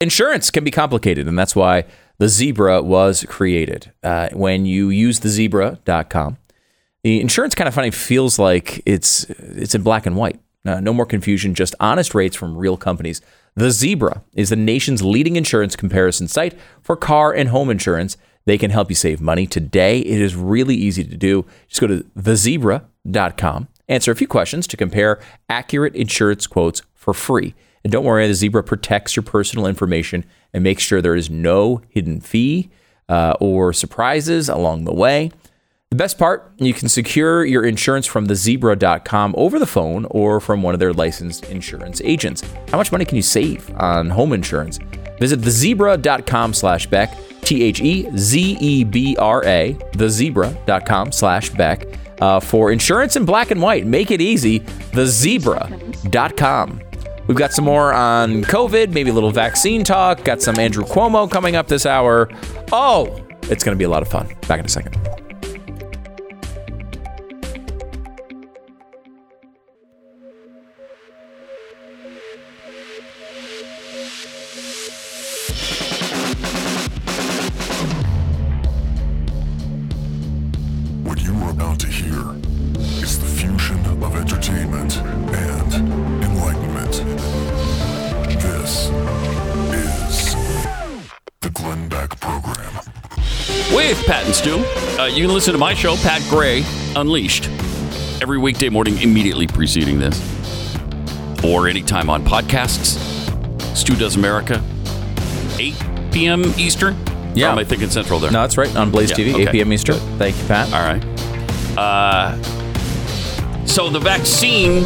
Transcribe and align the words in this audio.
Insurance 0.00 0.50
can 0.50 0.62
be 0.62 0.70
complicated, 0.70 1.26
and 1.26 1.36
that's 1.36 1.56
why 1.56 1.84
the 2.18 2.28
Zebra 2.28 2.82
was 2.82 3.24
created. 3.28 3.92
Uh, 4.02 4.28
when 4.32 4.64
you 4.64 4.90
use 4.90 5.20
the 5.20 5.28
zebra.com, 5.28 6.36
the 7.02 7.20
insurance 7.20 7.54
kind 7.54 7.66
of 7.66 7.74
funny 7.74 7.90
feels 7.90 8.38
like 8.38 8.80
it's 8.86 9.24
it's 9.30 9.74
in 9.74 9.82
black 9.82 10.06
and 10.06 10.16
white. 10.16 10.38
Uh, 10.64 10.80
no 10.80 10.92
more 10.92 11.06
confusion, 11.06 11.54
just 11.54 11.74
honest 11.80 12.14
rates 12.14 12.36
from 12.36 12.56
real 12.56 12.76
companies. 12.76 13.20
The 13.54 13.70
Zebra 13.70 14.22
is 14.34 14.50
the 14.50 14.56
nation's 14.56 15.02
leading 15.02 15.36
insurance 15.36 15.74
comparison 15.74 16.28
site 16.28 16.56
for 16.82 16.94
car 16.94 17.32
and 17.32 17.48
home 17.48 17.70
insurance. 17.70 18.16
They 18.44 18.58
can 18.58 18.70
help 18.70 18.90
you 18.90 18.94
save 18.94 19.20
money 19.20 19.46
today. 19.46 20.00
It 20.00 20.20
is 20.20 20.36
really 20.36 20.76
easy 20.76 21.02
to 21.04 21.16
do. 21.16 21.44
Just 21.68 21.80
go 21.80 21.86
to 21.86 22.04
thezebra.com, 22.16 23.68
answer 23.88 24.12
a 24.12 24.16
few 24.16 24.28
questions 24.28 24.66
to 24.68 24.76
compare 24.76 25.20
accurate 25.48 25.94
insurance 25.96 26.46
quotes 26.46 26.82
for 26.94 27.12
free. 27.12 27.54
And 27.84 27.92
don't 27.92 28.04
worry, 28.04 28.26
the 28.26 28.34
Zebra 28.34 28.62
protects 28.62 29.16
your 29.16 29.22
personal 29.22 29.66
information 29.66 30.24
and 30.52 30.64
makes 30.64 30.82
sure 30.82 31.00
there 31.00 31.14
is 31.14 31.30
no 31.30 31.82
hidden 31.88 32.20
fee 32.20 32.70
uh, 33.08 33.34
or 33.40 33.72
surprises 33.72 34.48
along 34.48 34.84
the 34.84 34.94
way. 34.94 35.30
The 35.90 35.96
best 35.96 36.18
part, 36.18 36.52
you 36.58 36.74
can 36.74 36.90
secure 36.90 37.46
your 37.46 37.64
insurance 37.64 38.04
from 38.04 38.26
thezebra.com 38.26 39.34
over 39.38 39.58
the 39.58 39.66
phone 39.66 40.04
or 40.10 40.38
from 40.38 40.62
one 40.62 40.74
of 40.74 40.80
their 40.80 40.92
licensed 40.92 41.46
insurance 41.46 42.02
agents. 42.04 42.42
How 42.70 42.76
much 42.76 42.92
money 42.92 43.06
can 43.06 43.16
you 43.16 43.22
save 43.22 43.74
on 43.76 44.10
home 44.10 44.34
insurance? 44.34 44.78
Visit 45.18 45.40
thezebra.com 45.40 46.52
slash 46.52 46.86
Beck, 46.88 47.16
T 47.40 47.62
H 47.62 47.80
E 47.80 48.06
Z 48.16 48.58
E 48.60 48.84
B 48.84 49.16
R 49.16 49.42
A, 49.46 49.72
thezebra.com 49.92 51.10
slash 51.10 51.48
Beck, 51.50 51.86
uh, 52.20 52.38
for 52.38 52.70
insurance 52.70 53.16
in 53.16 53.24
black 53.24 53.50
and 53.50 53.62
white. 53.62 53.86
Make 53.86 54.10
it 54.10 54.20
easy, 54.20 54.60
thezebra.com. 54.60 56.82
We've 57.28 57.36
got 57.36 57.52
some 57.52 57.66
more 57.66 57.92
on 57.92 58.42
COVID, 58.42 58.94
maybe 58.94 59.10
a 59.10 59.12
little 59.12 59.30
vaccine 59.30 59.84
talk, 59.84 60.24
got 60.24 60.40
some 60.40 60.58
Andrew 60.58 60.82
Cuomo 60.82 61.30
coming 61.30 61.56
up 61.56 61.68
this 61.68 61.84
hour. 61.84 62.30
Oh, 62.72 63.22
it's 63.42 63.62
going 63.62 63.76
to 63.76 63.78
be 63.78 63.84
a 63.84 63.88
lot 63.90 64.00
of 64.00 64.08
fun. 64.08 64.28
Back 64.48 64.60
in 64.60 64.64
a 64.64 64.68
second. 64.68 64.96
What 81.04 81.22
you 81.22 81.34
are 81.44 81.50
about 81.50 81.78
to 81.80 81.88
hear 81.88 82.24
is 83.02 83.18
the 83.18 83.26
fusion 83.26 83.84
of 83.84 84.16
entertainment 84.16 84.57
Pat 94.08 94.24
and 94.24 94.34
Stu. 94.34 94.56
Uh, 94.98 95.04
you 95.04 95.22
can 95.22 95.34
listen 95.34 95.52
to 95.52 95.58
my 95.58 95.74
show, 95.74 95.94
Pat 95.96 96.22
Gray 96.30 96.64
Unleashed, 96.96 97.44
every 98.22 98.38
weekday 98.38 98.70
morning 98.70 98.96
immediately 99.02 99.46
preceding 99.46 99.98
this, 99.98 100.18
or 101.44 101.68
anytime 101.68 102.08
on 102.08 102.24
podcasts. 102.24 102.96
Stu 103.76 103.94
Does 103.96 104.16
America, 104.16 104.64
8 105.58 105.74
p.m. 106.10 106.42
Eastern. 106.56 106.96
Yeah. 107.34 107.48
Or 107.48 107.50
am 107.50 107.58
I 107.58 107.64
thinking 107.64 107.90
Central 107.90 108.18
there? 108.18 108.30
No, 108.30 108.40
that's 108.40 108.56
right. 108.56 108.74
On 108.76 108.90
Blaze 108.90 109.10
Yeah, 109.10 109.16
TV, 109.26 109.34
okay. 109.34 109.42
8 109.42 109.50
p.m. 109.50 109.72
Eastern. 109.74 109.96
Thank 110.16 110.38
you, 110.38 110.44
Pat. 110.48 110.72
All 110.72 110.80
right. 110.80 111.04
Uh, 111.76 112.42
so 113.66 113.90
the 113.90 114.00
vaccine 114.00 114.84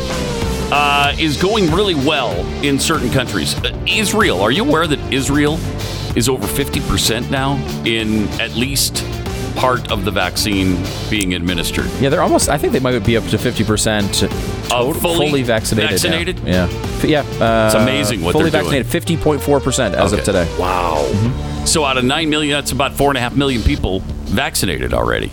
uh, 0.72 1.14
is 1.16 1.40
going 1.40 1.70
really 1.70 1.94
well 1.94 2.34
in 2.64 2.76
certain 2.76 3.08
countries. 3.12 3.54
Uh, 3.64 3.80
Israel, 3.86 4.40
are 4.40 4.50
you 4.50 4.64
aware 4.64 4.88
that 4.88 4.98
Israel 5.12 5.60
is 6.16 6.28
over 6.28 6.46
50% 6.46 7.30
now 7.30 7.54
in 7.86 8.28
at 8.40 8.50
least 8.54 9.02
part 9.62 9.92
of 9.92 10.04
the 10.04 10.10
vaccine 10.10 10.76
being 11.08 11.34
administered? 11.34 11.86
Yeah, 12.00 12.08
they're 12.10 12.20
almost. 12.20 12.48
I 12.48 12.58
think 12.58 12.72
they 12.72 12.80
might 12.80 12.98
be 13.06 13.16
up 13.16 13.24
to 13.28 13.38
fifty 13.38 13.62
percent 13.64 14.24
Of 14.72 15.00
fully 15.00 15.42
vaccinated. 15.44 15.90
vaccinated? 15.90 16.38
Yeah, 16.40 16.64
F- 16.68 17.04
yeah. 17.04 17.20
Uh, 17.40 17.66
It's 17.66 17.74
amazing 17.76 18.22
what 18.22 18.32
fully 18.32 18.50
they're 18.50 18.60
doing. 18.60 18.70
Fully 18.72 18.82
vaccinated. 18.82 18.86
Fifty 18.92 19.16
point 19.16 19.40
four 19.40 19.60
percent 19.60 19.94
as 19.94 20.12
of 20.12 20.24
today. 20.24 20.46
Wow. 20.58 21.06
So 21.64 21.84
out 21.84 21.96
of 21.96 22.02
9 22.04 22.28
million, 22.28 22.52
that's 22.58 22.72
about 22.72 22.90
4.5 22.90 23.36
million 23.36 23.62
people 23.62 24.00
vaccinated 24.26 24.92
already. 24.92 25.30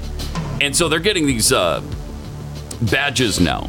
And 0.61 0.75
so 0.75 0.88
they're 0.88 1.00
getting 1.00 1.25
these 1.25 1.51
uh, 1.51 1.81
badges 2.91 3.40
now. 3.40 3.67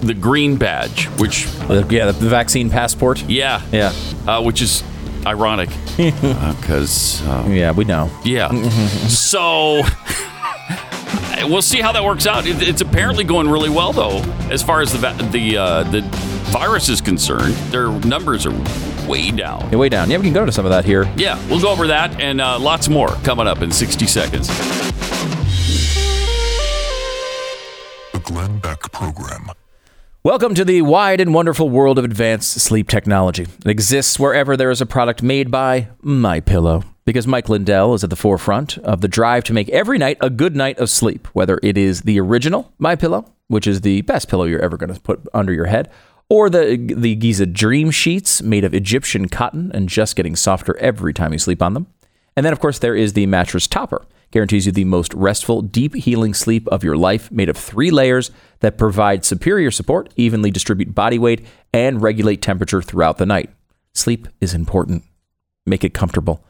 The 0.00 0.12
green 0.14 0.56
badge, 0.56 1.04
which, 1.20 1.46
Uh, 1.70 1.84
yeah, 1.88 2.06
the 2.06 2.28
vaccine 2.28 2.70
passport. 2.70 3.22
yeah, 3.28 3.62
Yeah, 3.70 3.92
uh, 4.26 4.42
which 4.42 4.62
is 4.62 4.82
ironic 5.24 5.70
because, 5.96 7.22
uh, 7.26 7.46
yeah, 7.48 7.72
we 7.72 7.84
know. 7.84 8.10
yeah. 8.24 8.48
so 9.08 9.82
we'll 11.44 11.62
see 11.62 11.80
how 11.80 11.92
that 11.92 12.04
works 12.04 12.26
out. 12.26 12.46
It, 12.46 12.62
it's 12.62 12.80
apparently 12.80 13.24
going 13.24 13.48
really 13.48 13.70
well, 13.70 13.92
though, 13.92 14.18
as 14.50 14.62
far 14.62 14.80
as 14.80 14.92
the 14.92 14.98
va- 14.98 15.28
the 15.30 15.56
uh, 15.56 15.82
the 15.84 16.02
virus 16.50 16.88
is 16.88 17.00
concerned. 17.00 17.54
Their 17.72 17.90
numbers 17.90 18.46
are 18.46 18.52
way 19.08 19.30
down. 19.30 19.68
Yeah, 19.70 19.76
way 19.78 19.88
down. 19.88 20.10
Yeah, 20.10 20.18
we 20.18 20.24
can 20.24 20.32
go 20.32 20.44
to 20.46 20.52
some 20.52 20.64
of 20.66 20.70
that 20.70 20.84
here. 20.84 21.10
Yeah, 21.16 21.38
we'll 21.48 21.60
go 21.60 21.70
over 21.70 21.86
that 21.88 22.20
and 22.20 22.40
uh, 22.40 22.58
lots 22.58 22.88
more 22.88 23.08
coming 23.24 23.46
up 23.46 23.62
in 23.62 23.70
60 23.70 24.06
seconds. 24.06 24.48
Welcome 30.26 30.56
to 30.56 30.64
the 30.64 30.82
wide 30.82 31.20
and 31.20 31.32
wonderful 31.32 31.70
world 31.70 32.00
of 32.00 32.04
advanced 32.04 32.58
sleep 32.58 32.88
technology. 32.88 33.44
It 33.44 33.68
exists 33.68 34.18
wherever 34.18 34.56
there 34.56 34.72
is 34.72 34.80
a 34.80 34.84
product 34.84 35.22
made 35.22 35.52
by 35.52 35.86
My 36.02 36.40
Pillow. 36.40 36.82
Because 37.04 37.28
Mike 37.28 37.48
Lindell 37.48 37.94
is 37.94 38.02
at 38.02 38.10
the 38.10 38.16
forefront 38.16 38.76
of 38.78 39.02
the 39.02 39.06
drive 39.06 39.44
to 39.44 39.52
make 39.52 39.68
every 39.68 39.98
night 39.98 40.18
a 40.20 40.28
good 40.28 40.56
night 40.56 40.80
of 40.80 40.90
sleep, 40.90 41.28
whether 41.28 41.60
it 41.62 41.78
is 41.78 42.00
the 42.00 42.18
original 42.18 42.72
My 42.80 42.96
Pillow, 42.96 43.32
which 43.46 43.68
is 43.68 43.82
the 43.82 44.02
best 44.02 44.28
pillow 44.28 44.46
you're 44.46 44.60
ever 44.60 44.76
going 44.76 44.92
to 44.92 45.00
put 45.00 45.24
under 45.32 45.52
your 45.52 45.66
head, 45.66 45.88
or 46.28 46.50
the 46.50 46.76
the 46.76 47.14
Giza 47.14 47.46
Dream 47.46 47.92
Sheets 47.92 48.42
made 48.42 48.64
of 48.64 48.74
Egyptian 48.74 49.28
cotton 49.28 49.70
and 49.72 49.88
just 49.88 50.16
getting 50.16 50.34
softer 50.34 50.76
every 50.78 51.14
time 51.14 51.34
you 51.34 51.38
sleep 51.38 51.62
on 51.62 51.74
them. 51.74 51.86
And 52.34 52.44
then, 52.44 52.52
of 52.52 52.58
course, 52.58 52.80
there 52.80 52.96
is 52.96 53.12
the 53.12 53.26
mattress 53.26 53.68
topper. 53.68 54.04
Guarantees 54.30 54.66
you 54.66 54.72
the 54.72 54.84
most 54.84 55.14
restful, 55.14 55.62
deep 55.62 55.94
healing 55.94 56.34
sleep 56.34 56.66
of 56.68 56.82
your 56.82 56.96
life, 56.96 57.30
made 57.30 57.48
of 57.48 57.56
three 57.56 57.90
layers 57.90 58.30
that 58.60 58.76
provide 58.76 59.24
superior 59.24 59.70
support, 59.70 60.12
evenly 60.16 60.50
distribute 60.50 60.94
body 60.94 61.18
weight, 61.18 61.46
and 61.72 62.02
regulate 62.02 62.42
temperature 62.42 62.82
throughout 62.82 63.18
the 63.18 63.26
night. 63.26 63.50
Sleep 63.94 64.28
is 64.40 64.52
important. 64.52 65.04
Make 65.64 65.84
it 65.84 65.94
comfortable. 65.94 66.44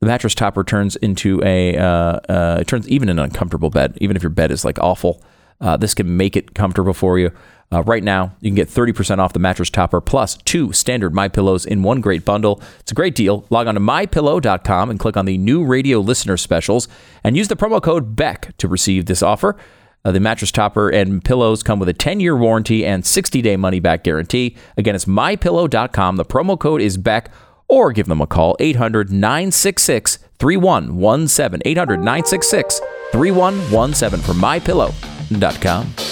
The 0.00 0.06
mattress 0.06 0.34
topper 0.34 0.62
turns 0.62 0.94
into 0.96 1.42
a, 1.42 1.76
uh, 1.76 2.20
uh, 2.28 2.58
it 2.60 2.66
turns 2.66 2.88
even 2.88 3.08
an 3.08 3.18
uncomfortable 3.18 3.70
bed, 3.70 3.96
even 4.00 4.16
if 4.16 4.22
your 4.22 4.30
bed 4.30 4.50
is 4.50 4.64
like 4.64 4.78
awful. 4.78 5.22
Uh, 5.60 5.76
this 5.76 5.94
can 5.94 6.16
make 6.16 6.36
it 6.36 6.54
comfortable 6.54 6.92
for 6.92 7.18
you. 7.18 7.32
Uh, 7.72 7.82
right 7.82 8.04
now, 8.04 8.36
you 8.40 8.50
can 8.50 8.54
get 8.54 8.68
30% 8.68 9.18
off 9.18 9.32
the 9.32 9.38
mattress 9.38 9.70
topper 9.70 10.00
plus 10.00 10.36
two 10.38 10.72
standard 10.72 11.12
My 11.12 11.28
Pillows 11.28 11.66
in 11.66 11.82
one 11.82 12.00
great 12.00 12.24
bundle. 12.24 12.62
It's 12.78 12.92
a 12.92 12.94
great 12.94 13.14
deal. 13.14 13.44
Log 13.50 13.66
on 13.66 13.74
to 13.74 13.80
mypillow.com 13.80 14.90
and 14.90 15.00
click 15.00 15.16
on 15.16 15.24
the 15.24 15.36
new 15.36 15.64
radio 15.64 15.98
listener 15.98 16.36
specials 16.36 16.86
and 17.24 17.36
use 17.36 17.48
the 17.48 17.56
promo 17.56 17.82
code 17.82 18.14
BECK 18.14 18.56
to 18.58 18.68
receive 18.68 19.06
this 19.06 19.22
offer. 19.22 19.56
Uh, 20.04 20.12
the 20.12 20.20
mattress 20.20 20.52
topper 20.52 20.88
and 20.88 21.24
pillows 21.24 21.64
come 21.64 21.80
with 21.80 21.88
a 21.88 21.92
10 21.92 22.20
year 22.20 22.36
warranty 22.36 22.86
and 22.86 23.04
60 23.04 23.42
day 23.42 23.56
money 23.56 23.80
back 23.80 24.04
guarantee. 24.04 24.56
Again, 24.76 24.94
it's 24.94 25.06
mypillow.com. 25.06 26.16
The 26.16 26.24
promo 26.24 26.56
code 26.58 26.80
is 26.80 26.96
BECK 26.96 27.28
or 27.66 27.90
give 27.90 28.06
them 28.06 28.20
a 28.20 28.26
call 28.28 28.56
800 28.60 29.10
966 29.10 30.18
3117. 30.38 31.62
800 31.64 31.96
966 31.96 32.80
3117 33.10 34.20
for 34.20 34.32
mypillow.com. 34.32 36.05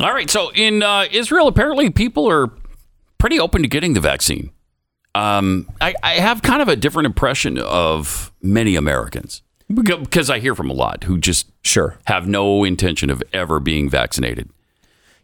All 0.00 0.12
right. 0.12 0.30
So 0.30 0.50
in 0.54 0.82
uh, 0.82 1.06
Israel, 1.12 1.46
apparently 1.46 1.90
people 1.90 2.28
are 2.30 2.50
pretty 3.18 3.38
open 3.38 3.62
to 3.62 3.68
getting 3.68 3.92
the 3.92 4.00
vaccine. 4.00 4.50
Um, 5.14 5.68
I, 5.80 5.94
I 6.02 6.14
have 6.14 6.42
kind 6.42 6.62
of 6.62 6.68
a 6.68 6.76
different 6.76 7.06
impression 7.06 7.58
of 7.58 8.32
many 8.40 8.76
Americans 8.76 9.42
because 9.72 10.30
I 10.30 10.38
hear 10.38 10.54
from 10.54 10.70
a 10.70 10.72
lot 10.72 11.04
who 11.04 11.18
just 11.18 11.46
Sure. 11.62 11.98
have 12.04 12.26
no 12.26 12.64
intention 12.64 13.10
of 13.10 13.22
ever 13.32 13.60
being 13.60 13.90
vaccinated. 13.90 14.48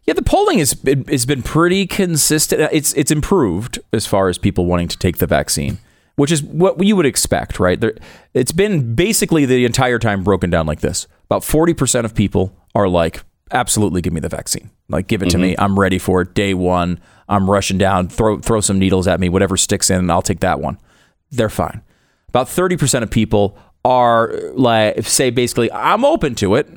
Yeah, 0.05 0.13
the 0.13 0.21
polling 0.21 0.59
has 0.59 0.73
been, 0.73 1.03
has 1.05 1.25
been 1.25 1.41
pretty 1.41 1.87
consistent. 1.87 2.69
It's 2.71 2.93
it's 2.93 3.11
improved 3.11 3.79
as 3.91 4.05
far 4.05 4.29
as 4.29 4.37
people 4.37 4.65
wanting 4.65 4.87
to 4.89 4.97
take 4.97 5.17
the 5.17 5.27
vaccine, 5.27 5.79
which 6.15 6.31
is 6.31 6.43
what 6.43 6.81
you 6.81 6.95
would 6.95 7.05
expect, 7.05 7.59
right? 7.59 7.79
There, 7.81 7.93
it's 8.33 8.53
been 8.53 8.95
basically 8.95 9.45
the 9.45 9.65
entire 9.65 9.99
time 9.99 10.23
broken 10.23 10.49
down 10.49 10.65
like 10.65 10.79
this. 10.79 11.07
About 11.25 11.43
forty 11.43 11.73
percent 11.73 12.05
of 12.05 12.15
people 12.15 12.55
are 12.73 12.87
like, 12.87 13.21
absolutely, 13.51 14.01
give 14.01 14.13
me 14.13 14.19
the 14.19 14.29
vaccine. 14.29 14.69
Like, 14.89 15.07
give 15.07 15.21
it 15.21 15.29
to 15.31 15.37
me. 15.37 15.53
Mm-hmm. 15.53 15.63
I'm 15.63 15.79
ready 15.79 15.99
for 15.99 16.21
it. 16.21 16.33
Day 16.33 16.53
one, 16.53 16.99
I'm 17.27 17.49
rushing 17.49 17.77
down. 17.77 18.07
Throw 18.07 18.39
throw 18.39 18.61
some 18.61 18.79
needles 18.79 19.07
at 19.07 19.19
me. 19.19 19.29
Whatever 19.29 19.57
sticks 19.57 19.89
in, 19.89 19.99
and 19.99 20.11
I'll 20.11 20.21
take 20.21 20.39
that 20.39 20.59
one. 20.59 20.77
They're 21.31 21.49
fine. 21.49 21.81
About 22.29 22.47
30% 22.47 23.03
of 23.03 23.11
people 23.11 23.57
are 23.83 24.33
like 24.53 25.05
say 25.05 25.29
basically 25.29 25.71
I'm 25.71 26.03
open 26.03 26.35
to 26.35 26.55
it, 26.55 26.69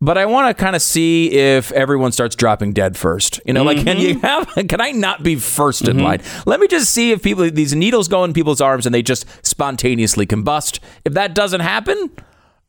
but 0.00 0.16
I 0.16 0.26
want 0.26 0.56
to 0.56 0.60
kind 0.60 0.76
of 0.76 0.82
see 0.82 1.30
if 1.32 1.72
everyone 1.72 2.12
starts 2.12 2.36
dropping 2.36 2.72
dead 2.72 2.96
first. 2.96 3.40
You 3.44 3.52
know, 3.52 3.64
like 3.64 3.84
can 3.84 3.98
you 3.98 4.16
mm-hmm. 4.16 4.54
have 4.54 4.68
can 4.68 4.80
I 4.80 4.92
not 4.92 5.22
be 5.22 5.36
1st 5.36 5.88
in 5.88 5.96
mm-hmm. 5.96 6.04
line? 6.04 6.22
Let 6.46 6.60
me 6.60 6.68
just 6.68 6.90
see 6.90 7.12
if 7.12 7.22
people 7.22 7.50
these 7.50 7.74
needles 7.74 8.08
go 8.08 8.24
in 8.24 8.32
people's 8.32 8.60
arms 8.60 8.86
and 8.86 8.94
they 8.94 9.02
just 9.02 9.26
spontaneously 9.46 10.26
combust. 10.26 10.80
If 11.04 11.14
that 11.14 11.34
doesn't 11.34 11.60
happen, 11.60 12.10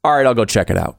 all 0.04 0.16
right, 0.16 0.26
I'll 0.26 0.34
go 0.34 0.46
check 0.46 0.70
it 0.70 0.78
out. 0.78 0.98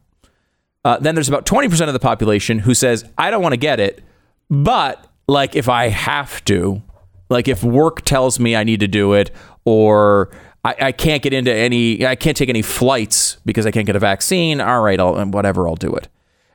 Uh, 0.84 0.98
then 0.98 1.14
there's 1.14 1.28
about 1.28 1.44
20% 1.46 1.86
of 1.86 1.92
the 1.92 1.98
population 1.98 2.60
who 2.60 2.74
says, 2.74 3.04
I 3.18 3.30
don't 3.30 3.42
want 3.42 3.52
to 3.52 3.58
get 3.58 3.80
it, 3.80 4.02
but 4.48 5.06
like 5.28 5.54
if 5.54 5.68
I 5.68 5.88
have 5.88 6.44
to, 6.46 6.82
like 7.28 7.48
if 7.48 7.62
work 7.62 8.02
tells 8.02 8.40
me 8.40 8.56
I 8.56 8.64
need 8.64 8.80
to 8.80 8.88
do 8.88 9.12
it, 9.12 9.30
or 9.64 10.30
I, 10.64 10.74
I 10.80 10.92
can't 10.92 11.22
get 11.22 11.32
into 11.32 11.52
any, 11.52 12.06
I 12.06 12.14
can't 12.14 12.36
take 12.36 12.48
any 12.48 12.62
flights 12.62 13.36
because 13.44 13.66
I 13.66 13.70
can't 13.70 13.86
get 13.86 13.94
a 13.94 14.00
vaccine, 14.00 14.60
all 14.60 14.80
right, 14.80 14.98
I'll, 14.98 15.22
whatever, 15.26 15.68
I'll 15.68 15.76
do 15.76 15.94
it. 15.94 16.08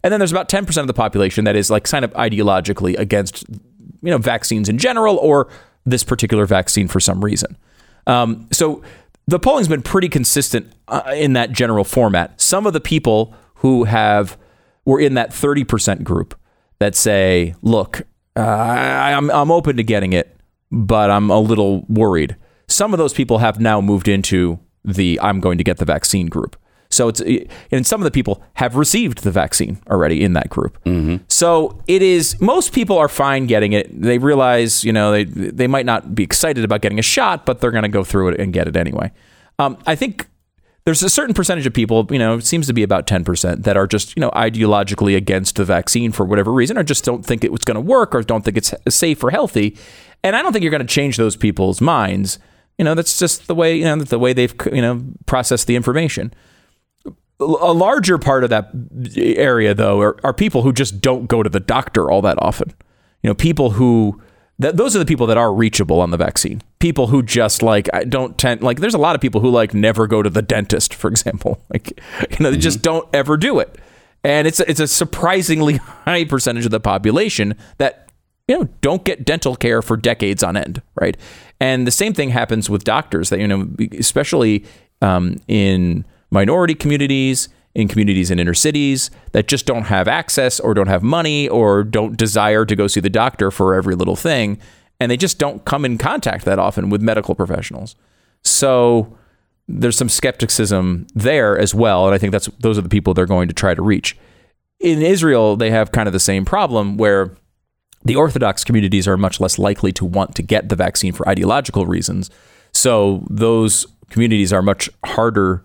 And 0.03 0.11
then 0.11 0.19
there's 0.19 0.31
about 0.31 0.49
10% 0.49 0.77
of 0.77 0.87
the 0.87 0.93
population 0.93 1.45
that 1.45 1.55
is 1.55 1.69
like 1.69 1.83
kind 1.85 2.05
of 2.05 2.13
ideologically 2.13 2.97
against, 2.97 3.45
you 3.49 4.11
know, 4.11 4.17
vaccines 4.17 4.69
in 4.69 4.77
general 4.77 5.17
or 5.17 5.47
this 5.85 6.03
particular 6.03 6.45
vaccine 6.45 6.87
for 6.87 6.99
some 6.99 7.23
reason. 7.23 7.57
Um, 8.05 8.47
so 8.51 8.83
the 9.27 9.39
polling's 9.39 9.67
been 9.67 9.81
pretty 9.81 10.09
consistent 10.09 10.71
uh, 10.87 11.11
in 11.15 11.33
that 11.33 11.51
general 11.51 11.83
format. 11.83 12.39
Some 12.39 12.67
of 12.67 12.73
the 12.73 12.79
people 12.79 13.33
who 13.55 13.85
have 13.85 14.37
were 14.85 14.99
in 14.99 15.15
that 15.15 15.31
30% 15.31 16.03
group 16.03 16.37
that 16.79 16.95
say, 16.95 17.55
look, 17.61 18.01
uh, 18.35 18.41
I, 18.41 19.13
I'm, 19.13 19.31
I'm 19.31 19.51
open 19.51 19.77
to 19.77 19.83
getting 19.83 20.13
it, 20.13 20.37
but 20.71 21.09
I'm 21.09 21.29
a 21.29 21.39
little 21.39 21.85
worried. 21.87 22.35
Some 22.67 22.93
of 22.93 22.97
those 22.97 23.13
people 23.13 23.39
have 23.39 23.59
now 23.59 23.81
moved 23.81 24.07
into 24.07 24.59
the 24.83 25.19
I'm 25.21 25.39
going 25.39 25.57
to 25.57 25.63
get 25.63 25.77
the 25.77 25.85
vaccine 25.85 26.27
group. 26.27 26.55
So 26.89 27.07
it's 27.07 27.21
and 27.71 27.85
some 27.85 27.99
of 27.99 28.05
the 28.05 28.11
people 28.11 28.43
have 28.53 28.75
received 28.75 29.23
the 29.23 29.31
vaccine 29.31 29.79
already 29.89 30.23
in 30.23 30.33
that 30.33 30.49
group. 30.49 30.77
So 31.27 31.81
it 31.87 32.01
is 32.01 32.39
most 32.39 32.73
people 32.73 32.97
are 32.97 33.09
fine 33.09 33.47
getting 33.47 33.73
it. 33.73 33.89
They 34.01 34.17
realize 34.19 34.83
you 34.83 34.93
know 34.93 35.11
they 35.11 35.23
they 35.23 35.67
might 35.67 35.85
not 35.85 36.13
be 36.13 36.23
excited 36.23 36.63
about 36.63 36.81
getting 36.81 36.99
a 36.99 37.03
shot, 37.03 37.45
but 37.45 37.59
they're 37.59 37.71
going 37.71 37.83
to 37.83 37.89
go 37.89 38.03
through 38.03 38.29
it 38.29 38.39
and 38.39 38.53
get 38.53 38.67
it 38.67 38.77
anyway. 38.77 39.11
Um, 39.57 39.77
I 39.87 39.95
think 39.95 40.27
there's 40.85 41.01
a 41.01 41.09
certain 41.09 41.33
percentage 41.33 41.65
of 41.65 41.73
people, 41.73 42.07
you 42.11 42.19
know, 42.19 42.35
it 42.35 42.45
seems 42.45 42.67
to 42.67 42.73
be 42.73 42.83
about 42.83 43.07
10% 43.07 43.63
that 43.63 43.75
are 43.75 43.87
just, 43.87 44.15
you 44.15 44.21
know, 44.21 44.29
ideologically 44.31 45.17
against 45.17 45.55
the 45.55 45.65
vaccine 45.65 46.11
for 46.11 46.25
whatever 46.25 46.53
reason, 46.53 46.77
or 46.77 46.83
just 46.83 47.03
don't 47.03 47.25
think 47.25 47.43
it 47.43 47.51
was 47.51 47.61
going 47.61 47.75
to 47.75 47.81
work 47.81 48.13
or 48.13 48.21
don't 48.21 48.45
think 48.45 48.55
it's 48.55 48.73
safe 48.87 49.23
or 49.23 49.31
healthy. 49.31 49.75
And 50.23 50.35
I 50.35 50.43
don't 50.43 50.53
think 50.53 50.61
you're 50.61 50.71
going 50.71 50.85
to 50.85 50.93
change 50.93 51.17
those 51.17 51.35
people's 51.35 51.81
minds. 51.81 52.37
You 52.77 52.85
know, 52.85 52.93
that's 52.93 53.17
just 53.17 53.47
the 53.47 53.55
way, 53.55 53.75
you 53.75 53.83
know, 53.83 53.97
the 53.97 54.19
way 54.19 54.33
they've, 54.33 54.53
you 54.71 54.81
know, 54.81 55.03
processed 55.25 55.65
the 55.65 55.75
information. 55.75 56.31
A 57.39 57.73
larger 57.73 58.17
part 58.17 58.43
of 58.43 58.51
that 58.51 58.69
area, 59.17 59.73
though, 59.73 59.99
are, 60.01 60.17
are 60.23 60.33
people 60.33 60.61
who 60.61 60.71
just 60.71 61.01
don't 61.01 61.25
go 61.25 61.41
to 61.41 61.49
the 61.49 61.59
doctor 61.59 62.11
all 62.11 62.21
that 62.21 62.37
often. 62.39 62.71
You 63.23 63.29
know, 63.29 63.33
people 63.33 63.71
who 63.71 64.21
that 64.59 64.77
those 64.77 64.95
are 64.95 64.99
the 64.99 65.05
people 65.05 65.27
that 65.27 65.37
are 65.37 65.53
reachable 65.53 65.99
on 65.99 66.11
the 66.11 66.17
vaccine. 66.17 66.61
People 66.85 67.07
who 67.07 67.23
just 67.23 67.63
like 67.63 67.89
I 67.95 68.03
don't 68.03 68.37
tend 68.37 68.61
like 68.61 68.79
there's 68.79 68.93
a 68.93 68.99
lot 68.99 69.15
of 69.15 69.21
people 69.21 69.41
who 69.41 69.49
like 69.49 69.73
never 69.73 70.05
go 70.05 70.21
to 70.21 70.29
the 70.29 70.43
dentist, 70.43 70.93
for 70.93 71.07
example. 71.07 71.59
Like 71.73 71.99
you 72.29 72.43
know, 72.43 72.51
they 72.51 72.59
just 72.59 72.83
don't 72.83 73.09
ever 73.11 73.37
do 73.37 73.57
it. 73.57 73.79
And 74.23 74.45
it's 74.45 74.59
it's 74.59 74.79
a 74.79 74.87
surprisingly 74.87 75.77
high 76.05 76.25
percentage 76.25 76.63
of 76.63 76.69
the 76.69 76.79
population 76.79 77.55
that 77.79 78.11
you 78.47 78.55
know 78.55 78.69
don't 78.81 79.03
get 79.03 79.25
dental 79.25 79.55
care 79.55 79.81
for 79.81 79.97
decades 79.97 80.43
on 80.43 80.55
end, 80.55 80.83
right? 81.01 81.17
And 81.59 81.87
the 81.87 81.91
same 81.91 82.13
thing 82.13 82.29
happens 82.29 82.69
with 82.69 82.83
doctors 82.83 83.31
that 83.31 83.39
you 83.39 83.47
know, 83.47 83.67
especially 83.97 84.63
um, 85.01 85.37
in 85.47 86.05
minority 86.29 86.75
communities, 86.75 87.49
in 87.73 87.87
communities 87.87 88.29
in 88.29 88.37
inner 88.37 88.53
cities 88.53 89.09
that 89.31 89.47
just 89.47 89.65
don't 89.65 89.85
have 89.85 90.07
access 90.07 90.59
or 90.59 90.75
don't 90.75 90.85
have 90.85 91.01
money 91.01 91.49
or 91.49 91.83
don't 91.83 92.15
desire 92.15 92.63
to 92.63 92.75
go 92.75 92.85
see 92.85 92.99
the 92.99 93.09
doctor 93.09 93.49
for 93.49 93.73
every 93.73 93.95
little 93.95 94.15
thing, 94.15 94.59
and 94.99 95.11
they 95.11 95.17
just 95.17 95.39
don't 95.39 95.65
come 95.65 95.85
in 95.85 95.97
contact 95.97 96.45
that 96.45 96.59
often 96.59 96.89
with 96.89 97.01
medical 97.01 97.35
professionals. 97.35 97.95
So 98.43 99.17
there's 99.67 99.97
some 99.97 100.09
skepticism 100.09 101.07
there 101.15 101.57
as 101.57 101.73
well, 101.73 102.05
and 102.05 102.13
I 102.13 102.17
think 102.17 102.31
that's 102.31 102.47
those 102.59 102.77
are 102.77 102.81
the 102.81 102.89
people 102.89 103.13
they're 103.13 103.25
going 103.25 103.47
to 103.47 103.53
try 103.53 103.73
to 103.73 103.81
reach. 103.81 104.17
In 104.79 105.01
Israel, 105.01 105.55
they 105.55 105.71
have 105.71 105.91
kind 105.91 106.07
of 106.07 106.13
the 106.13 106.19
same 106.19 106.45
problem 106.45 106.97
where 106.97 107.35
the 108.03 108.15
Orthodox 108.15 108.63
communities 108.63 109.07
are 109.07 109.17
much 109.17 109.39
less 109.39 109.57
likely 109.57 109.91
to 109.93 110.05
want 110.05 110.35
to 110.35 110.43
get 110.43 110.69
the 110.69 110.75
vaccine 110.75 111.11
for 111.11 111.27
ideological 111.27 111.87
reasons. 111.87 112.29
So 112.71 113.25
those 113.29 113.87
communities 114.11 114.53
are 114.53 114.61
much 114.61 114.89
harder 115.03 115.63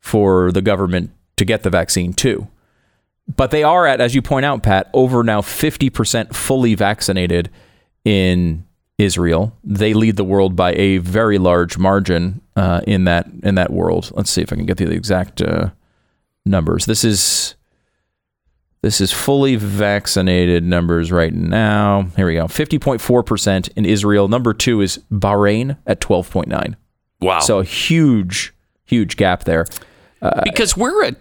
for 0.00 0.52
the 0.52 0.60
government 0.60 1.10
to 1.36 1.44
get 1.44 1.62
the 1.62 1.70
vaccine 1.70 2.12
too. 2.12 2.48
But 3.36 3.50
they 3.50 3.62
are 3.62 3.86
at, 3.86 4.00
as 4.00 4.14
you 4.14 4.22
point 4.22 4.44
out, 4.44 4.62
Pat, 4.62 4.90
over 4.92 5.22
now 5.22 5.40
50% 5.40 6.34
fully 6.34 6.74
vaccinated 6.74 7.50
in 8.04 8.64
Israel. 8.98 9.56
They 9.62 9.94
lead 9.94 10.16
the 10.16 10.24
world 10.24 10.56
by 10.56 10.74
a 10.74 10.98
very 10.98 11.38
large 11.38 11.78
margin 11.78 12.40
uh, 12.56 12.80
in 12.86 13.04
that 13.04 13.28
in 13.42 13.54
that 13.54 13.72
world. 13.72 14.10
Let's 14.14 14.30
see 14.30 14.42
if 14.42 14.52
I 14.52 14.56
can 14.56 14.66
get 14.66 14.76
the 14.76 14.90
exact 14.90 15.40
uh, 15.40 15.70
numbers. 16.44 16.86
This 16.86 17.04
is 17.04 17.54
this 18.82 19.00
is 19.00 19.12
fully 19.12 19.56
vaccinated 19.56 20.64
numbers 20.64 21.10
right 21.10 21.32
now. 21.32 22.02
Here 22.16 22.26
we 22.26 22.34
go. 22.34 22.46
50.4% 22.46 23.70
in 23.76 23.84
Israel. 23.84 24.28
Number 24.28 24.54
two 24.54 24.80
is 24.80 24.98
Bahrain 25.10 25.76
at 25.84 26.00
12.9. 26.00 26.76
Wow. 27.20 27.40
So 27.40 27.58
a 27.58 27.64
huge, 27.64 28.54
huge 28.84 29.16
gap 29.16 29.44
there. 29.44 29.66
because 30.44 30.76
we're 30.76 31.04
at 31.04 31.16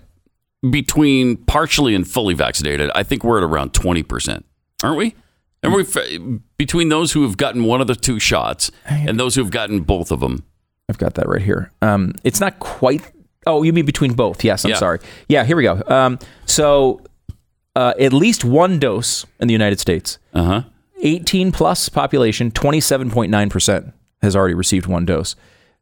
between 0.69 1.38
partially 1.38 1.95
and 1.95 2.07
fully 2.07 2.35
vaccinated, 2.35 2.91
I 2.94 3.01
think 3.03 3.23
we're 3.23 3.38
at 3.38 3.44
around 3.44 3.73
20%, 3.73 4.44
aren't 4.83 4.97
we? 4.97 5.15
And 5.63 5.74
we 5.74 6.39
between 6.57 6.89
those 6.89 7.12
who 7.13 7.24
have 7.24 7.36
gotten 7.38 7.63
one 7.63 7.81
of 7.81 7.88
the 7.88 7.95
two 7.95 8.19
shots 8.19 8.71
and 8.86 9.19
those 9.19 9.36
who 9.36 9.42
have 9.42 9.51
gotten 9.51 9.81
both 9.81 10.12
of 10.12 10.19
them. 10.19 10.44
I've 10.89 10.98
got 10.98 11.15
that 11.15 11.27
right 11.27 11.42
here. 11.42 11.71
Um, 11.81 12.13
it's 12.24 12.39
not 12.39 12.59
quite. 12.59 13.01
Oh, 13.45 13.63
you 13.63 13.74
mean 13.74 13.86
between 13.86 14.13
both? 14.13 14.44
Yes, 14.44 14.63
I'm 14.65 14.71
Yeah. 14.71 14.77
sorry. 14.77 15.00
Yeah, 15.27 15.44
here 15.45 15.57
we 15.57 15.63
go. 15.63 15.81
Um, 15.88 16.19
so, 16.45 17.01
uh, 17.75 17.94
at 18.00 18.13
least 18.13 18.45
one 18.45 18.77
dose 18.80 19.25
in 19.39 19.48
the 19.48 19.54
United 19.54 19.80
States. 19.80 20.18
Uh 20.33 20.44
huh. 20.44 20.62
18 21.01 21.51
plus 21.51 21.89
population, 21.89 22.50
27.9% 22.51 23.94
has 24.21 24.36
already 24.36 24.54
received 24.56 24.88
one 24.88 25.06
dose. 25.06 25.36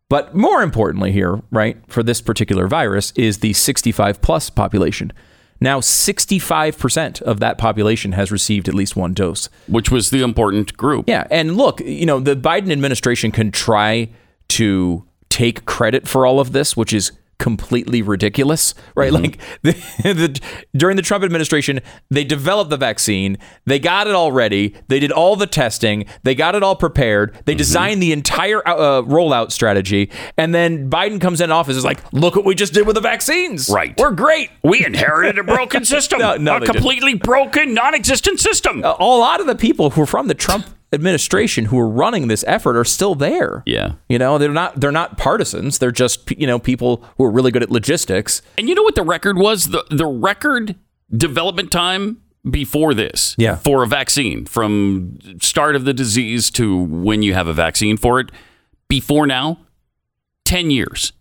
But 0.10 0.36
more 0.36 0.62
importantly, 0.62 1.12
here, 1.12 1.42
right, 1.52 1.78
for 1.88 2.04
this 2.04 2.22
particular 2.22 2.68
virus 2.68 3.12
is 3.16 3.40
the 3.40 3.54
65 3.54 4.22
plus 4.22 4.50
population. 4.50 5.12
Now, 5.60 5.80
65% 5.80 7.22
of 7.22 7.40
that 7.40 7.58
population 7.58 8.12
has 8.12 8.32
received 8.32 8.68
at 8.68 8.74
least 8.74 8.96
one 8.96 9.14
dose. 9.14 9.50
Which 9.68 9.90
was 9.90 10.10
the 10.10 10.22
important 10.22 10.76
group. 10.76 11.08
Yeah, 11.08 11.28
and 11.32 11.56
look, 11.56 11.80
you 11.80 12.06
know, 12.06 12.20
the 12.20 12.36
Biden 12.36 12.72
administration 12.72 13.32
can 13.32 13.52
try 13.52 14.10
to 14.50 15.06
take 15.30 15.66
credit 15.66 16.08
for 16.08 16.26
all 16.26 16.40
of 16.40 16.52
this, 16.52 16.76
which 16.76 16.94
is 16.94 17.12
completely 17.38 18.02
ridiculous, 18.02 18.74
right? 18.96 19.12
Like 19.12 19.40
the, 19.62 19.72
the, 20.04 20.40
during 20.76 20.96
the 20.96 21.02
Trump 21.02 21.24
administration, 21.24 21.80
they 22.10 22.24
developed 22.24 22.70
the 22.70 22.78
vaccine, 22.78 23.38
they 23.66 23.80
got 23.80 24.08
it 24.08 24.14
all 24.16 24.32
ready, 24.32 24.76
they 24.88 25.00
did 25.00 25.12
all 25.12 25.36
the 25.36 25.48
testing, 25.48 26.06
they 26.24 26.36
got 26.36 26.56
it 26.56 26.64
all 26.64 26.76
prepared, 26.76 27.38
they 27.46 27.56
designed 27.56 28.02
the 28.02 28.12
entire 28.12 28.66
uh, 28.68 29.02
rollout 29.04 29.52
strategy, 29.52 30.10
and 30.38 30.54
then 30.54 30.90
Biden 30.90 31.20
comes 31.22 31.42
in 31.42 31.52
office 31.52 31.76
is 31.78 31.84
like, 31.86 32.02
look 32.14 32.36
what 32.36 32.46
we 32.46 32.56
just 32.56 32.74
did 32.74 32.86
with 32.88 32.96
the 32.96 33.02
vaccines, 33.02 33.70
Right. 33.70 33.94
We're 33.98 34.12
great. 34.12 34.50
We 34.64 34.86
inherited 34.86 35.38
a 35.40 35.44
broken 35.44 35.86
system, 35.96 36.20
No, 36.20 36.36
no, 36.38 36.56
a 36.58 36.60
they 36.60 36.66
didn't. 36.66 36.76
completely 36.76 37.14
broken, 37.16 37.74
non-existent 37.74 38.40
system. 38.40 38.84
A 38.84 38.96
a 39.00 39.16
lot 39.16 39.40
of 39.40 39.48
the 39.48 39.56
people 39.56 39.92
who 39.92 40.02
are 40.02 40.06
from 40.06 40.28
the 40.28 40.34
Trump 40.34 40.66
administration 40.94 41.66
who 41.66 41.80
are 41.80 41.88
running 41.90 42.28
this 42.28 42.44
effort 42.48 42.78
are 42.78 42.86
still 42.86 43.16
there. 43.16 43.64
Yeah. 43.66 43.94
You 44.10 44.18
know, 44.20 44.38
they're 44.38 44.52
not 44.52 44.80
they're 44.80 44.92
not 44.92 45.18
partisans. 45.18 45.80
They're 45.80 45.92
just 45.92 46.32
you 46.32 46.48
know 46.48 46.60
people 46.60 47.04
who 47.18 47.24
are 47.26 47.32
really 47.32 47.52
good 47.52 47.64
at 47.64 47.72
logistics. 47.72 48.42
And 48.58 48.70
you 48.70 48.76
know 48.76 48.84
what 48.84 48.96
the 48.96 49.04
record 49.04 49.38
was? 49.38 49.70
The 49.70 49.84
the 49.90 50.06
record 50.06 50.76
development 51.16 51.72
time 51.72 52.22
before 52.50 52.94
this 52.94 53.36
Yeah. 53.40 53.56
for 53.56 53.84
a 53.84 53.88
vaccine 53.88 54.46
from 54.46 55.18
start 55.42 55.76
of 55.76 55.84
the 55.86 55.94
disease 55.94 56.50
to 56.52 56.78
when 56.80 57.22
you 57.24 57.34
have 57.34 57.48
a 57.48 57.54
vaccine 57.54 57.98
for 57.98 58.20
it 58.20 58.30
before 58.88 59.26
now 59.26 59.60
10 60.46 60.70
years. 60.70 61.12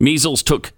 Measles 0.00 0.42
took 0.42 0.72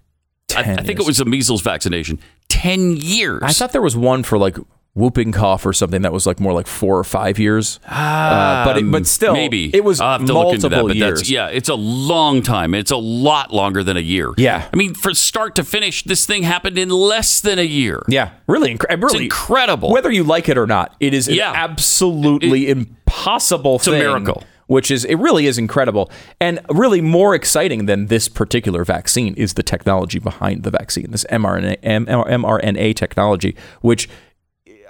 I, 0.55 0.63
10 0.63 0.79
I 0.79 0.83
think 0.83 0.99
it 0.99 1.05
was 1.05 1.19
a 1.19 1.25
measles 1.25 1.61
vaccination. 1.61 2.19
10 2.49 2.97
years. 2.97 3.41
I 3.43 3.51
thought 3.51 3.71
there 3.71 3.81
was 3.81 3.97
one 3.97 4.23
for 4.23 4.37
like 4.37 4.57
whooping 4.99 5.31
cough 5.31 5.65
or 5.65 5.73
something 5.73 6.01
that 6.01 6.11
was 6.13 6.25
like 6.27 6.39
more 6.39 6.53
like 6.53 6.67
four 6.67 6.97
or 6.99 7.03
five 7.03 7.39
years. 7.39 7.79
uh, 7.87 8.65
but 8.65 8.77
it, 8.77 8.91
but 8.91 9.07
still, 9.07 9.31
Um, 9.31 9.37
maybe 9.37 9.73
it 9.73 9.83
was 9.83 9.99
I'll 10.01 10.19
have 10.19 10.27
to 10.27 10.33
multiple 10.33 10.47
look 10.51 10.55
into 10.55 10.69
that, 10.69 10.81
but 10.87 10.95
years. 10.95 11.31
Yeah, 11.31 11.47
it's 11.47 11.69
a 11.69 11.75
long 11.75 12.41
time. 12.41 12.73
It's 12.73 12.91
a 12.91 12.97
lot 12.97 13.53
longer 13.53 13.83
than 13.83 13.97
a 13.97 14.01
year. 14.01 14.31
Yeah. 14.37 14.67
I 14.71 14.75
mean, 14.75 14.93
from 14.93 15.13
start 15.13 15.55
to 15.55 15.63
finish, 15.63 16.03
this 16.03 16.25
thing 16.25 16.43
happened 16.43 16.77
in 16.77 16.89
less 16.89 17.39
than 17.39 17.59
a 17.59 17.63
year. 17.63 18.03
Yeah, 18.07 18.31
really, 18.47 18.75
incre- 18.75 19.01
really 19.01 19.23
incredible. 19.25 19.91
Whether 19.91 20.11
you 20.11 20.23
like 20.23 20.49
it 20.49 20.57
or 20.57 20.67
not, 20.67 20.95
it 20.99 21.13
is 21.13 21.27
Yeah. 21.27 21.51
an 21.51 21.55
absolutely 21.55 22.69
impossible 22.69 23.75
a 23.75 23.79
thing 23.79 23.93
miracle. 23.99 24.43
which 24.67 24.91
is 24.91 25.03
it 25.05 25.15
really 25.15 25.47
is 25.47 25.57
incredible 25.57 26.11
and 26.39 26.59
really 26.69 27.01
more 27.01 27.33
exciting 27.33 27.85
than 27.87 28.05
this 28.07 28.27
particular 28.29 28.83
vaccine 28.85 29.33
is 29.35 29.55
the 29.55 29.63
technology 29.63 30.19
behind 30.19 30.61
the 30.63 30.69
vaccine, 30.69 31.07
this 31.09 31.25
mRNA 31.31 31.77
mRNA 31.83 32.95
technology, 32.95 33.55
which 33.81 34.07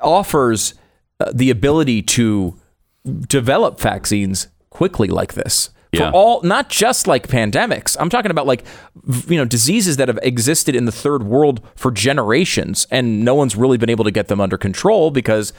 offers 0.01 0.73
uh, 1.19 1.31
the 1.33 1.49
ability 1.49 2.01
to 2.01 2.55
develop 3.27 3.79
vaccines 3.79 4.47
quickly 4.69 5.07
like 5.07 5.33
this 5.33 5.69
for 5.93 5.97
Yeah. 6.03 6.11
all 6.11 6.41
not 6.43 6.69
just 6.69 7.07
like 7.07 7.27
pandemics 7.27 7.97
i'm 7.99 8.09
talking 8.09 8.29
about 8.29 8.45
like 8.45 8.63
you 9.27 9.37
know 9.37 9.45
diseases 9.45 9.97
that 9.97 10.07
have 10.07 10.19
existed 10.21 10.75
in 10.75 10.85
the 10.85 10.91
third 10.91 11.23
world 11.23 11.61
for 11.75 11.89
generations 11.91 12.85
and 12.91 13.25
no 13.25 13.33
one's 13.33 13.55
really 13.55 13.77
been 13.77 13.89
able 13.89 14.03
to 14.03 14.11
get 14.11 14.27
them 14.27 14.39
under 14.39 14.57
control 14.57 15.09
because 15.09 15.51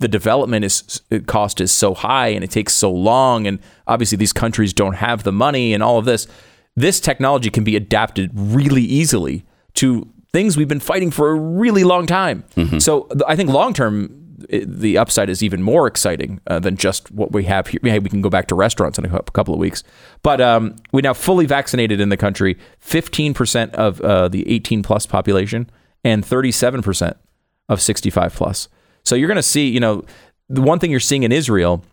the 0.00 0.08
development 0.08 0.64
is 0.64 1.00
cost 1.26 1.60
is 1.60 1.70
so 1.70 1.94
high 1.94 2.28
and 2.28 2.42
it 2.42 2.50
takes 2.50 2.72
so 2.74 2.90
long 2.90 3.46
and 3.46 3.60
obviously 3.86 4.16
these 4.18 4.32
countries 4.32 4.72
don't 4.72 4.94
have 4.94 5.22
the 5.22 5.32
money 5.32 5.72
and 5.72 5.82
all 5.82 5.98
of 5.98 6.04
this 6.04 6.26
this 6.74 6.98
technology 6.98 7.48
can 7.50 7.62
be 7.62 7.76
adapted 7.76 8.30
really 8.34 8.82
easily 8.82 9.44
to 9.74 10.08
things 10.32 10.56
we've 10.56 10.68
been 10.68 10.80
fighting 10.80 11.10
for 11.10 11.30
a 11.30 11.34
really 11.34 11.84
long 11.84 12.06
time 12.06 12.44
so 12.78 13.08
i 13.26 13.36
think 13.36 13.50
long 13.50 13.72
term 13.72 14.22
the 14.48 14.98
upside 14.98 15.28
is 15.28 15.42
even 15.42 15.62
more 15.62 15.86
exciting 15.86 16.40
uh, 16.46 16.58
than 16.58 16.76
just 16.76 17.10
what 17.10 17.32
we 17.32 17.44
have 17.44 17.68
here. 17.68 17.80
Hey, 17.82 17.98
we 17.98 18.10
can 18.10 18.20
go 18.20 18.30
back 18.30 18.46
to 18.48 18.54
restaurants 18.54 18.98
in 18.98 19.04
a 19.04 19.22
couple 19.32 19.54
of 19.54 19.60
weeks. 19.60 19.82
But 20.22 20.40
um, 20.40 20.76
we 20.92 21.02
now 21.02 21.14
fully 21.14 21.46
vaccinated 21.46 22.00
in 22.00 22.10
the 22.10 22.16
country, 22.16 22.56
15% 22.84 23.74
of 23.74 24.00
uh, 24.00 24.28
the 24.28 24.48
18 24.48 24.82
plus 24.82 25.06
population 25.06 25.70
and 26.04 26.24
37% 26.24 27.16
of 27.68 27.80
65 27.80 28.34
plus. 28.34 28.68
So 29.04 29.14
you're 29.14 29.28
going 29.28 29.36
to 29.36 29.42
see, 29.42 29.68
you 29.68 29.80
know, 29.80 30.04
the 30.48 30.62
one 30.62 30.78
thing 30.78 30.90
you're 30.90 31.00
seeing 31.00 31.22
in 31.22 31.32
Israel 31.32 31.84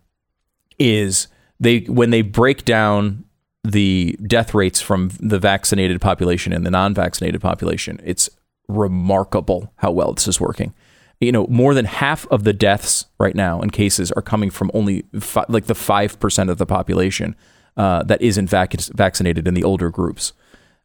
is 0.78 1.28
they 1.60 1.80
when 1.80 2.10
they 2.10 2.22
break 2.22 2.64
down 2.64 3.24
the 3.64 4.16
death 4.26 4.54
rates 4.54 4.80
from 4.80 5.10
the 5.18 5.38
vaccinated 5.38 6.00
population 6.00 6.52
and 6.52 6.66
the 6.66 6.70
non-vaccinated 6.70 7.40
population, 7.40 7.98
it's 8.04 8.28
remarkable 8.68 9.72
how 9.76 9.90
well 9.90 10.12
this 10.12 10.28
is 10.28 10.40
working. 10.40 10.74
You 11.20 11.32
know, 11.32 11.46
more 11.48 11.72
than 11.72 11.86
half 11.86 12.26
of 12.26 12.44
the 12.44 12.52
deaths 12.52 13.06
right 13.18 13.34
now 13.34 13.62
in 13.62 13.70
cases 13.70 14.12
are 14.12 14.22
coming 14.22 14.50
from 14.50 14.70
only 14.74 15.04
fi- 15.18 15.46
like 15.48 15.64
the 15.64 15.74
five 15.74 16.20
percent 16.20 16.50
of 16.50 16.58
the 16.58 16.66
population 16.66 17.34
uh, 17.76 18.02
that 18.02 18.20
isn't 18.20 18.48
vac- 18.48 18.74
vaccinated 18.94 19.48
in 19.48 19.54
the 19.54 19.64
older 19.64 19.88
groups, 19.90 20.34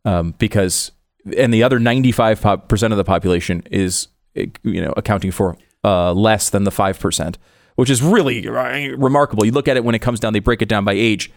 um, 0.05 0.33
because 0.38 0.91
and 1.36 1.53
the 1.53 1.63
other 1.63 1.79
ninety-five 1.79 2.41
percent 2.69 2.93
of 2.93 2.98
the 2.98 3.03
population 3.03 3.63
is 3.69 4.07
you 4.36 4.81
know 4.81 4.93
accounting 4.95 5.31
for 5.31 5.57
uh, 5.83 6.13
less 6.13 6.50
than 6.50 6.63
the 6.63 6.71
five 6.71 6.98
percent, 6.98 7.38
which 7.75 7.89
is 7.89 8.01
really 8.01 8.48
uh, 8.48 8.95
remarkable. 8.95 9.45
You 9.45 9.51
look 9.51 9.67
at 9.67 9.75
it 9.75 9.83
when 9.83 9.95
it 9.95 10.00
comes 10.00 10.21
down; 10.21 10.31
they 10.31 10.39
break 10.39 10.62
it 10.62 10.69
down 10.69 10.86
by 10.86 10.93
age 10.93 11.31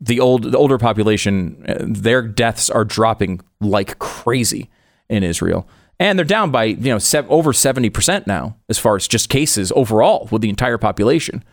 the 0.00 0.20
old 0.20 0.52
the 0.52 0.58
older 0.58 0.78
population 0.78 1.64
uh, 1.68 1.76
their 1.80 2.22
deaths 2.22 2.68
are 2.70 2.84
dropping 2.84 3.40
like 3.60 3.98
crazy 3.98 4.70
in 5.08 5.22
Israel. 5.22 5.68
And 6.00 6.18
they're 6.18 6.26
down 6.26 6.50
by 6.50 6.64
you 6.64 6.90
know 6.90 6.98
over 7.28 7.52
70% 7.52 8.26
now 8.26 8.56
as 8.68 8.78
far 8.78 8.96
as 8.96 9.06
just 9.06 9.28
cases 9.28 9.72
overall 9.76 10.28
with 10.30 10.42
the 10.42 10.48
entire 10.48 10.78
population. 10.78 11.44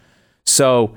So 0.46 0.96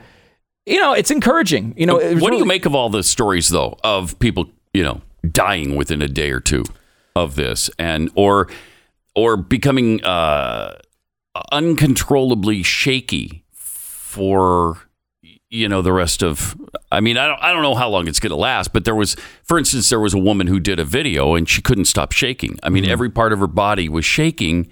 you 0.67 0.81
know 0.81 0.93
it's 0.93 1.11
encouraging 1.11 1.75
you 1.77 1.87
know 1.87 1.99
What 1.99 2.31
do 2.31 2.37
you 2.39 2.47
make 2.47 2.67
of 2.67 2.75
all 2.75 2.89
the 2.91 3.03
stories 3.03 3.49
though 3.49 3.79
of 3.85 4.19
people, 4.19 4.51
you 4.73 4.83
know, 4.83 5.03
dying 5.31 5.77
within 5.77 6.03
a 6.03 6.09
day 6.09 6.31
or 6.31 6.41
two 6.41 6.65
of 7.17 7.37
this 7.37 7.71
and 7.79 8.11
or 8.15 8.49
or 9.15 9.37
becoming 9.37 10.03
uh 10.05 10.77
uncontrollably 11.53 12.63
shaky 12.63 13.45
for 13.53 14.79
you 15.55 15.69
know 15.69 15.81
the 15.83 15.93
rest 15.93 16.23
of 16.23 16.57
I 16.91 17.01
mean 17.01 17.17
I 17.17 17.27
don't 17.29 17.41
I 17.43 17.53
don't 17.53 17.63
know 17.63 17.75
how 17.75 17.89
long 17.89 18.09
it's 18.09 18.21
going 18.21 18.31
to 18.31 18.37
last 18.37 18.73
but 18.73 18.85
there 18.85 18.95
was 18.95 19.17
for 19.43 19.59
instance 19.59 19.89
there 19.89 20.01
was 20.01 20.13
a 20.15 20.19
woman 20.19 20.47
who 20.47 20.59
did 20.61 20.79
a 20.81 20.85
video 20.85 21.35
and 21.35 21.49
she 21.49 21.63
couldn't 21.63 21.85
stop 21.87 22.13
shaking. 22.13 22.59
I 22.63 22.67
Mm-hmm. 22.67 22.75
mean 22.75 22.85
every 22.87 23.11
part 23.11 23.33
of 23.33 23.39
her 23.39 23.47
body 23.47 23.89
was 23.89 24.05
shaking 24.05 24.69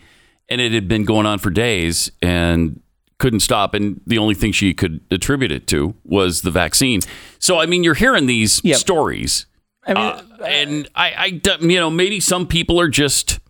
and 0.48 0.60
it 0.60 0.72
had 0.72 0.88
been 0.88 1.04
going 1.04 1.24
on 1.26 1.38
for 1.38 1.50
days 1.50 2.10
and 2.20 2.80
couldn't 3.18 3.40
stop 3.40 3.74
and 3.74 4.00
the 4.06 4.18
only 4.18 4.34
thing 4.34 4.50
she 4.52 4.74
could 4.74 5.00
attribute 5.10 5.52
it 5.52 5.66
to 5.68 5.94
was 6.04 6.42
the 6.42 6.50
vaccine. 6.50 7.00
So 7.38 7.58
I 7.60 7.66
mean 7.66 7.84
you're 7.84 7.94
hearing 7.94 8.26
these 8.26 8.60
Yep. 8.64 8.76
stories 8.78 9.46
I 9.86 9.94
mean, 9.94 10.02
uh, 10.04 10.44
and 10.44 10.88
I, 10.94 11.12
I 11.12 11.56
you 11.60 11.78
know 11.80 11.90
maybe 11.90 12.20
some 12.20 12.46
people 12.46 12.80
are 12.80 12.88
just 12.88 13.40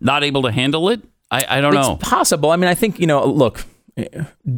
not 0.00 0.22
able 0.22 0.42
to 0.42 0.52
handle 0.52 0.88
it. 0.90 1.00
I, 1.30 1.44
I 1.58 1.60
don't 1.60 1.72
know. 1.74 1.94
It's 1.94 2.08
possible. 2.08 2.50
I 2.50 2.56
mean, 2.56 2.68
I 2.68 2.74
think 2.74 3.00
you 3.00 3.06
know. 3.06 3.24
Look, 3.26 3.64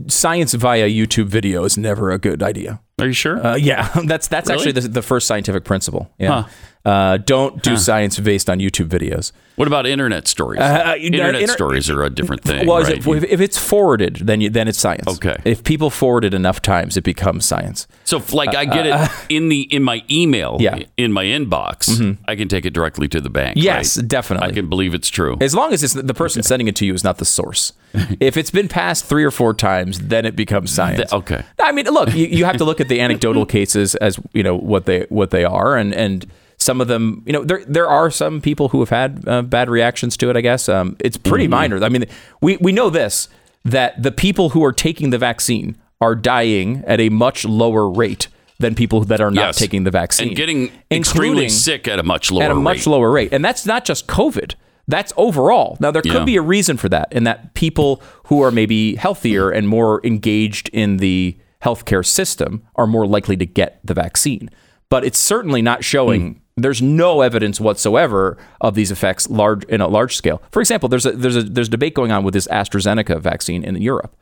science 0.09 0.55
via 0.55 0.89
YouTube 0.89 1.27
video 1.27 1.65
is 1.65 1.79
never 1.79 2.11
a 2.11 2.19
good 2.19 2.43
idea. 2.43 2.81
Are 2.99 3.07
you 3.07 3.13
sure? 3.13 3.45
Uh, 3.45 3.57
yeah, 3.57 3.89
that's 4.05 4.29
that's 4.29 4.49
Really? 4.51 4.69
actually 4.69 4.81
the, 4.81 4.89
the 4.89 5.03
first 5.03 5.27
scientific 5.27 5.65
principle. 5.65 6.11
Yeah, 6.19 6.49
uh, 6.85 7.19
don't 7.19 7.63
do 7.63 7.77
science 7.77 8.19
based 8.19 8.49
on 8.49 8.59
YouTube 8.59 8.89
videos. 8.89 9.33
what 9.57 9.69
about 9.69 9.85
internet 9.87 10.27
stories? 10.27 10.61
uh, 10.61 10.95
know, 10.99 11.05
internet 11.05 11.43
inter- 11.43 11.53
stories 11.53 11.91
are 11.91 12.03
a 12.03 12.09
different 12.11 12.43
thing. 12.43 12.67
Well, 12.67 12.79
is 12.79 12.89
right? 12.89 13.07
it, 13.07 13.25
if, 13.31 13.41
it's 13.41 13.59
forwarded, 13.59 14.17
then 14.17 14.41
you, 14.41 14.49
then 14.49 14.67
it's 14.67 14.79
science. 14.79 15.07
Okay. 15.07 15.37
If 15.45 15.63
people 15.63 15.91
forward 15.91 16.25
it 16.25 16.33
enough 16.33 16.63
times, 16.63 16.97
it 16.97 17.05
becomes 17.05 17.45
science. 17.45 17.87
so, 18.05 18.23
like, 18.33 18.55
I 18.55 18.65
get 18.65 18.87
it 18.87 19.11
in 19.29 19.51
the 19.51 19.61
in 19.63 19.83
my 19.83 20.03
email, 20.11 20.55
Uh, 20.55 20.59
Yeah. 20.61 20.75
Mm-hmm. 20.77 20.91
in 20.97 21.13
my 21.13 21.25
inbox, 21.25 22.17
I 22.27 22.35
can 22.37 22.49
take 22.49 22.65
it 22.65 22.73
directly 22.73 23.09
to 23.09 23.21
the 23.21 23.31
bank. 23.31 23.57
Yes, 23.59 23.99
right? 23.99 24.09
definitely. 24.09 24.49
I 24.49 24.53
can 24.53 24.69
believe 24.69 24.95
it's 24.95 25.11
true. 25.11 25.37
As 25.41 25.55
long 25.55 25.73
as 25.75 25.83
it's 25.83 25.93
the 25.95 26.15
person 26.15 26.43
sending 26.43 26.67
it 26.69 26.77
to 26.77 26.87
you 26.87 26.95
is 26.95 27.05
not 27.05 27.19
the 27.19 27.25
source. 27.27 27.75
if 28.21 28.37
it's 28.37 28.51
been 28.51 28.69
passed 28.69 29.05
three 29.05 29.25
or 29.25 29.31
four 29.31 29.53
times, 29.53 29.99
then 29.99 30.25
it 30.25 30.35
becomes 30.37 30.71
science. 30.71 31.13
okay. 31.13 31.45
I 31.59 31.73
mean, 31.73 31.87
look, 31.87 32.15
you, 32.15 32.27
you 32.27 32.45
have 32.47 32.57
to 32.57 32.65
look 32.65 32.81
at 32.81 32.89
the 32.89 33.01
anecdotal 33.07 33.45
cases 33.45 33.95
as 33.97 34.19
you 34.33 34.43
know 34.43 34.57
what 34.57 34.87
they 34.87 35.07
what 35.11 35.31
they 35.31 35.45
are, 35.45 35.77
and 35.77 35.93
and 35.93 36.27
some 36.71 36.81
of 36.81 36.89
them, 36.89 37.23
you 37.27 37.33
know, 37.33 37.43
there 37.45 37.63
there 37.67 37.89
are 37.89 38.11
some 38.11 38.41
people 38.41 38.69
who 38.69 38.79
have 38.81 38.91
had 38.91 39.25
uh, 39.27 39.43
bad 39.43 39.69
reactions 39.69 40.17
to 40.19 40.31
it. 40.31 40.37
I 40.37 40.41
guess 40.41 40.69
um, 40.69 40.97
it's 41.01 41.17
pretty 41.17 41.45
Mm-hmm. 41.47 41.51
minor. 41.75 41.85
I 41.85 41.89
mean, 41.89 42.05
we 42.41 42.57
we 42.67 42.73
know 42.73 42.91
this 42.91 43.29
that 43.65 43.91
the 44.03 44.13
people 44.13 44.51
who 44.51 44.65
are 44.65 44.73
taking 44.73 45.11
the 45.11 45.19
vaccine 45.19 45.77
are 46.01 46.15
dying 46.15 46.83
at 46.87 46.99
a 47.01 47.09
much 47.11 47.45
lower 47.45 47.91
rate 48.03 48.29
than 48.59 48.75
people 48.75 49.01
that 49.05 49.21
are 49.21 49.31
not 49.31 49.47
Yes. 49.47 49.57
taking 49.59 49.85
the 49.85 49.91
vaccine 49.91 50.29
and 50.29 50.37
getting 50.37 50.71
extremely 50.91 51.49
sick 51.49 51.89
at 51.89 51.99
a 51.99 52.03
much 52.03 52.31
lower 52.31 52.45
at 52.45 52.51
a 52.51 52.55
much 52.55 52.79
rate. 52.87 52.87
lower 52.87 53.11
rate. 53.11 53.33
And 53.35 53.45
that's 53.45 53.67
not 53.67 53.85
just 53.85 54.07
COVID. 54.07 54.55
That's 54.89 55.13
overall. 55.17 55.77
Now 55.81 55.91
there 55.91 56.03
could 56.03 56.13
Yeah. 56.25 56.25
be 56.25 56.37
a 56.37 56.43
reason 56.43 56.77
for 56.77 56.89
that, 56.91 57.09
in 57.13 57.25
that 57.25 57.55
people 57.55 58.01
who 58.29 58.43
are 58.43 58.51
maybe 58.51 58.97
healthier 58.97 59.51
and 59.51 59.67
more 59.69 60.01
engaged 60.05 60.69
in 60.73 60.99
the 60.99 61.37
healthcare 61.63 62.05
system 62.05 62.63
are 62.77 62.87
more 62.87 63.07
likely 63.07 63.37
to 63.37 63.47
get 63.47 63.81
the 63.85 63.95
vaccine. 63.95 64.51
But 64.91 65.05
it's 65.05 65.19
certainly 65.19 65.63
not 65.63 65.85
showing. 65.85 66.40
There's 66.57 66.83
no 66.83 67.23
evidence 67.23 67.61
whatsoever 67.61 68.37
of 68.61 68.75
these 68.75 68.91
effects 68.91 69.31
large 69.31 69.65
in 69.65 69.81
a 69.81 69.89
large 69.89 70.17
scale. 70.17 70.43
For 70.51 70.61
example, 70.61 70.89
there's 70.89 71.07
a 71.07 71.13
there's 71.13 71.37
a 71.37 71.43
there's 71.43 71.69
debate 71.69 71.95
going 71.95 72.13
on 72.13 72.25
with 72.25 72.35
this 72.35 72.47
AstraZeneca 72.49 73.21
vaccine 73.21 73.65
in 73.65 73.77
Europe. 73.77 74.17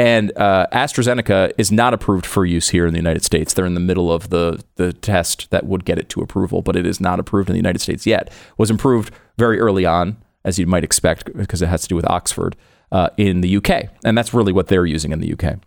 And 0.00 0.32
uh, 0.36 0.68
AstraZeneca 0.72 1.52
is 1.58 1.72
not 1.72 1.92
approved 1.92 2.24
for 2.24 2.46
use 2.46 2.68
here 2.68 2.86
in 2.86 2.92
the 2.92 3.00
United 3.00 3.24
States. 3.24 3.52
They're 3.52 3.66
in 3.66 3.74
the 3.74 3.80
middle 3.80 4.12
of 4.12 4.30
the, 4.30 4.62
the 4.76 4.92
test 4.92 5.50
that 5.50 5.66
would 5.66 5.84
get 5.84 5.98
it 5.98 6.08
to 6.10 6.20
approval, 6.20 6.62
but 6.62 6.76
it 6.76 6.86
is 6.86 7.00
not 7.00 7.18
approved 7.18 7.50
in 7.50 7.54
the 7.54 7.58
United 7.58 7.80
States 7.80 8.06
yet. 8.06 8.30
Was 8.58 8.70
improved 8.70 9.12
very 9.38 9.58
early 9.58 9.84
on, 9.84 10.16
as 10.44 10.56
you 10.56 10.68
might 10.68 10.84
expect, 10.84 11.36
because 11.36 11.62
it 11.62 11.68
has 11.68 11.82
to 11.82 11.88
do 11.88 11.96
with 11.96 12.08
Oxford 12.08 12.54
uh, 12.92 13.08
in 13.16 13.40
the 13.40 13.56
UK, 13.56 13.88
and 14.04 14.16
that's 14.16 14.32
really 14.32 14.52
what 14.52 14.68
they're 14.68 14.86
using 14.86 15.10
in 15.10 15.18
the 15.18 15.32
UK. 15.32 15.58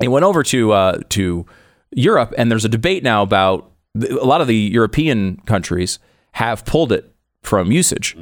It 0.00 0.08
went 0.08 0.24
over 0.24 0.42
to 0.44 0.72
uh, 0.72 1.00
to 1.10 1.44
Europe, 1.92 2.32
and 2.38 2.50
there's 2.50 2.64
a 2.64 2.68
debate 2.68 3.02
now 3.02 3.22
about 3.22 3.69
a 3.94 4.24
lot 4.24 4.40
of 4.40 4.46
the 4.46 4.56
European 4.56 5.36
countries 5.46 5.98
have 6.32 6.64
pulled 6.64 6.92
it 6.92 7.12
from 7.42 7.72
usage, 7.72 8.16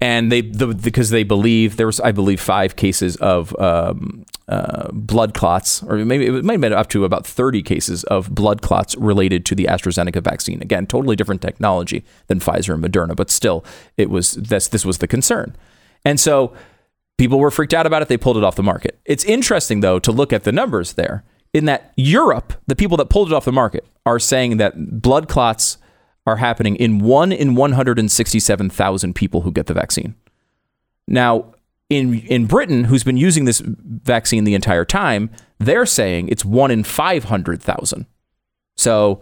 and 0.00 0.30
they 0.30 0.42
the, 0.42 0.68
because 0.68 1.10
they 1.10 1.22
believe 1.22 1.76
there 1.76 1.86
was 1.86 2.00
I 2.00 2.12
believe 2.12 2.40
five 2.40 2.76
cases 2.76 3.16
of 3.16 3.58
um, 3.58 4.24
uh, 4.48 4.88
blood 4.92 5.34
clots, 5.34 5.82
or 5.84 5.96
maybe 5.96 6.26
it 6.26 6.44
might 6.44 6.54
have 6.54 6.60
been 6.60 6.72
up 6.72 6.88
to 6.90 7.04
about 7.04 7.26
30 7.26 7.62
cases 7.62 8.04
of 8.04 8.34
blood 8.34 8.62
clots 8.62 8.96
related 8.96 9.46
to 9.46 9.54
the 9.54 9.64
AstraZeneca 9.64 10.22
vaccine. 10.22 10.60
Again, 10.60 10.86
totally 10.86 11.16
different 11.16 11.40
technology 11.40 12.04
than 12.26 12.40
Pfizer 12.40 12.74
and 12.74 12.84
Moderna, 12.84 13.16
but 13.16 13.30
still, 13.30 13.64
it 13.96 14.10
was 14.10 14.32
this 14.34 14.68
this 14.68 14.84
was 14.84 14.98
the 14.98 15.08
concern, 15.08 15.56
and 16.04 16.20
so 16.20 16.54
people 17.18 17.38
were 17.38 17.50
freaked 17.50 17.74
out 17.74 17.86
about 17.86 18.02
it. 18.02 18.08
They 18.08 18.16
pulled 18.16 18.36
it 18.36 18.44
off 18.44 18.56
the 18.56 18.62
market. 18.62 19.00
It's 19.04 19.24
interesting, 19.24 19.80
though, 19.80 19.98
to 20.00 20.12
look 20.12 20.32
at 20.32 20.44
the 20.44 20.52
numbers 20.52 20.94
there. 20.94 21.24
In 21.52 21.66
that 21.66 21.92
Europe, 21.96 22.54
the 22.66 22.76
people 22.76 22.96
that 22.96 23.10
pulled 23.10 23.28
it 23.28 23.34
off 23.34 23.44
the 23.44 23.52
market 23.52 23.86
are 24.06 24.18
saying 24.18 24.56
that 24.56 25.02
blood 25.02 25.28
clots 25.28 25.78
are 26.26 26.36
happening 26.36 26.76
in 26.76 27.00
one 27.00 27.32
in 27.32 27.54
167,000 27.54 29.14
people 29.14 29.42
who 29.42 29.52
get 29.52 29.66
the 29.66 29.74
vaccine. 29.74 30.14
Now, 31.06 31.54
in 31.90 32.20
in 32.20 32.46
Britain, 32.46 32.84
who's 32.84 33.04
been 33.04 33.16
using 33.16 33.44
this 33.44 33.60
vaccine 33.64 34.44
the 34.44 34.54
entire 34.54 34.84
time, 34.84 35.30
they're 35.58 35.86
saying 35.86 36.28
it's 36.28 36.44
one 36.44 36.70
in 36.70 36.84
500,000. 36.84 38.06
So 38.76 39.20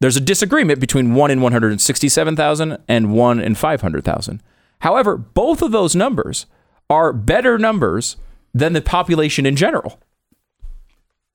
there's 0.00 0.16
a 0.16 0.20
disagreement 0.20 0.80
between 0.80 1.14
one 1.14 1.30
in 1.30 1.40
167,000 1.40 2.78
and 2.88 3.12
one 3.12 3.40
in 3.40 3.54
500,000. 3.54 4.42
However, 4.80 5.16
both 5.16 5.62
of 5.62 5.72
those 5.72 5.94
numbers 5.94 6.46
are 6.88 7.12
better 7.12 7.58
numbers 7.58 8.16
than 8.52 8.72
the 8.72 8.82
population 8.82 9.46
in 9.46 9.56
general. 9.56 10.00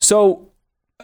So 0.06 0.52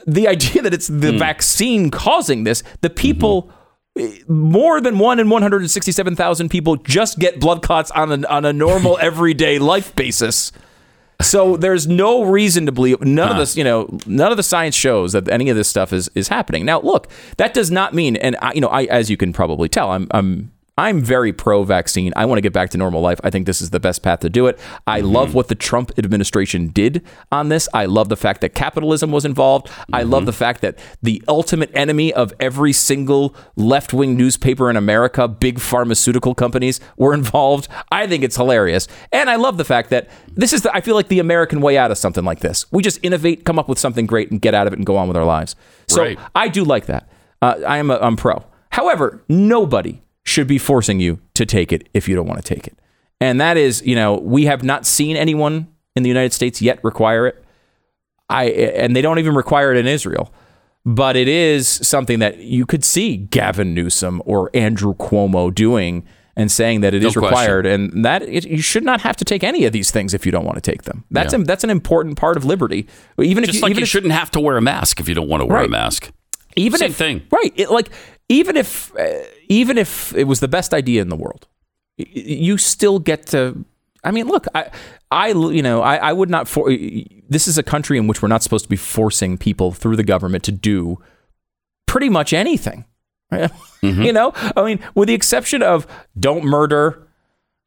the 0.05 0.27
idea 0.27 0.62
that 0.62 0.74
it's 0.74 0.88
the 0.88 1.12
hmm. 1.12 1.17
vaccine 1.17 1.91
causing 1.91 2.43
this, 2.43 2.63
the 2.81 2.89
people. 2.89 3.51
Eh, 4.00 4.20
more 4.29 4.79
than 4.79 5.00
one 5.00 5.20
in 5.20 5.29
167,000 5.29 6.48
people 6.48 6.77
just 6.77 7.20
get 7.20 7.41
blood 7.41 7.62
clots 7.62 7.91
on 7.91 8.24
a, 8.24 8.27
on 8.29 8.46
a 8.46 8.53
normal 8.53 8.98
everyday 9.01 9.60
life 9.60 9.93
basis. 9.98 10.53
So 11.22 11.58
there's 11.58 11.88
no 11.88 12.24
reason 12.24 12.65
to 12.65 12.72
believe 12.72 13.01
none 13.01 13.31
of 13.31 13.38
this, 13.38 13.58
you 13.58 13.63
know, 13.63 13.89
none 14.05 14.31
of 14.31 14.38
the 14.38 14.43
science 14.43 14.75
shows 14.75 15.12
that 15.13 15.27
any 15.29 15.50
of 15.50 15.58
this 15.58 15.67
stuff 15.67 15.93
is 15.93 16.10
is 16.15 16.27
happening. 16.27 16.65
Now, 16.65 16.81
look, 16.81 17.12
that 17.38 17.53
does 17.53 17.70
not 17.70 17.93
mean, 17.93 18.15
and 18.15 18.36
I, 18.41 18.53
you 18.53 18.62
know, 18.62 18.70
I 18.70 18.84
as 18.84 19.10
you 19.10 19.17
can 19.17 19.34
probably 19.34 19.70
tell, 19.70 19.91
I'm 19.91 20.08
I'm 20.12 20.51
I'm 20.78 21.01
very 21.01 21.34
pro 21.34 21.63
vaccine. 21.63 22.13
I 22.16 22.25
want 22.25 22.38
to 22.38 22.42
get 22.42 22.54
back 22.54 22.70
to 22.72 22.78
normal 22.78 23.01
life. 23.01 23.20
I 23.24 23.30
think 23.30 23.46
this 23.46 23.62
is 23.62 23.72
the 23.72 23.80
best 23.80 24.01
path 24.01 24.22
to 24.22 24.30
do 24.30 24.48
it. 24.48 24.58
I 24.88 25.01
love 25.01 25.34
what 25.36 25.48
the 25.50 25.56
Trump 25.56 25.92
administration 25.98 26.70
did 26.70 27.04
on 27.32 27.50
this. 27.50 27.68
I 27.74 27.86
love 27.86 28.10
the 28.10 28.16
fact 28.16 28.42
that 28.42 28.56
capitalism 28.56 29.12
was 29.12 29.25
involved. 29.25 29.70
I 29.92 30.04
love 30.04 30.25
the 30.25 30.34
fact 30.34 30.62
that 30.62 30.80
the 31.04 31.22
ultimate 31.28 31.72
enemy 31.75 32.13
of 32.13 32.34
every 32.40 32.72
single 32.74 33.36
left 33.56 33.94
wing 33.94 34.16
newspaper 34.16 34.70
in 34.70 34.78
America, 34.78 35.28
big 35.28 35.60
pharmaceutical 35.60 36.34
companies, 36.34 36.80
were 36.98 37.13
involved. 37.13 37.68
I 37.92 38.08
think 38.08 38.24
it's 38.24 38.38
hilarious. 38.38 38.88
And 39.12 39.30
I 39.30 39.36
love 39.36 39.58
the 39.58 39.66
fact 39.66 39.90
that 39.90 40.10
this 40.36 40.54
is, 40.54 40.62
the, 40.62 40.74
I 40.74 40.82
feel 40.82 40.96
like, 40.96 41.10
the 41.10 41.20
American 41.20 41.60
way 41.60 41.78
out 41.78 41.92
of 41.92 41.98
something 41.98 42.24
like 42.24 42.40
this. 42.40 42.72
We 42.72 42.82
just 42.82 43.00
innovate, 43.04 43.44
come 43.44 43.60
up 43.60 43.68
with 43.68 43.78
something 43.78 44.06
great, 44.08 44.32
and 44.32 44.42
get 44.42 44.54
out 44.54 44.68
of 44.68 44.74
it 44.74 44.78
and 44.80 44.86
go 44.86 44.96
on 44.96 45.10
with 45.10 45.18
our 45.18 45.25
lives. 45.25 45.56
So 45.90 46.01
Right. 46.01 46.18
I 46.34 46.48
do 46.48 46.63
like 46.63 46.86
that. 46.86 47.10
Uh, 47.42 47.56
I 47.68 47.78
am 47.78 47.92
a, 47.92 47.98
I'm 47.98 48.16
pro. 48.16 48.46
However, 48.70 49.24
nobody 49.28 50.01
should 50.32 50.48
be 50.48 50.58
forcing 50.58 51.00
you 51.00 51.20
to 51.36 51.46
take 51.46 51.72
it 51.72 51.88
if 51.94 52.08
you 52.08 52.16
don't 52.16 52.28
want 52.28 52.44
to 52.44 52.56
take 52.56 52.66
it. 52.68 52.76
And 53.20 53.40
that 53.40 53.58
is, 53.58 53.82
you 53.86 53.96
know, 53.96 54.16
we 54.18 54.46
have 54.46 54.64
not 54.64 54.86
seen 54.86 55.16
anyone 55.16 55.68
in 55.96 56.04
the 56.04 56.10
United 56.10 56.34
States 56.34 56.62
yet 56.62 56.80
require 56.84 57.28
it. 57.28 57.44
I 58.30 58.46
and 58.46 58.96
they 58.96 59.02
don't 59.02 59.20
even 59.20 59.36
require 59.36 59.72
it 59.74 59.78
in 59.78 59.88
Israel. 59.88 60.32
But 60.84 61.16
it 61.16 61.28
is 61.28 61.68
something 61.68 62.18
that 62.20 62.40
you 62.40 62.66
could 62.66 62.84
see 62.84 63.18
Gavin 63.18 63.76
Newsom 63.76 64.20
or 64.26 64.50
Andrew 64.56 64.96
Cuomo 64.96 65.54
doing 65.54 66.04
and 66.36 66.50
saying 66.50 66.82
that 66.82 66.94
it 66.96 67.04
is 67.04 67.16
No 67.16 67.22
question. 67.22 67.38
required, 67.38 67.66
and 67.68 68.04
that 68.06 68.24
it, 68.24 68.48
you 68.48 68.62
should 68.62 68.84
not 68.84 69.02
have 69.02 69.16
to 69.18 69.26
take 69.26 69.44
any 69.44 69.66
of 69.66 69.74
these 69.74 69.92
things 69.92 70.14
if 70.16 70.26
you 70.26 70.32
don't 70.32 70.46
want 70.46 70.56
to 70.56 70.62
take 70.72 70.84
them. 70.84 71.04
That's 71.12 71.34
Yeah. 71.34 71.42
a, 71.42 71.44
that's 71.44 71.64
an 71.64 71.70
important 71.70 72.18
part 72.18 72.36
of 72.38 72.46
liberty. 72.46 72.88
Even 73.20 73.44
if 73.44 73.54
you, 73.54 73.60
like 73.62 73.72
even 73.72 73.82
you 73.82 73.84
if, 73.84 73.90
shouldn't 73.90 74.14
have 74.14 74.32
to 74.32 74.40
wear 74.40 74.58
a 74.58 74.62
mask 74.62 75.00
if 75.00 75.08
you 75.10 75.14
don't 75.14 75.28
want 75.28 75.42
to 75.42 75.46
wear 75.46 75.62
a 75.62 75.68
mask. 75.68 76.10
even 76.56 76.80
Same 76.80 76.90
if, 76.92 76.96
thing. 76.96 77.22
right? 77.32 77.54
It, 77.58 77.70
like 77.70 77.90
even 78.32 78.56
if 78.56 78.96
uh, 78.98 79.24
even 79.50 79.78
if 79.78 80.14
it 80.16 80.24
was 80.24 80.40
the 80.40 80.48
best 80.48 80.74
idea 80.74 81.02
in 81.02 81.10
the 81.10 81.16
world, 81.16 81.48
you 81.98 82.58
still 82.58 83.00
get 83.00 83.28
to. 83.28 83.66
I 84.04 84.12
mean, 84.12 84.28
look, 84.28 84.46
I, 84.56 84.72
I, 85.12 85.28
you 85.30 85.62
know, 85.62 85.82
I, 85.82 85.98
I 85.98 86.14
would 86.14 86.30
not 86.30 86.48
for. 86.48 86.70
This 87.30 87.48
is 87.48 87.58
a 87.58 87.64
country 87.64 87.98
in 87.98 88.08
which 88.08 88.22
we're 88.22 88.30
not 88.30 88.42
supposed 88.42 88.66
to 88.66 88.70
be 88.70 88.78
forcing 88.78 89.38
people 89.38 89.72
through 89.74 89.98
the 89.98 90.04
government 90.04 90.44
to 90.46 90.52
do 90.52 90.98
pretty 91.86 92.10
much 92.10 92.34
anything. 92.34 92.86
right? 93.32 93.52
you 93.82 94.14
know, 94.14 94.32
I 94.56 94.64
mean, 94.64 94.80
with 94.96 95.08
the 95.08 95.14
exception 95.14 95.62
of 95.62 95.86
don't 96.18 96.44
murder, 96.46 97.08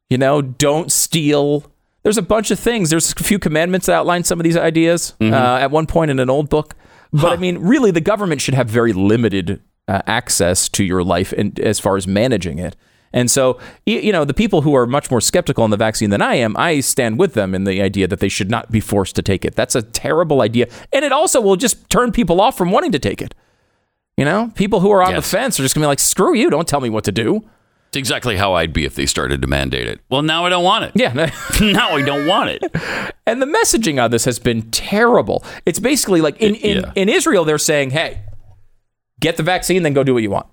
you 0.09 0.19
know, 0.19 0.41
don't 0.43 0.91
steal. 0.91 1.71
There's 2.03 2.19
a 2.19 2.23
bunch 2.23 2.51
of 2.51 2.59
things. 2.59 2.91
There's 2.91 3.13
a 3.13 3.23
few 3.23 3.39
commandments 3.39 3.87
that 3.87 3.95
outline 3.95 4.25
some 4.25 4.41
of 4.41 4.45
these 4.45 4.57
ideas 4.57 5.15
uh, 5.21 5.57
at 5.61 5.71
one 5.71 5.87
point 5.87 6.11
in 6.11 6.19
an 6.19 6.31
old 6.31 6.49
book. 6.49 6.75
But 7.13 7.33
I 7.33 7.37
mean, 7.37 7.59
really, 7.59 7.91
the 7.93 8.01
government 8.01 8.41
should 8.41 8.55
have 8.55 8.69
very 8.69 8.93
limited 8.93 9.61
uh, 9.89 10.03
access 10.07 10.69
to 10.71 10.85
your 10.85 11.03
life 11.05 11.33
and 11.33 11.59
as 11.61 11.79
far 11.81 11.97
as 11.97 12.07
managing 12.07 12.59
it. 12.59 12.77
And 13.13 13.31
so, 13.31 13.61
you 13.87 14.11
know, 14.11 14.25
the 14.25 14.35
people 14.35 14.63
who 14.63 14.75
are 14.75 14.87
much 14.89 15.09
more 15.09 15.21
skeptical 15.21 15.63
on 15.63 15.71
the 15.71 15.77
vaccine 15.77 16.11
than 16.11 16.21
I 16.21 16.35
am, 16.35 16.57
I 16.57 16.81
stand 16.81 17.17
with 17.17 17.35
them 17.35 17.55
in 17.55 17.63
the 17.63 17.81
idea 17.81 18.09
that 18.09 18.19
they 18.19 18.29
should 18.29 18.51
not 18.51 18.73
be 18.73 18.81
forced 18.81 19.15
to 19.15 19.23
take 19.23 19.45
it. 19.45 19.55
That's 19.55 19.77
a 19.77 19.83
terrible 19.83 20.41
idea. 20.43 20.67
And 20.93 21.05
it 21.05 21.13
also 21.13 21.41
will 21.41 21.55
just 21.55 21.89
turn 21.91 22.11
people 22.11 22.41
off 22.41 22.59
from 22.59 22.73
wanting 22.73 22.91
to 22.91 22.99
take 22.99 23.23
it. 23.23 23.33
You 24.17 24.25
know, 24.25 24.51
people 24.57 24.81
who 24.81 24.91
are 24.91 25.01
on 25.03 25.13
Yes. 25.13 25.25
the 25.31 25.37
fence 25.37 25.61
are 25.61 25.63
just 25.63 25.77
going 25.77 25.83
to 25.83 25.87
be 25.87 25.89
like, 25.89 26.01
screw 26.01 26.35
you, 26.35 26.51
don't 26.51 26.67
tell 26.67 26.81
me 26.81 26.91
what 26.91 27.05
to 27.05 27.13
do. 27.13 27.45
It's 27.89 27.97
exactly 27.97 28.37
how 28.37 28.55
I'd 28.55 28.73
be 28.73 28.85
if 28.85 28.97
they 28.97 29.07
started 29.07 29.41
to 29.43 29.47
mandate 29.47 29.87
it. 29.87 30.01
Well, 30.11 30.23
now 30.23 30.45
I 30.45 30.49
don't 30.49 30.65
want 30.65 30.85
it. 30.87 30.93
Yeah. 30.97 31.13
now 31.61 31.91
I 31.91 32.03
don't 32.03 32.27
want 32.27 32.51
it. 32.51 32.65
And 33.29 33.41
the 33.41 33.47
messaging 33.47 34.03
on 34.03 34.11
this 34.11 34.25
has 34.25 34.41
been 34.41 34.63
terrible. 34.73 35.45
It's 35.67 35.79
basically 35.79 36.21
like 36.21 36.37
in, 36.43 36.57
in, 36.57 36.79
Yeah. 36.83 36.93
in 36.97 37.09
Israel, 37.09 37.45
they're 37.45 37.59
saying, 37.59 37.91
hey, 37.91 38.23
get 39.21 39.37
the 39.37 39.43
vaccine, 39.43 39.83
then 39.83 39.93
go 39.93 40.05
do 40.05 40.15
what 40.15 40.23
you 40.23 40.31
want. 40.31 40.47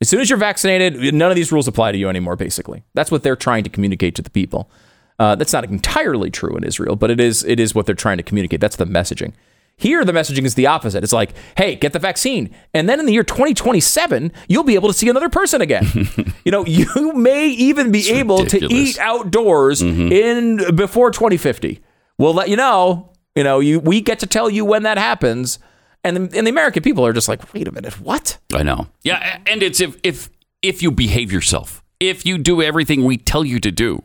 As 0.00 0.08
soon 0.08 0.20
as 0.20 0.30
you're 0.30 0.38
vaccinated, 0.38 1.14
none 1.14 1.30
of 1.30 1.36
these 1.36 1.52
rules 1.52 1.68
apply 1.68 1.92
to 1.92 1.98
you 1.98 2.08
anymore, 2.08 2.36
basically. 2.36 2.84
That's 2.94 3.10
what 3.10 3.22
they're 3.22 3.36
trying 3.36 3.64
to 3.64 3.70
communicate 3.70 4.14
to 4.14 4.22
the 4.22 4.30
people. 4.30 4.70
Uh, 5.18 5.34
that's 5.34 5.52
not 5.52 5.64
entirely 5.64 6.30
true 6.30 6.56
in 6.56 6.64
Israel, 6.64 6.96
but 6.96 7.10
it 7.10 7.20
is, 7.20 7.44
it 7.44 7.60
is 7.60 7.74
what 7.74 7.84
they're 7.84 7.94
trying 7.94 8.16
to 8.16 8.22
communicate. 8.22 8.60
That's 8.60 8.76
the 8.76 8.86
messaging. 8.86 9.34
Here, 9.80 10.04
the 10.04 10.12
messaging 10.12 10.44
is 10.44 10.56
the 10.56 10.66
opposite. 10.66 11.02
It's 11.02 11.12
like, 11.12 11.30
hey, 11.56 11.74
get 11.74 11.94
the 11.94 11.98
vaccine. 11.98 12.54
And 12.74 12.86
then 12.86 13.00
in 13.00 13.06
the 13.06 13.14
year 13.14 13.24
2027, 13.24 14.30
you'll 14.46 14.62
be 14.62 14.74
able 14.74 14.88
to 14.88 14.94
see 14.94 15.08
another 15.08 15.30
person 15.30 15.62
again. 15.62 15.86
you 16.44 16.52
know, 16.52 16.66
you 16.66 17.14
may 17.14 17.48
even 17.48 17.90
be 17.90 18.10
able 18.10 18.44
to 18.44 18.58
eat 18.70 18.98
outdoors 18.98 19.80
in 19.80 20.76
before 20.76 21.10
2050. 21.10 21.80
We'll 22.18 22.34
let 22.34 22.50
you 22.50 22.56
know. 22.56 23.12
You 23.34 23.42
know, 23.42 23.60
you 23.60 23.80
we 23.80 24.02
get 24.02 24.18
to 24.18 24.26
tell 24.26 24.50
you 24.50 24.66
when 24.66 24.82
that 24.82 24.98
happens. 24.98 25.58
And 26.02 26.16
the, 26.16 26.38
and 26.38 26.46
the 26.46 26.50
American 26.50 26.82
people 26.82 27.04
are 27.06 27.12
just 27.12 27.28
like, 27.28 27.52
wait 27.52 27.68
a 27.68 27.72
minute, 27.72 28.00
what? 28.00 28.38
I 28.54 28.62
know. 28.62 28.86
Yeah, 29.02 29.38
and 29.46 29.62
it's 29.62 29.80
if 29.80 29.96
if 30.02 30.30
if 30.62 30.82
you 30.82 30.90
behave 30.90 31.30
yourself, 31.30 31.82
if 32.00 32.24
you 32.24 32.38
do 32.38 32.62
everything 32.62 33.04
we 33.04 33.16
tell 33.18 33.44
you 33.44 33.60
to 33.60 33.70
do, 33.70 34.02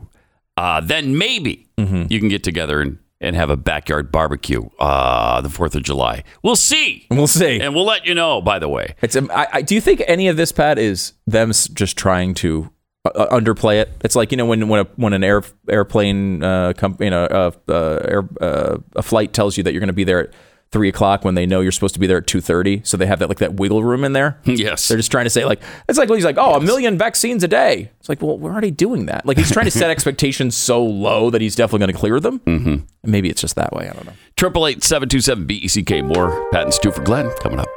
uh, 0.58 0.82
then 0.82 1.18
maybe 1.18 1.68
you 1.78 2.20
can 2.20 2.30
get 2.30 2.44
together 2.44 2.82
and, 2.82 2.98
and 3.22 3.36
have 3.36 3.50
a 3.50 3.58
backyard 3.58 4.12
barbecue 4.12 4.62
uh, 4.80 5.40
the 5.42 5.50
Fourth 5.50 5.76
of 5.76 5.84
July. 5.84 6.24
We'll 6.44 6.56
see, 6.56 7.06
We'll 7.12 7.28
see. 7.28 7.60
and 7.60 7.74
we'll 7.76 7.86
let 7.86 8.06
you 8.06 8.14
know. 8.16 8.42
By 8.42 8.60
the 8.60 8.68
way, 8.70 8.96
It's. 9.02 9.16
um, 9.16 9.30
I, 9.34 9.48
I, 9.54 9.62
do 9.62 9.76
you 9.76 9.82
think 9.82 10.02
any 10.08 10.28
of 10.28 10.36
this, 10.38 10.52
Pat, 10.52 10.78
is 10.80 11.14
them 11.28 11.52
just 11.52 11.98
trying 11.98 12.34
to 12.36 12.72
uh, 13.06 13.10
uh, 13.10 13.38
underplay 13.40 13.82
it? 13.82 13.90
It's 14.04 14.16
like 14.16 14.32
you 14.32 14.38
know 14.38 14.46
when 14.46 14.68
when 14.68 14.82
a 14.82 14.90
when 14.98 15.14
an 15.14 15.24
air 15.24 15.44
airplane 15.70 16.44
uh, 16.44 16.74
com- 16.76 16.98
you 17.00 17.10
know 17.10 17.24
uh, 17.26 17.52
uh, 17.70 18.00
air, 18.06 18.30
uh, 18.42 18.78
a 18.96 19.02
flight 19.04 19.32
tells 19.34 19.56
you 19.58 19.64
that 19.64 19.72
you're 19.74 19.82
going 19.82 19.88
to 19.88 19.94
be 19.94 20.04
there 20.06 20.28
at 20.28 20.34
three 20.72 20.90
o'clock 20.90 21.24
when 21.24 21.36
they 21.36 21.46
know 21.46 21.62
you're 21.62 21.72
supposed 21.72 21.94
to 21.94 22.00
be 22.00 22.08
there 22.08 22.18
at 22.18 22.28
two 22.28 22.42
thirty, 22.42 22.82
so 22.84 22.98
they 22.98 23.06
have 23.06 23.20
that 23.20 23.30
like 23.30 23.38
that 23.40 23.56
wiggle 23.56 23.84
room 23.84 24.04
in 24.04 24.14
there. 24.14 24.40
yes, 24.46 24.88
They're 24.88 24.98
just 24.98 25.12
trying 25.12 25.26
to 25.26 25.30
say 25.30 25.46
like 25.46 25.62
it's 25.88 25.98
like 25.98 26.10
he's 26.10 26.26
like 26.26 26.38
oh 26.38 26.56
a 26.56 26.62
million 26.62 26.98
vaccines 26.98 27.44
a 27.44 27.48
day. 27.48 27.92
It's 28.00 28.10
like 28.10 28.22
well 28.22 28.38
we're 28.38 28.52
already 28.52 28.72
doing 28.72 29.06
that. 29.06 29.26
Like 29.26 29.38
he's 29.38 29.52
trying 29.52 29.66
to 29.66 29.72
set 29.72 29.90
expectations 29.92 30.56
so 30.56 30.84
low 30.84 31.30
that 31.30 31.42
he's 31.42 31.56
definitely 31.56 31.80
going 31.80 31.94
to 31.94 32.00
clear 32.00 32.20
them. 32.20 32.40
Mm-hmm. 32.40 32.76
Maybe 33.10 33.30
it's 33.30 33.42
just 33.42 33.56
that 33.56 33.72
way. 33.74 33.90
I 33.90 33.94
don't 33.94 34.06
know. 34.06 34.14
triple 34.36 34.68
eight 34.68 34.84
seven 34.84 35.10
two 35.10 35.22
seven 35.22 35.46
B 35.46 35.56
E 35.56 35.68
C 35.68 35.84
K. 35.84 36.02
More 36.02 36.50
Pat 36.52 36.64
and 36.64 36.74
Stu 36.74 36.92
for 36.92 37.04
Glenn 37.04 37.32
coming 37.40 37.60
up. 37.60 37.68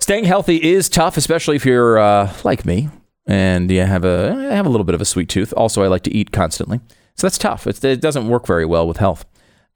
Staying 0.00 0.24
healthy 0.24 0.56
is 0.56 0.88
tough, 0.88 1.16
especially 1.16 1.56
if 1.56 1.64
you're 1.66 1.98
uh, 1.98 2.32
like 2.42 2.64
me 2.64 2.88
and 3.26 3.70
you 3.70 3.82
have 3.82 4.04
a 4.04 4.48
I 4.50 4.54
have 4.54 4.66
a 4.66 4.68
little 4.68 4.84
bit 4.84 4.94
of 4.94 5.00
a 5.00 5.04
sweet 5.04 5.28
tooth. 5.28 5.52
Also, 5.56 5.82
I 5.82 5.86
like 5.88 6.02
to 6.02 6.12
eat 6.12 6.32
constantly, 6.32 6.80
so 7.14 7.26
that's 7.26 7.38
tough. 7.38 7.66
It's, 7.66 7.82
it 7.84 8.00
doesn't 8.00 8.28
work 8.28 8.46
very 8.46 8.66
well 8.66 8.86
with 8.88 8.96
health. 8.96 9.24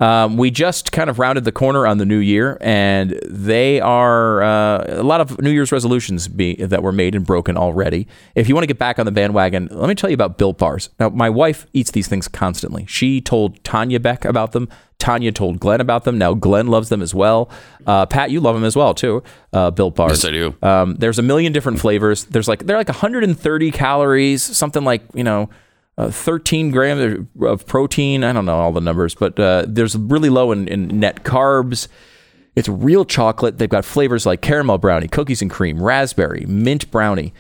Um, 0.01 0.37
we 0.37 0.51
just 0.51 0.91
kind 0.91 1.09
of 1.09 1.19
rounded 1.19 1.45
the 1.45 1.53
corner 1.53 1.87
on 1.87 1.99
the 1.99 2.05
new 2.05 2.19
year, 2.19 2.59
and 2.61 3.19
they 3.29 3.81
are 3.81 4.43
uh, 4.43 5.01
a 5.01 5.03
lot 5.03 5.21
of 5.21 5.41
New 5.41 5.51
Year's 5.51 5.71
resolutions 5.71 6.27
be, 6.27 6.57
that 6.57 6.83
were 6.83 6.93
made 6.93 7.15
and 7.15 7.25
broken 7.25 7.57
already. 7.57 8.09
If 8.35 8.49
you 8.49 8.55
want 8.55 8.65
to 8.65 8.67
get 8.67 8.79
back 8.79 8.99
on 8.99 9.07
the 9.07 9.13
bandwagon, 9.13 9.69
let 9.71 9.89
me 9.89 9.95
tell 9.95 10.11
you 10.11 10.15
about 10.15 10.37
Built 10.37 10.59
Bars. 10.59 10.91
Now, 10.99 11.11
my 11.11 11.31
wife 11.31 11.67
eats 11.73 11.93
these 11.93 12.09
things 12.09 12.27
constantly. 12.27 12.87
She 12.87 13.21
told 13.21 13.63
Tanya 13.63 14.01
Beck 14.01 14.25
about 14.25 14.53
them. 14.53 14.69
Tanya 14.99 15.33
told 15.33 15.61
Glenn 15.61 15.81
about 15.81 16.05
them. 16.05 16.19
Now 16.19 16.35
Glenn 16.35 16.69
loves 16.69 16.89
them 16.89 17.03
as 17.03 17.15
well. 17.15 17.51
Uh, 17.87 18.07
Pat, 18.07 18.31
you 18.31 18.41
love 18.41 18.55
them 18.55 18.65
as 18.65 18.75
well 18.75 18.95
too. 18.95 19.23
Uh, 19.53 19.71
Built 19.71 19.97
Bars. 19.97 20.25
Yes, 20.25 20.25
I 20.25 20.31
do. 20.31 20.55
Um, 20.63 20.95
there's 20.95 21.19
a 21.19 21.23
million 21.23 21.53
different 21.53 21.79
flavors. 21.79 22.25
There's 22.25 22.49
like 22.49 22.65
they're 22.67 22.77
like 22.77 22.89
130 22.89 23.71
calories, 23.71 24.43
something 24.43 24.85
like 24.85 25.03
you 25.13 25.25
know, 25.25 25.51
uh, 25.97 26.11
13 26.11 26.71
grams 26.71 27.27
of 27.41 27.67
protein. 27.67 28.25
I 28.25 28.33
don't 28.33 28.45
know 28.45 28.59
all 28.59 28.73
the 28.73 28.81
numbers, 28.81 29.15
but 29.15 29.39
uh, 29.39 29.65
there's 29.69 29.97
really 29.97 30.31
low 30.31 30.53
in, 30.53 30.69
in 30.69 31.01
net 31.01 31.25
carbs. 31.25 31.89
It's 32.57 32.69
real 32.69 33.05
chocolate. 33.05 33.59
They've 33.59 33.69
got 33.69 33.85
flavors 33.85 34.27
like 34.27 34.41
caramel 34.41 34.79
brownie, 34.79 35.09
cookies 35.09 35.43
and 35.43 35.51
cream, 35.51 35.83
raspberry, 35.83 36.45
mint 36.47 36.91
brownie. 36.91 37.33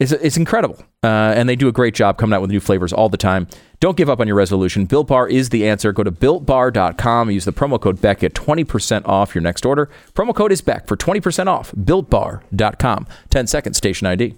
It's, 0.00 0.10
it's 0.10 0.36
incredible. 0.36 0.82
Uh, 1.04 1.32
and 1.36 1.48
they 1.48 1.54
do 1.54 1.68
a 1.68 1.72
great 1.72 1.94
job 1.94 2.18
coming 2.18 2.34
out 2.34 2.40
with 2.40 2.50
new 2.50 2.60
flavors 2.60 2.92
all 2.92 3.08
the 3.08 3.16
time. 3.16 3.46
Don't 3.78 3.96
give 3.96 4.08
up 4.08 4.20
on 4.20 4.26
your 4.26 4.36
resolution. 4.36 4.86
Built 4.86 5.08
Bar 5.08 5.28
is 5.28 5.50
the 5.50 5.68
answer. 5.68 5.92
Go 5.92 6.02
to 6.02 6.10
builtbar.com. 6.10 7.30
Use 7.30 7.44
the 7.44 7.52
promo 7.52 7.80
code 7.80 8.00
Beck 8.00 8.24
at 8.24 8.34
20% 8.34 9.06
off 9.06 9.34
your 9.34 9.42
next 9.42 9.64
order. 9.64 9.90
Promo 10.14 10.34
code 10.34 10.50
is 10.50 10.62
Beck 10.62 10.88
for 10.88 10.96
20% 10.96 11.46
off. 11.46 11.72
Builtbar.com. 11.72 13.06
10 13.30 13.46
seconds, 13.46 13.76
station 13.76 14.06
ID. 14.06 14.34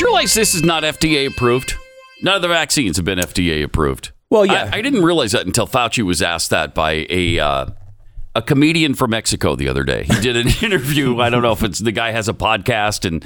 You 0.00 0.06
realize 0.06 0.34
this 0.34 0.54
is 0.54 0.62
not 0.62 0.82
FDA 0.82 1.26
approved? 1.26 1.74
None 2.22 2.36
of 2.36 2.42
the 2.42 2.48
vaccines 2.48 2.96
have 2.96 3.04
been 3.04 3.18
FDA 3.18 3.62
approved. 3.62 4.12
Well, 4.30 4.46
yeah. 4.46 4.70
I, 4.72 4.78
I 4.78 4.82
didn't 4.82 5.02
realize 5.02 5.32
that 5.32 5.46
until 5.46 5.66
Fauci 5.66 6.02
was 6.04 6.22
asked 6.22 6.50
that 6.50 6.74
by 6.74 7.06
a 7.10 7.38
uh, 7.38 7.66
a 8.34 8.42
comedian 8.42 8.94
from 8.94 9.10
Mexico 9.10 9.56
the 9.56 9.68
other 9.68 9.84
day. 9.84 10.04
He 10.04 10.20
did 10.20 10.36
an 10.36 10.48
interview. 10.62 11.20
I 11.20 11.30
don't 11.30 11.42
know 11.42 11.52
if 11.52 11.62
it's 11.62 11.80
the 11.80 11.92
guy 11.92 12.12
has 12.12 12.28
a 12.28 12.34
podcast 12.34 13.04
and 13.04 13.24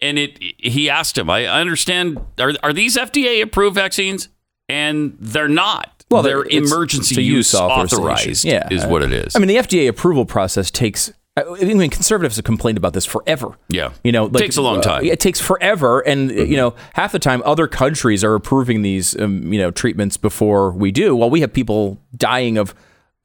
and 0.00 0.18
it 0.18 0.38
he 0.58 0.88
asked 0.88 1.18
him. 1.18 1.28
I 1.30 1.46
understand. 1.46 2.18
Are 2.38 2.52
are 2.62 2.72
these 2.72 2.96
FDA 2.96 3.42
approved 3.42 3.74
vaccines? 3.74 4.28
And 4.68 5.16
they're 5.20 5.48
not. 5.48 6.04
Well, 6.10 6.22
they're 6.22 6.44
emergency 6.44 7.22
use 7.22 7.52
use 7.52 7.54
authorized. 7.54 8.44
Yeah. 8.44 8.68
is 8.70 8.86
what 8.86 9.02
it 9.02 9.12
is. 9.12 9.34
I 9.34 9.38
mean, 9.38 9.48
the 9.48 9.56
FDA 9.56 9.88
approval 9.88 10.24
process 10.24 10.70
takes. 10.70 11.12
I 11.36 11.64
mean, 11.64 11.90
conservatives 11.90 12.36
have 12.36 12.44
complained 12.44 12.78
about 12.78 12.92
this 12.92 13.04
forever. 13.04 13.58
Yeah. 13.68 13.92
you 14.04 14.12
know, 14.12 14.26
like, 14.26 14.42
Takes 14.42 14.56
a 14.56 14.62
long 14.62 14.78
uh, 14.78 14.82
time. 14.82 15.04
it 15.04 15.18
takes 15.18 15.40
forever, 15.40 16.00
and 16.00 16.30
you 16.30 16.56
know, 16.56 16.74
half 16.92 17.10
the 17.10 17.18
time, 17.18 17.42
other 17.44 17.66
countries 17.66 18.22
are 18.22 18.34
approving 18.34 18.82
these, 18.82 19.18
um, 19.20 19.52
you 19.52 19.58
know, 19.58 19.72
treatments 19.72 20.16
before 20.16 20.70
we 20.70 20.92
do. 20.92 21.16
While 21.16 21.30
we 21.30 21.40
have 21.40 21.52
people 21.52 21.98
dying 22.16 22.56
of 22.56 22.72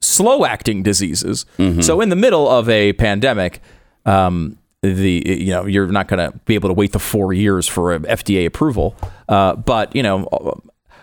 slow-acting 0.00 0.82
diseases. 0.82 1.46
Mm-hmm. 1.58 1.82
So, 1.82 2.00
in 2.00 2.08
the 2.08 2.16
middle 2.16 2.48
of 2.48 2.68
a 2.68 2.94
pandemic, 2.94 3.60
um, 4.06 4.58
the 4.82 5.22
you 5.26 5.52
know, 5.52 5.66
you're 5.66 5.86
not 5.86 6.08
going 6.08 6.32
to 6.32 6.36
be 6.46 6.54
able 6.54 6.68
to 6.70 6.74
wait 6.74 6.92
the 6.92 6.98
four 6.98 7.32
years 7.32 7.68
for 7.68 7.94
a 7.94 8.00
FDA 8.00 8.46
approval. 8.46 8.96
Uh, 9.28 9.54
but 9.54 9.94
you 9.94 10.02
know, 10.02 10.60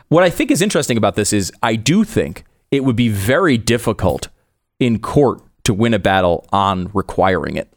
what 0.09 0.23
I 0.23 0.29
think 0.29 0.51
is 0.51 0.61
interesting 0.61 0.97
about 0.97 1.15
this 1.15 1.31
is 1.31 1.51
I 1.63 1.75
do 1.75 2.03
think 2.03 2.43
it 2.71 2.83
would 2.83 2.95
be 2.95 3.09
very 3.09 3.57
difficult 3.57 4.29
in 4.79 4.99
court 4.99 5.41
to 5.67 5.73
win 5.73 5.93
a 5.93 5.99
battle 5.99 6.45
on 6.51 6.89
requiring 6.93 7.55
it 7.55 7.71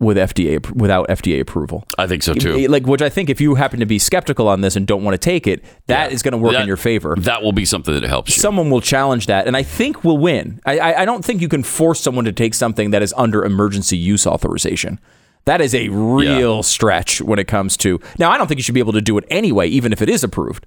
with 0.00 0.16
FDA 0.16 0.64
without 0.74 1.08
FDA 1.08 1.40
approval. 1.40 1.84
I 1.98 2.06
think 2.06 2.22
so 2.22 2.32
too. 2.32 2.68
Like, 2.68 2.86
which 2.86 3.02
I 3.02 3.08
think 3.08 3.28
if 3.28 3.40
you 3.40 3.56
happen 3.56 3.80
to 3.80 3.86
be 3.86 3.98
skeptical 3.98 4.46
on 4.48 4.60
this 4.60 4.76
and 4.76 4.86
don't 4.86 5.02
want 5.02 5.14
to 5.14 5.18
take 5.18 5.46
it, 5.46 5.64
that 5.86 6.12
is 6.12 6.22
going 6.22 6.32
to 6.32 6.38
work 6.38 6.52
That- 6.52 6.62
in 6.62 6.68
your 6.68 6.76
favor. 6.76 7.16
That 7.18 7.42
will 7.42 7.52
be 7.52 7.64
something 7.64 7.92
that 7.92 8.04
helps 8.04 8.36
you. 8.36 8.40
Someone 8.40 8.70
will 8.70 8.80
challenge 8.80 9.26
that, 9.26 9.46
and 9.46 9.56
I 9.56 9.64
think 9.64 10.04
we'll 10.04 10.18
win. 10.18 10.60
I, 10.64 10.78
I, 10.78 11.02
I 11.02 11.04
don't 11.04 11.24
think 11.24 11.40
you 11.40 11.48
can 11.48 11.64
force 11.64 12.00
someone 12.00 12.24
to 12.26 12.32
take 12.32 12.54
something 12.54 12.92
that 12.92 13.02
is 13.02 13.12
under 13.16 13.44
emergency 13.44 13.96
use 13.96 14.26
authorization. 14.26 15.00
That 15.46 15.60
is 15.60 15.74
a 15.74 15.88
real 15.88 16.62
stretch 16.62 17.20
when 17.20 17.38
it 17.38 17.48
comes 17.48 17.76
to. 17.78 18.00
Now, 18.18 18.30
I 18.30 18.38
don't 18.38 18.46
think 18.46 18.58
you 18.58 18.62
should 18.62 18.74
be 18.74 18.80
able 18.80 18.92
to 18.92 19.00
do 19.00 19.18
it 19.18 19.24
anyway, 19.30 19.66
even 19.68 19.92
if 19.92 20.02
it 20.02 20.08
is 20.08 20.22
approved. 20.22 20.66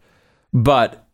But 0.51 1.07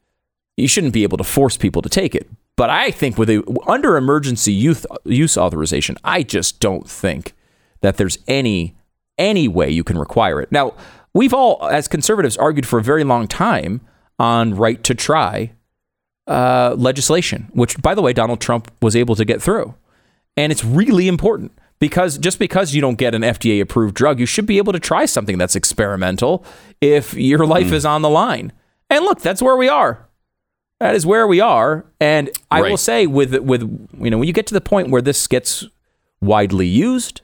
you 0.55 0.67
shouldn't 0.67 0.93
be 0.93 1.03
able 1.03 1.17
to 1.17 1.23
force 1.23 1.57
people 1.57 1.81
to 1.83 1.89
take 1.89 2.15
it. 2.15 2.27
But 2.57 2.71
I 2.71 2.91
think 2.91 3.17
with 3.17 3.29
a 3.29 3.43
under 3.67 3.95
emergency 3.95 4.51
youth 4.51 4.85
use 5.05 5.37
authorization, 5.37 5.95
I 6.03 6.23
just 6.23 6.59
don't 6.59 6.89
think 6.89 7.33
that 7.81 7.95
there's 7.97 8.17
any 8.27 8.75
any 9.17 9.47
way 9.47 9.69
you 9.69 9.83
can 9.83 9.97
require 9.97 10.41
it. 10.41 10.51
Now, 10.51 10.73
we've 11.13 11.33
all 11.33 11.65
as 11.67 11.87
conservatives 11.87 12.35
argued 12.35 12.65
for 12.65 12.79
a 12.79 12.83
very 12.83 13.03
long 13.03 13.27
time 13.27 13.81
on 14.19 14.55
right 14.55 14.83
to 14.83 14.95
try 14.95 15.53
uh, 16.27 16.75
legislation, 16.77 17.49
which 17.53 17.81
by 17.81 17.95
the 17.95 18.01
way 18.01 18.11
Donald 18.11 18.41
Trump 18.41 18.71
was 18.81 18.95
able 18.95 19.15
to 19.15 19.23
get 19.23 19.41
through. 19.41 19.75
And 20.35 20.51
it's 20.51 20.65
really 20.65 21.07
important 21.07 21.51
because 21.79 22.17
just 22.17 22.39
because 22.39 22.73
you 22.73 22.81
don't 22.81 22.97
get 22.97 23.13
an 23.13 23.21
FDA 23.21 23.61
approved 23.61 23.93
drug, 23.95 24.19
you 24.19 24.25
should 24.25 24.47
be 24.47 24.57
able 24.57 24.73
to 24.73 24.79
try 24.79 25.05
something 25.05 25.37
that's 25.37 25.55
experimental 25.55 26.43
if 26.81 27.13
your 27.13 27.45
life 27.45 27.71
is 27.71 27.85
on 27.85 28.01
the 28.01 28.09
line. 28.09 28.51
And 28.89 29.05
look, 29.05 29.21
that's 29.21 29.41
where 29.41 29.55
we 29.55 29.69
are. 29.69 30.06
That 30.79 30.95
is 30.95 31.05
where 31.05 31.27
we 31.27 31.39
are. 31.39 31.85
And 31.99 32.29
I 32.51 32.61
will 32.61 32.77
say 32.77 33.07
with 33.07 33.35
with 33.39 33.61
you 33.99 34.09
know, 34.09 34.17
when 34.17 34.27
you 34.27 34.33
get 34.33 34.47
to 34.47 34.53
the 34.53 34.61
point 34.61 34.89
where 34.89 35.01
this 35.01 35.27
gets 35.27 35.65
widely 36.21 36.67
used, 36.67 37.21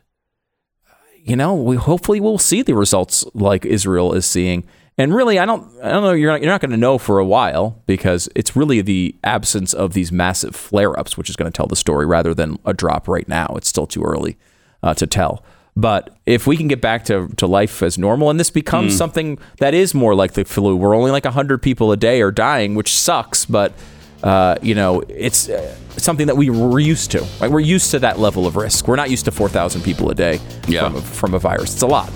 you 1.23 1.35
know, 1.35 1.53
we 1.53 1.75
hopefully 1.75 2.19
we'll 2.19 2.37
see 2.37 2.61
the 2.61 2.73
results 2.73 3.25
like 3.33 3.65
Israel 3.65 4.13
is 4.13 4.25
seeing. 4.25 4.65
And 4.97 5.13
really, 5.15 5.39
I 5.39 5.45
don't, 5.45 5.67
I 5.81 5.89
don't 5.89 6.03
know. 6.03 6.11
You're 6.11 6.31
not, 6.31 6.41
you're 6.41 6.51
not 6.51 6.61
going 6.61 6.69
to 6.69 6.77
know 6.77 6.99
for 6.99 7.17
a 7.17 7.25
while 7.25 7.81
because 7.87 8.29
it's 8.35 8.55
really 8.55 8.79
the 8.81 9.15
absence 9.23 9.73
of 9.73 9.93
these 9.93 10.11
massive 10.11 10.55
flare-ups, 10.55 11.17
which 11.17 11.31
is 11.31 11.35
going 11.35 11.51
to 11.51 11.55
tell 11.55 11.65
the 11.65 11.75
story 11.75 12.05
rather 12.05 12.35
than 12.35 12.59
a 12.63 12.75
drop 12.75 13.07
right 13.07 13.27
now. 13.27 13.55
It's 13.55 13.67
still 13.67 13.87
too 13.87 14.03
early 14.03 14.37
uh, 14.83 14.93
to 14.93 15.07
tell. 15.07 15.43
But 15.75 16.15
if 16.27 16.45
we 16.45 16.55
can 16.55 16.67
get 16.67 16.81
back 16.81 17.05
to, 17.05 17.27
to 17.37 17.47
life 17.47 17.81
as 17.81 17.97
normal, 17.97 18.29
and 18.29 18.39
this 18.39 18.51
becomes 18.51 18.95
something 18.95 19.39
that 19.57 19.73
is 19.73 19.93
more 19.95 20.13
like 20.13 20.33
the 20.33 20.45
flu, 20.45 20.75
where 20.75 20.93
only 20.93 21.09
like 21.09 21.25
hundred 21.25 21.63
people 21.63 21.91
a 21.91 21.97
day 21.97 22.21
are 22.21 22.31
dying, 22.31 22.75
which 22.75 22.93
sucks. 22.95 23.45
But 23.45 23.73
uh, 24.21 24.55
you 24.61 24.75
know, 24.75 25.01
it's 25.09 25.49
uh, 25.49 25.75
something 25.97 26.27
that 26.27 26.37
we 26.37 26.49
were 26.51 26.79
used 26.79 27.09
to. 27.11 27.25
Like 27.41 27.49
we're 27.49 27.59
used 27.59 27.89
to 27.91 27.99
that 27.99 28.19
level 28.19 28.45
of 28.45 28.55
risk. 28.55 28.87
We're 28.87 28.95
not 28.95 29.09
used 29.09 29.25
to 29.25 29.31
four 29.31 29.49
thousand 29.49 29.81
people 29.81 30.11
a 30.11 30.15
day 30.15 30.39
Yeah. 30.67 30.83
from, 30.83 30.95
a, 30.95 31.01
from 31.01 31.33
a 31.33 31.39
virus. 31.39 31.73
It's 31.73 31.81
a 31.81 31.87
lot. 31.87 32.11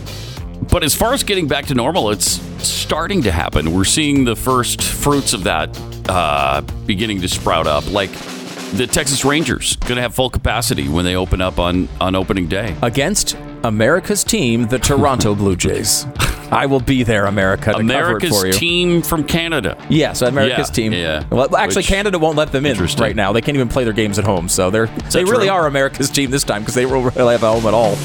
But 0.72 0.84
as 0.84 0.94
far 0.96 1.14
as 1.14 1.24
getting 1.24 1.48
back 1.48 1.66
to 1.68 1.74
normal, 1.76 2.12
it's 2.12 2.40
starting 2.66 3.24
to 3.24 3.32
happen. 3.32 3.74
We're 3.74 3.84
seeing 3.86 4.24
the 4.24 4.36
first 4.36 4.82
fruits 4.82 5.34
of 5.34 5.44
that 5.46 5.70
uh, 6.10 6.62
beginning 6.86 7.22
to 7.22 7.28
sprout 7.28 7.68
up. 7.68 7.90
Like 7.92 8.12
the 8.74 8.86
Texas 8.88 9.24
Rangers 9.26 9.76
going 9.78 9.96
to 9.96 10.02
have 10.02 10.14
full 10.14 10.30
capacity 10.30 10.88
when 10.88 11.06
they 11.06 11.16
open 11.16 11.42
up 11.42 11.58
on, 11.60 11.88
on 12.02 12.16
opening 12.16 12.48
day. 12.48 12.76
against 12.82 13.38
America's 13.64 14.24
team, 14.24 14.68
the 14.68 14.78
Toronto 14.80 15.34
Blue 15.36 15.56
Jays. 15.56 16.06
I 16.52 16.66
will 16.66 16.80
be 16.80 17.04
there, 17.04 17.26
America, 17.26 17.66
to 17.66 17.72
cover 17.74 17.82
it 17.82 17.84
America's 17.86 18.30
for 18.40 18.48
you. 18.48 18.54
team 18.54 19.02
from 19.02 19.24
Canada. 19.26 19.78
Yeah, 19.90 20.14
so 20.14 20.28
America's 20.28 20.70
Yeah, 20.70 20.74
team. 20.74 20.94
yeah. 20.94 21.24
Well, 21.30 21.54
actually, 21.56 21.80
Which- 21.80 21.88
Canada 21.88 22.20
won't 22.20 22.38
let 22.38 22.52
them 22.52 22.66
in 22.66 22.78
right 23.00 23.16
now. 23.16 23.34
They 23.34 23.42
can't 23.42 23.56
even 23.56 23.68
play 23.68 23.84
their 23.84 23.94
games 23.94 24.18
at 24.20 24.26
home. 24.26 24.48
So 24.48 24.70
they're 24.70 24.86
they 24.88 25.24
that 25.24 25.26
really 25.26 25.48
true? 25.48 25.56
are 25.56 25.68
America's 25.68 26.10
team 26.10 26.32
this 26.32 26.44
time 26.44 26.62
because 26.62 26.76
they 26.76 26.86
won't 26.86 27.14
really 27.16 27.34
have 27.34 27.44
a 27.44 27.52
home 27.52 27.66
at 27.66 27.74
all. 27.74 27.96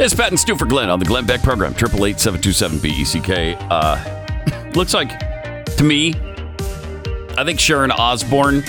It's 0.06 0.14
Pat 0.14 0.30
and 0.30 0.40
Stu 0.40 0.56
for 0.56 0.68
Glenn 0.68 0.92
on 0.92 1.00
the 1.00 1.06
Glenn 1.06 1.26
Beck 1.26 1.42
program, 1.42 1.74
888 1.74 3.58
Uh 3.72 4.70
Looks 4.76 4.94
like, 4.94 5.10
to 5.78 5.84
me, 5.84 6.14
I 7.36 7.44
think 7.44 7.60
Sharon 7.60 7.90
Osbourne 7.90 8.64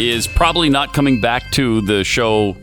is 0.00 0.26
probably 0.26 0.68
not 0.68 0.92
coming 0.92 1.20
back 1.20 1.48
to 1.52 1.80
the 1.82 2.02
show 2.02 2.56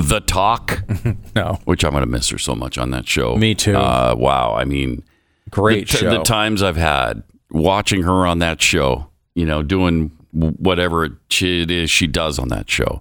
The 0.00 0.18
Talk, 0.18 0.82
No. 1.36 1.60
which 1.64 1.84
I'm 1.84 1.92
going 1.92 2.00
to 2.02 2.08
miss 2.10 2.28
her 2.30 2.38
so 2.38 2.56
much 2.56 2.76
on 2.76 2.90
that 2.90 3.06
show. 3.06 3.36
Me 3.36 3.54
too. 3.54 3.76
Uh, 3.76 4.16
wow. 4.18 4.56
I 4.56 4.64
mean, 4.64 5.04
Great 5.48 5.88
the, 5.88 5.96
show. 5.96 6.10
the 6.10 6.24
times 6.24 6.60
I've 6.60 6.76
had 6.76 7.22
watching 7.52 8.02
her 8.02 8.26
on 8.26 8.40
that 8.40 8.60
show, 8.60 9.10
you 9.36 9.46
know, 9.46 9.62
doing 9.62 10.10
whatever 10.32 11.04
it 11.04 11.12
is 11.40 11.88
she 11.88 12.08
does 12.08 12.40
on 12.40 12.48
that 12.48 12.68
show. 12.68 13.00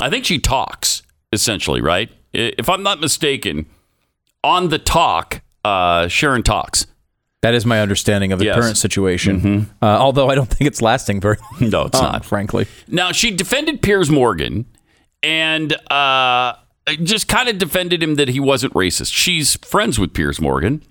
I 0.00 0.10
think 0.10 0.24
she 0.24 0.40
talks, 0.40 1.04
essentially, 1.32 1.80
right? 1.80 2.10
If 2.32 2.68
I'm 2.68 2.82
not 2.82 3.00
mistaken, 3.00 3.66
on 4.46 4.68
The 4.68 4.78
Talk, 4.78 5.42
uh, 5.64 6.08
Sharon 6.08 6.42
talks. 6.42 6.86
That 7.42 7.54
is 7.54 7.66
my 7.66 7.80
understanding 7.80 8.32
of 8.32 8.38
the 8.38 8.46
Yes. 8.46 8.54
Mm-hmm. 8.54 8.62
current 8.62 8.76
situation. 8.78 9.70
Uh, 9.82 9.86
although 9.86 10.28
I 10.30 10.34
don't 10.34 10.46
think 10.48 10.66
it's 10.68 10.80
lasting 10.82 11.20
very 11.20 11.36
long. 11.60 11.70
No, 11.70 11.82
it's 11.84 12.00
not. 12.00 12.24
frankly. 12.24 12.66
Now 12.88 13.12
she 13.12 13.30
defended 13.30 13.82
Piers 13.82 14.10
Morgan 14.10 14.64
and 15.22 15.72
uh, 15.90 16.54
just 17.02 17.28
kind 17.28 17.48
of 17.48 17.58
defended 17.58 18.02
him 18.02 18.14
that 18.16 18.28
he 18.28 18.40
wasn't 18.40 18.72
racist. 18.74 19.12
She's 19.12 19.56
friends 19.56 19.98
with 19.98 20.12
Piers 20.14 20.40
Morgan, 20.40 20.82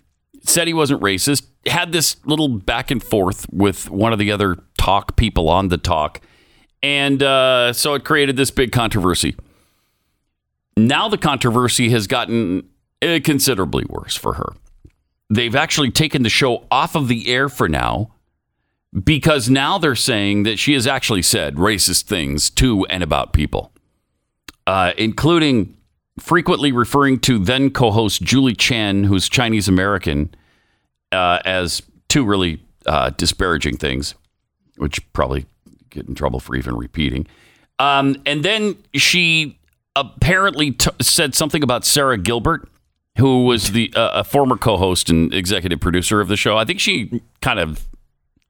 said 0.44 0.68
he 0.68 0.74
wasn't 0.74 1.02
racist, 1.02 1.46
had 1.66 1.92
this 1.92 2.18
little 2.26 2.48
back 2.48 2.92
and 2.92 3.02
forth 3.04 3.48
with 3.52 3.90
one 3.90 4.14
of 4.14 4.20
the 4.20 4.32
other 4.32 4.58
talk 4.78 5.16
people 5.18 5.50
on 5.50 5.70
the 5.70 5.78
talk. 5.78 6.22
And 6.84 7.24
uh, 7.24 7.74
so 7.74 7.96
it 7.96 8.04
created 8.06 8.38
this 8.38 8.52
big 8.52 8.72
controversy. 8.72 9.36
Now 10.78 11.08
the 11.10 11.18
controversy 11.18 11.90
has 11.90 12.06
gotten 12.08 12.70
considerably 13.02 13.86
worse 13.88 14.16
for 14.16 14.34
her. 14.34 14.54
They've 15.30 15.56
actually 15.56 15.92
taken 15.92 16.24
the 16.24 16.30
show 16.30 16.66
off 16.70 16.96
of 16.96 17.08
the 17.08 17.28
air 17.28 17.50
for 17.50 17.68
now 17.68 18.12
because 19.04 19.50
now 19.50 19.78
they're 19.78 19.96
saying 19.96 20.44
that 20.44 20.60
she 20.60 20.74
has 20.74 20.88
actually 20.88 21.22
said 21.22 21.56
racist 21.56 22.04
things 22.04 22.50
to 22.52 22.86
and 22.86 23.04
about 23.04 23.34
people, 23.34 23.72
uh, 24.68 24.94
including 24.98 25.76
frequently 26.20 26.72
referring 26.72 27.20
to 27.20 27.40
then 27.40 27.70
co 27.70 27.92
host 27.92 28.22
Julie 28.22 28.56
Chen, 28.56 29.04
who's 29.04 29.28
Chinese 29.28 29.68
American, 29.68 30.34
uh, 31.12 31.40
as 31.44 31.82
two 32.08 32.24
really 32.24 32.62
uh, 32.86 33.10
disparaging 33.12 33.78
things, 33.78 34.16
which 34.78 35.02
probably 35.14 35.46
get 35.90 36.08
in 36.08 36.16
trouble 36.16 36.40
for 36.40 36.56
even 36.56 36.76
repeating. 36.76 37.28
Um, 37.80 38.16
and 38.26 38.44
then 38.44 38.78
she 38.94 39.58
apparently 39.96 40.72
t- 40.72 40.92
said 41.02 41.36
something 41.36 41.64
about 41.64 41.86
Sara 41.86 42.18
Gilbert, 42.18 42.70
who 43.18 43.46
was 43.46 43.72
the 43.72 43.92
uh, 43.96 44.12
a 44.20 44.24
former 44.24 44.58
co-host 44.58 45.10
and 45.10 45.34
executive 45.34 45.80
producer 45.80 46.22
of 46.22 46.28
the 46.28 46.38
show. 46.38 46.58
I 46.58 46.66
think 46.66 46.80
she 46.80 47.22
kind 47.42 47.60
of 47.60 47.88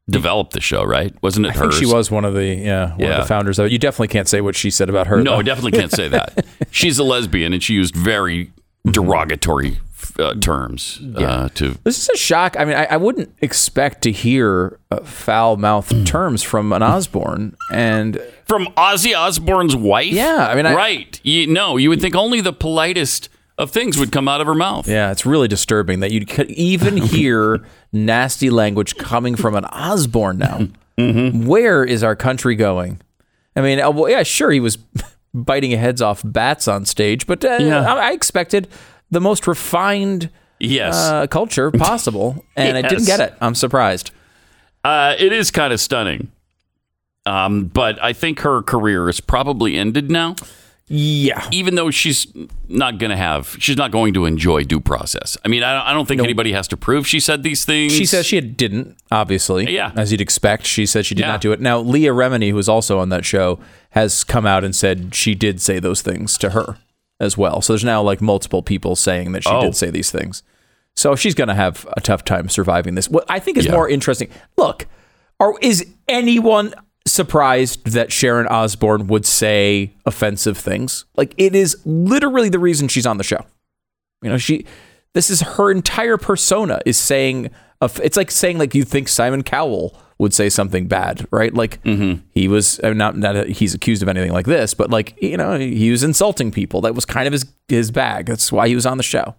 developed 0.10 0.54
the 0.54 0.62
show, 0.62 0.84
right? 0.84 1.13
Wasn't 1.23 1.45
it 1.45 1.49
I 1.56 1.60
think 1.60 1.73
she 1.73 1.86
was 1.86 2.12
one 2.12 2.25
of 2.25 2.34
the 2.34 2.45
yeah, 2.45 2.95
one 2.95 3.12
of 3.12 3.21
the 3.21 3.25
founders 3.28 3.60
of 3.60 3.67
it. 3.67 3.71
You 3.71 3.80
definitely 3.80 4.10
can't 4.10 4.28
say 4.28 4.41
what 4.41 4.56
she 4.56 4.69
said 4.69 4.89
about 4.89 5.08
her. 5.08 5.17
No, 5.21 5.32
though. 5.32 5.38
I 5.39 5.43
definitely 5.43 5.71
can't 5.80 5.91
say 5.91 6.08
that. 6.10 6.45
She's 6.71 6.99
a 6.99 7.04
lesbian, 7.04 7.54
and 7.54 7.62
she 7.63 7.73
used 7.73 7.95
very 7.95 8.51
derogatory 8.89 9.80
uh, 10.19 10.36
terms 10.36 11.01
uh, 11.15 11.49
to. 11.56 11.78
This 11.84 11.97
is 11.97 12.10
a 12.10 12.17
shock. 12.17 12.56
I 12.60 12.65
mean, 12.65 12.75
I, 12.75 12.86
I 12.86 12.97
wouldn't 12.97 13.34
expect 13.41 14.01
to 14.04 14.12
hear 14.12 14.80
uh, 14.91 15.01
foul 15.01 15.58
mouthed 15.58 16.06
terms 16.08 16.43
from 16.43 16.71
an 16.71 16.84
Osbourne, 16.84 17.56
and 17.71 18.21
From 18.45 18.67
Ozzy 18.78 19.15
Osbourne's 19.17 19.75
wife. 19.75 20.12
Yeah, 20.13 20.47
I 20.49 20.56
mean, 20.56 20.65
I- 20.65 20.73
right. 20.75 21.19
You, 21.23 21.47
no, 21.47 21.78
you 21.78 21.89
would 21.89 22.01
think 22.01 22.15
only 22.15 22.41
the 22.41 22.54
politest 22.54 23.30
of 23.58 23.72
things 23.72 23.98
would 23.98 24.12
come 24.12 24.28
out 24.28 24.41
of 24.41 24.48
her 24.48 24.56
mouth. 24.56 24.88
yeah, 24.88 25.12
it's 25.12 25.26
really 25.26 25.48
disturbing 25.48 26.02
that 26.02 26.12
you 26.12 26.26
could 26.26 26.52
even 26.52 26.98
hear 27.13 27.65
nasty 27.94 28.50
language 28.50 28.96
coming 28.98 29.36
from 29.36 29.56
an 29.56 29.65
Osbourne 29.65 30.38
now. 30.38 30.68
Mm-hmm. 30.98 31.46
Where 31.46 31.84
is 31.84 32.04
our 32.04 32.15
country 32.15 32.56
going? 32.56 33.02
I 33.56 33.62
mean, 33.62 33.80
uh, 33.80 33.91
well, 33.91 34.10
yeah, 34.10 34.24
sure, 34.24 34.52
he 34.52 34.60
was 34.60 34.78
biting 35.34 35.72
heads 35.72 36.02
off 36.02 36.22
bats 36.26 36.68
on 36.68 36.86
stage, 36.86 37.26
but 37.28 37.44
uh, 37.46 37.58
Yeah. 37.60 37.94
I, 37.94 38.10
I 38.10 38.12
expected 38.12 38.68
the 39.12 39.22
most 39.22 39.48
refined 39.48 40.30
Yes. 40.60 40.96
uh, 40.96 41.28
culture 41.28 41.70
possible, 41.72 42.44
and 42.56 42.78
I 42.78 42.82
didn't 42.82 43.06
get 43.06 43.20
it. 43.20 43.34
I'm 43.41 43.56
surprised. 43.56 44.12
Uh, 44.84 45.15
it 45.18 45.34
is 45.34 45.52
kind 45.52 45.72
of 45.74 45.80
stunning. 45.82 46.32
Um, 47.26 47.65
but 47.65 48.02
I 48.04 48.13
think 48.13 48.41
her 48.41 48.62
career 48.62 49.10
is 49.10 49.20
probably 49.20 49.78
ended 49.78 50.12
now, 50.12 50.36
Yeah, 50.88 51.48
even 51.52 51.74
though 51.74 51.89
she's 51.89 52.28
not 52.67 53.00
going 53.00 53.10
to 53.10 53.17
have, 53.17 53.56
she's 53.60 53.76
not 53.76 53.89
going 53.89 54.13
to 54.13 54.26
enjoy 54.26 54.63
due 54.63 54.80
process. 54.80 55.36
I 55.43 55.48
mean, 55.48 55.63
I 55.63 55.74
don't, 55.74 55.88
I 55.88 55.93
don't 55.93 56.08
think 56.08 56.21
anybody 56.21 56.52
has 56.52 56.67
to 56.67 56.78
prove 56.78 57.08
she 57.08 57.19
said 57.19 57.41
these 57.41 57.65
things. 57.65 57.91
She 57.91 58.06
says 58.06 58.28
she 58.28 58.39
didn't, 58.39 58.95
obviously. 59.12 59.74
Yeah. 59.74 59.91
As 59.95 60.12
you'd 60.12 60.21
expect. 60.21 60.67
She 60.67 60.86
said 60.86 61.06
she 61.08 61.15
did 61.15 61.21
Yeah. 61.21 61.32
not 61.32 61.41
do 61.41 61.52
it. 61.52 61.60
Now, 61.60 61.80
Leah 61.80 62.12
Remini, 62.13 62.50
who 62.50 62.56
was 62.56 62.69
also 62.69 63.00
on 63.00 63.10
that 63.10 63.26
show, 63.26 63.58
has 63.91 64.24
come 64.24 64.45
out 64.45 64.63
and 64.63 64.76
said 64.76 65.15
she 65.15 65.34
did 65.34 65.60
say 65.60 65.80
those 65.80 66.04
things 66.04 66.38
to 66.38 66.52
her 66.52 66.78
as 67.19 67.36
well. 67.36 67.62
So 67.63 67.74
there's 67.74 67.84
now 67.84 68.04
like 68.04 68.21
multiple 68.21 68.62
people 68.62 68.95
saying 68.95 69.32
that 69.32 69.43
she 69.43 69.50
Oh. 69.50 69.62
did 69.62 69.76
say 69.76 69.89
these 69.89 70.12
things. 70.12 70.43
So 70.95 71.15
she's 71.15 71.34
going 71.34 71.48
to 71.48 71.56
have 71.56 71.88
a 71.98 72.00
tough 72.02 72.24
time 72.26 72.48
surviving 72.48 72.93
this. 72.93 73.10
What 73.10 73.26
I 73.28 73.39
think 73.39 73.58
is 73.58 73.65
Yeah. 73.65 73.71
more 73.71 73.89
interesting. 73.89 74.30
Look, 74.56 74.86
are, 75.39 75.56
is 75.62 75.84
anyone 76.08 76.76
surprised 77.15 77.86
that 77.86 78.12
Sharon 78.12 78.47
Osbourne 78.47 79.08
would 79.08 79.25
say 79.25 79.93
offensive 80.06 80.58
things? 80.58 81.06
Like 81.15 81.34
it 81.38 81.56
is 81.56 81.78
literally 81.86 82.49
the 82.49 82.60
reason 82.60 82.88
she's 82.88 83.06
on 83.08 83.17
the 83.17 83.23
show. 83.23 83.43
You 84.21 84.30
know, 84.30 84.38
she 84.38 84.65
this 85.13 85.30
is 85.30 85.41
her 85.41 85.71
entire 85.71 86.17
persona 86.17 86.82
is 86.86 86.97
saying 86.97 87.49
it's 87.82 88.17
like 88.17 88.32
saying 88.32 88.58
like 88.58 88.75
you 88.75 88.84
think 88.84 89.08
Simon 89.08 89.43
Cowell 89.43 89.97
would 90.17 90.34
say 90.34 90.49
something 90.49 90.88
bad, 90.88 91.28
right? 91.32 91.54
Like 91.54 91.80
he 92.32 92.47
was 92.47 92.80
uh, 92.82 92.93
not 92.93 93.17
not 93.17 93.34
that 93.34 93.49
he's 93.49 93.73
accused 93.73 94.01
of 94.01 94.08
anything 94.10 94.32
like 94.32 94.45
this, 94.45 94.73
but 94.73 94.89
like 94.89 95.15
you 95.21 95.38
know 95.38 95.58
he 95.58 95.91
was 95.91 96.04
insulting 96.04 96.51
people. 96.51 96.82
That 96.82 96.95
was 96.95 97.06
kind 97.06 97.28
of 97.28 97.34
his 97.34 97.45
his 97.67 97.91
bag. 97.91 98.28
That's 98.28 98.51
why 98.51 98.67
he 98.67 98.75
was 98.75 98.86
on 98.86 98.97
the 98.97 99.04
show. 99.04 99.36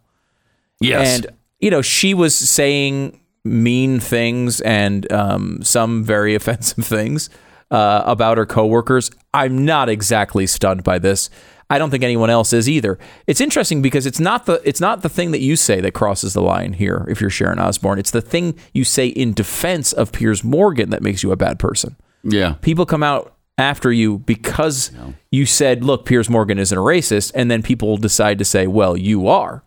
yes. 0.80 1.16
And 1.16 1.26
you 1.60 1.70
know 1.70 1.82
she 1.82 2.14
was 2.14 2.34
saying 2.34 3.20
mean 3.44 4.00
things 4.00 4.60
and 4.62 5.10
um, 5.12 5.62
some 5.62 6.04
very 6.04 6.34
offensive 6.40 6.84
things 6.84 7.30
uh, 7.70 8.02
about 8.07 8.38
her 8.38 8.46
coworkers. 8.46 9.11
I'm 9.35 9.64
not 9.64 9.88
exactly 9.88 10.46
stunned 10.46 10.85
by 10.85 10.98
this. 10.98 11.31
I 11.68 11.79
don't 11.79 11.90
think 11.90 12.05
anyone 12.05 12.31
else 12.31 12.52
is 12.52 12.68
either. 12.68 12.96
It's 13.26 13.40
interesting 13.40 13.83
because 13.83 14.07
it's 14.07 14.20
not 14.20 14.46
the 14.46 14.62
it's 14.64 14.81
not 14.81 15.02
the 15.02 15.09
thing 15.09 15.33
that 15.33 15.40
you 15.40 15.57
say 15.57 15.81
that 15.81 15.94
crosses 15.94 16.33
the 16.33 16.42
line 16.42 16.74
here. 16.74 17.05
If 17.09 17.20
you're 17.20 17.29
Sharon 17.29 17.59
Osbourne, 17.59 17.98
it's 17.98 18.12
the 18.12 18.22
thing 18.22 18.57
you 18.72 18.85
say 18.85 19.09
in 19.09 19.33
defense 19.33 19.92
of 19.92 20.12
Piers 20.12 20.44
Morgan 20.44 20.90
that 20.90 21.02
makes 21.02 21.24
you 21.24 21.33
a 21.33 21.37
bad 21.37 21.59
person 21.59 21.96
yeah. 22.26 22.55
people 22.61 22.87
come 22.87 23.02
out 23.02 23.35
after 23.59 23.92
you 23.92 24.18
because 24.18 24.90
you 25.31 25.46
said, 25.46 25.85
"Look, 25.85 26.05
Piers 26.05 26.29
Morgan 26.29 26.59
isn't 26.59 26.76
a 26.76 26.81
racist," 26.81 27.33
and 27.35 27.50
then 27.50 27.62
people 27.62 27.96
decide 27.96 28.38
to 28.38 28.44
say, 28.44 28.66
"Well, 28.66 28.96
you 28.96 29.29
are." 29.29 29.62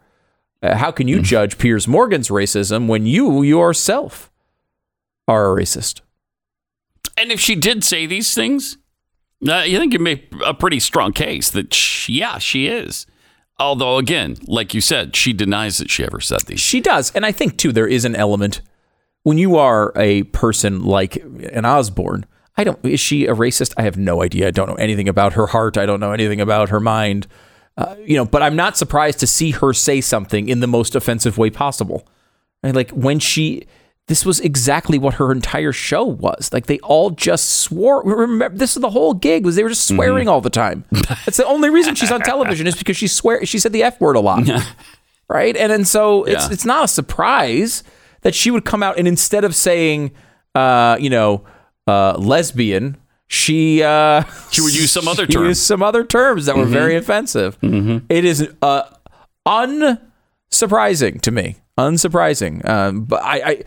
Uh, 0.62 0.76
how 0.76 0.92
can 0.92 1.08
you 1.08 1.22
judge 1.22 1.58
Piers 1.58 1.88
Morgan's 1.88 2.30
racism 2.30 2.88
when 2.88 3.06
you 3.06 3.42
yourself 3.42 4.30
are 5.28 5.52
a 5.52 5.62
racist? 5.62 6.02
And 7.20 7.32
if 7.32 7.40
she 7.40 7.56
did 7.56 7.84
say 7.84 8.06
these 8.06 8.34
things, 8.34 8.78
uh, 9.48 9.60
you 9.60 9.78
think 9.78 9.94
you 9.94 10.00
make 10.00 10.32
a 10.46 10.54
pretty 10.54 10.80
strong 10.80 11.12
case 11.12 11.50
that, 11.52 11.74
sh 11.74 12.10
yeah, 12.10 12.38
she 12.38 12.68
is. 12.68 13.06
Although, 13.60 13.98
again, 13.98 14.38
like 14.48 14.74
you 14.74 14.80
said, 14.80 15.16
she 15.16 15.34
denies 15.34 15.80
that 15.80 15.90
she 15.90 16.04
ever 16.04 16.22
said 16.22 16.42
these. 16.42 16.62
She 16.62 16.80
does, 16.80 17.12
and 17.12 17.26
I 17.26 17.34
think 17.34 17.58
too 17.58 17.74
there 17.74 17.88
is 17.88 18.06
an 18.06 18.16
element 18.16 18.62
when 19.24 19.38
you 19.38 19.58
are 19.58 19.92
a 19.98 20.24
person 20.24 20.84
like 20.84 21.18
an 21.18 21.66
Osbourne. 21.66 22.26
I 22.56 22.64
don't. 22.64 22.84
Is 22.86 23.02
she 23.02 23.26
a 23.26 23.36
racist? 23.36 23.74
I 23.78 23.84
have 23.84 23.98
no 23.98 24.22
idea. 24.24 24.48
I 24.48 24.52
don't 24.52 24.70
know 24.70 24.76
anything 24.76 25.10
about 25.10 25.34
her 25.34 25.48
heart. 25.48 25.78
I 25.78 25.86
don't 25.86 26.00
know 26.00 26.14
anything 26.14 26.40
about 26.40 26.70
her 26.70 26.80
mind. 26.80 27.28
Uh, 27.78 27.96
you 28.04 28.16
know, 28.16 28.26
but 28.26 28.42
I'm 28.42 28.56
not 28.56 28.78
surprised 28.78 29.20
to 29.20 29.28
see 29.28 29.52
her 29.52 29.74
say 29.74 30.02
something 30.02 30.50
in 30.50 30.60
the 30.60 30.68
most 30.68 30.96
offensive 30.96 31.38
way 31.38 31.50
possible. 31.50 32.08
Right? 32.64 32.76
Like 32.76 32.92
when 32.92 33.20
she, 33.20 33.68
this 34.10 34.26
was 34.26 34.42
exactly 34.42 34.98
what 35.00 35.14
her 35.14 35.32
entire 35.32 35.72
show 35.72 36.04
was. 36.04 36.52
Like 36.52 36.66
they 36.66 36.80
all 36.80 37.12
just 37.12 37.50
swore. 37.62 38.04
Remember, 38.04 38.50
this 38.58 38.76
is 38.76 38.82
the 38.82 38.90
whole 38.90 39.14
gig 39.14 39.46
was 39.46 39.56
they 39.56 39.64
were 39.64 39.70
just 39.70 39.88
swearing 39.88 40.28
all 40.28 40.42
the 40.42 40.50
time. 40.50 40.84
That's 41.26 41.38
the 41.38 41.46
only 41.46 41.70
reason 41.70 41.96
she's 41.96 42.12
on 42.12 42.20
television 42.22 42.68
is 42.68 42.76
because 42.76 42.98
she 42.98 43.08
swear 43.08 43.46
she 43.46 43.58
said 43.60 43.72
the 43.72 43.84
f 43.84 44.02
word 44.02 44.18
a 44.18 44.20
lot 44.20 44.44
right? 45.30 45.56
And 45.56 45.72
and 45.72 45.88
so 45.88 46.26
it's 46.26 46.46
Yeah. 46.48 46.52
it's 46.54 46.66
not 46.66 46.84
a 46.84 46.88
surprise 46.90 47.84
that 48.22 48.36
she 48.36 48.52
would 48.52 48.66
come 48.66 48.84
out 48.84 48.98
and 49.00 49.08
instead 49.08 49.46
of 49.46 49.56
saying, 49.56 50.12
uh, 50.56 50.98
you 51.00 51.10
know, 51.10 51.46
uh, 51.88 52.18
lesbian, 52.18 52.98
she 53.28 53.82
uh, 53.84 54.24
She 54.52 54.62
would 54.62 54.76
use 54.76 54.92
some 54.92 55.08
other 55.08 55.26
term. 55.28 55.46
used 55.46 55.62
some 55.64 55.82
other 55.84 56.04
terms 56.04 56.48
that 56.48 56.58
were 56.58 56.66
very 56.66 56.96
offensive. 56.98 57.58
It 57.62 58.26
is 58.26 58.50
uh, 58.62 58.84
unsurprising 60.52 61.22
to 61.22 61.32
me, 61.32 61.58
unsurprising. 61.78 62.68
Um, 62.68 63.06
but. 63.06 63.22
I 63.24 63.36
I- 63.52 63.64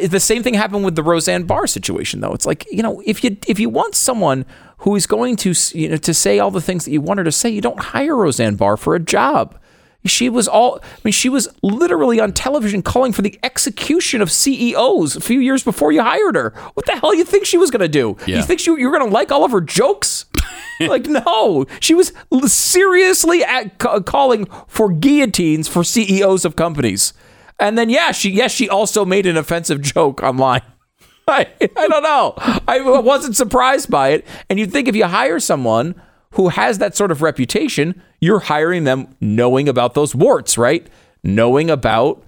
the 0.00 0.20
same 0.20 0.42
thing 0.42 0.54
happened 0.54 0.84
with 0.84 0.96
the 0.96 1.02
Roseanne 1.02 1.44
Barr 1.44 1.66
situation, 1.66 2.20
though. 2.20 2.32
It's 2.32 2.46
like 2.46 2.66
you 2.70 2.82
know, 2.82 3.02
if 3.04 3.24
you 3.24 3.36
if 3.46 3.58
you 3.58 3.68
want 3.68 3.94
someone 3.94 4.44
who 4.78 4.94
is 4.96 5.06
going 5.06 5.36
to 5.36 5.54
you 5.76 5.88
know 5.88 5.96
to 5.96 6.14
say 6.14 6.38
all 6.38 6.50
the 6.50 6.60
things 6.60 6.84
that 6.84 6.90
you 6.90 7.00
want 7.00 7.18
her 7.18 7.24
to 7.24 7.32
say, 7.32 7.48
you 7.48 7.60
don't 7.60 7.80
hire 7.80 8.16
Roseanne 8.16 8.56
Barr 8.56 8.76
for 8.76 8.94
a 8.94 9.00
job. 9.00 9.58
She 10.06 10.28
was 10.28 10.46
all, 10.46 10.80
I 10.82 11.00
mean, 11.02 11.12
she 11.12 11.30
was 11.30 11.48
literally 11.62 12.20
on 12.20 12.32
television 12.32 12.82
calling 12.82 13.12
for 13.12 13.22
the 13.22 13.38
execution 13.42 14.20
of 14.20 14.30
CEOs 14.30 15.16
a 15.16 15.20
few 15.20 15.40
years 15.40 15.62
before 15.62 15.92
you 15.92 16.02
hired 16.02 16.34
her. 16.34 16.50
What 16.74 16.84
the 16.84 16.92
hell 16.92 17.14
you 17.14 17.24
think 17.24 17.46
she 17.46 17.56
was 17.56 17.70
going 17.70 17.80
to 17.80 17.88
do? 17.88 18.18
Yeah. 18.26 18.36
You 18.36 18.42
think 18.42 18.60
she, 18.60 18.70
you 18.70 18.90
were 18.90 18.98
going 18.98 19.08
to 19.08 19.14
like 19.14 19.32
all 19.32 19.44
of 19.44 19.52
her 19.52 19.62
jokes? 19.62 20.26
like, 20.80 21.06
no. 21.06 21.64
She 21.80 21.94
was 21.94 22.12
seriously 22.44 23.42
at, 23.42 23.78
ca- 23.78 24.00
calling 24.00 24.44
for 24.68 24.92
guillotines 24.92 25.68
for 25.68 25.82
CEOs 25.82 26.44
of 26.44 26.54
companies. 26.54 27.14
And 27.58 27.78
then, 27.78 27.88
yeah, 27.88 28.12
she, 28.12 28.30
yes, 28.30 28.52
she 28.52 28.68
also 28.68 29.04
made 29.04 29.26
an 29.26 29.36
offensive 29.36 29.80
joke 29.94 30.22
online. 30.22 30.62
I, 31.28 31.48
I 31.60 31.88
don't 31.88 32.02
know. 32.02 32.34
I 32.68 32.80
wasn't 33.00 33.36
surprised 33.36 33.90
by 33.90 34.10
it. 34.10 34.26
And 34.50 34.58
you'd 34.58 34.72
think 34.72 34.88
if 34.88 34.96
you 34.96 35.06
hire 35.06 35.40
someone 35.40 35.94
who 36.32 36.48
has 36.48 36.78
that 36.78 36.96
sort 36.96 37.10
of 37.10 37.22
reputation, 37.22 38.02
you're 38.20 38.40
hiring 38.40 38.84
them 38.84 39.16
knowing 39.20 39.68
about 39.68 39.94
those 39.94 40.14
warts, 40.14 40.58
right? 40.58 40.86
Knowing 41.22 41.70
about 41.70 42.22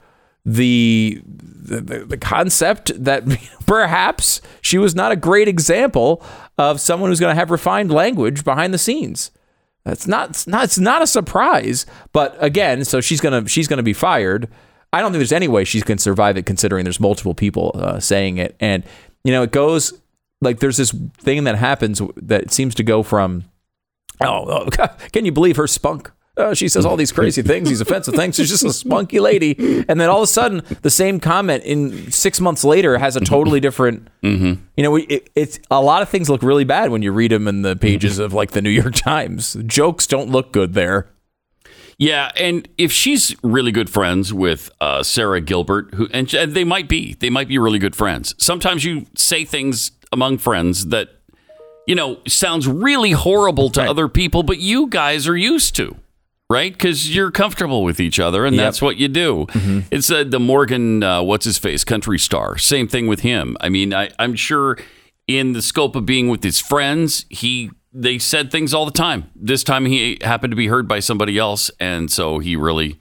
the 0.46 1.20
the, 1.26 2.04
the 2.06 2.16
concept 2.16 2.92
that 3.02 3.24
perhaps 3.66 4.40
she 4.60 4.78
was 4.78 4.94
not 4.94 5.10
a 5.10 5.16
great 5.16 5.48
example 5.48 6.22
of 6.56 6.80
someone 6.80 7.10
who's 7.10 7.18
going 7.18 7.34
to 7.34 7.38
have 7.38 7.50
refined 7.50 7.90
language 7.90 8.44
behind 8.44 8.72
the 8.72 8.78
scenes. 8.78 9.32
That's 9.84 10.06
not 10.06 10.30
it's 10.30 10.46
not 10.46 10.64
it's 10.64 10.78
not 10.78 11.02
a 11.02 11.06
surprise. 11.06 11.86
But 12.12 12.36
again, 12.42 12.84
so 12.84 13.00
she's 13.00 13.20
gonna 13.20 13.46
she's 13.48 13.68
gonna 13.68 13.82
be 13.82 13.92
fired. 13.92 14.48
I 14.96 15.02
don't 15.02 15.12
think 15.12 15.20
there's 15.20 15.30
any 15.30 15.46
way 15.46 15.64
she 15.64 15.82
can 15.82 15.98
survive 15.98 16.38
it, 16.38 16.46
considering 16.46 16.84
there's 16.84 16.98
multiple 16.98 17.34
people 17.34 17.72
uh, 17.74 18.00
saying 18.00 18.38
it, 18.38 18.56
and 18.60 18.82
you 19.24 19.32
know 19.32 19.42
it 19.42 19.52
goes 19.52 19.92
like 20.40 20.60
there's 20.60 20.78
this 20.78 20.90
thing 21.18 21.44
that 21.44 21.56
happens 21.56 22.00
that 22.16 22.50
seems 22.50 22.74
to 22.76 22.82
go 22.82 23.02
from 23.02 23.44
oh, 24.22 24.66
oh 24.70 24.86
can 25.12 25.26
you 25.26 25.32
believe 25.32 25.56
her 25.56 25.66
spunk? 25.66 26.10
Oh, 26.38 26.54
she 26.54 26.68
says 26.68 26.86
all 26.86 26.96
these 26.96 27.12
crazy 27.12 27.42
things, 27.50 27.68
these 27.68 27.82
offensive 27.82 28.14
things. 28.14 28.36
She's 28.36 28.48
just 28.48 28.64
a 28.64 28.72
spunky 28.72 29.20
lady, 29.20 29.84
and 29.86 30.00
then 30.00 30.08
all 30.08 30.18
of 30.18 30.24
a 30.24 30.26
sudden, 30.26 30.62
the 30.80 30.90
same 30.90 31.20
comment 31.20 31.62
in 31.64 32.10
six 32.10 32.40
months 32.40 32.64
later 32.64 32.96
has 32.96 33.16
a 33.16 33.20
totally 33.20 33.60
different. 33.60 34.08
You 34.76 34.82
know, 34.82 34.96
it, 34.96 35.28
it's 35.34 35.58
a 35.70 35.82
lot 35.82 36.00
of 36.00 36.08
things 36.08 36.30
look 36.30 36.42
really 36.42 36.64
bad 36.64 36.90
when 36.90 37.02
you 37.02 37.12
read 37.12 37.32
them 37.32 37.46
in 37.48 37.60
the 37.60 37.76
pages 37.76 38.18
of 38.18 38.32
like 38.32 38.52
the 38.52 38.62
New 38.62 38.70
York 38.70 38.94
Times. 38.96 39.58
Jokes 39.66 40.06
don't 40.06 40.30
look 40.30 40.52
good 40.52 40.72
there. 40.72 41.10
Yeah, 41.98 42.30
and 42.36 42.68
if 42.76 42.92
she's 42.92 43.34
really 43.42 43.72
good 43.72 43.88
friends 43.88 44.32
with 44.32 44.70
uh, 44.80 45.02
Sara 45.02 45.40
Gilbert, 45.40 45.94
who 45.94 46.08
and 46.12 46.32
and 46.34 46.52
they 46.52 46.64
might 46.64 46.88
be, 46.88 47.14
they 47.14 47.30
might 47.30 47.48
be 47.48 47.56
really 47.58 47.78
good 47.78 47.96
friends. 47.96 48.34
Sometimes 48.38 48.84
you 48.84 49.06
say 49.16 49.44
things 49.46 49.92
among 50.12 50.36
friends 50.38 50.86
that 50.88 51.08
you 51.86 51.94
know 51.94 52.18
sounds 52.28 52.68
really 52.68 53.12
horrible 53.12 53.70
to 53.70 53.80
Right. 53.80 53.88
other 53.88 54.08
people, 54.08 54.42
but 54.42 54.58
you 54.58 54.88
guys 54.88 55.26
are 55.26 55.36
used 55.38 55.74
to, 55.76 55.96
right? 56.50 56.70
Because 56.70 57.14
you're 57.14 57.30
comfortable 57.30 57.82
with 57.82 57.98
each 57.98 58.20
other, 58.20 58.44
and 58.44 58.54
Yep. 58.56 58.62
that's 58.62 58.82
what 58.82 58.98
you 58.98 59.08
do. 59.08 59.46
It's 59.90 60.10
uh, 60.10 60.24
the 60.24 60.38
Morgan, 60.40 61.02
uh, 61.02 61.22
what's 61.22 61.46
his 61.46 61.56
face, 61.56 61.82
country 61.82 62.18
star. 62.18 62.58
Same 62.58 62.88
thing 62.88 63.06
with 63.06 63.20
him. 63.20 63.56
I 63.62 63.70
mean, 63.70 63.94
I, 63.94 64.10
I'm 64.18 64.34
sure 64.34 64.76
in 65.26 65.52
the 65.54 65.62
scope 65.62 65.96
of 65.96 66.04
being 66.04 66.28
with 66.28 66.42
his 66.44 66.60
friends, 66.60 67.24
he 67.30 67.70
they 67.92 68.18
said 68.18 68.50
things 68.50 68.74
all 68.74 68.84
the 68.84 68.90
time. 68.90 69.30
This 69.34 69.64
time 69.64 69.86
he 69.86 70.18
happened 70.20 70.52
to 70.52 70.56
be 70.56 70.66
heard 70.66 70.86
by 70.86 71.00
somebody 71.00 71.38
else, 71.38 71.70
and 71.80 72.10
so 72.10 72.38
he 72.38 72.56
really 72.56 72.98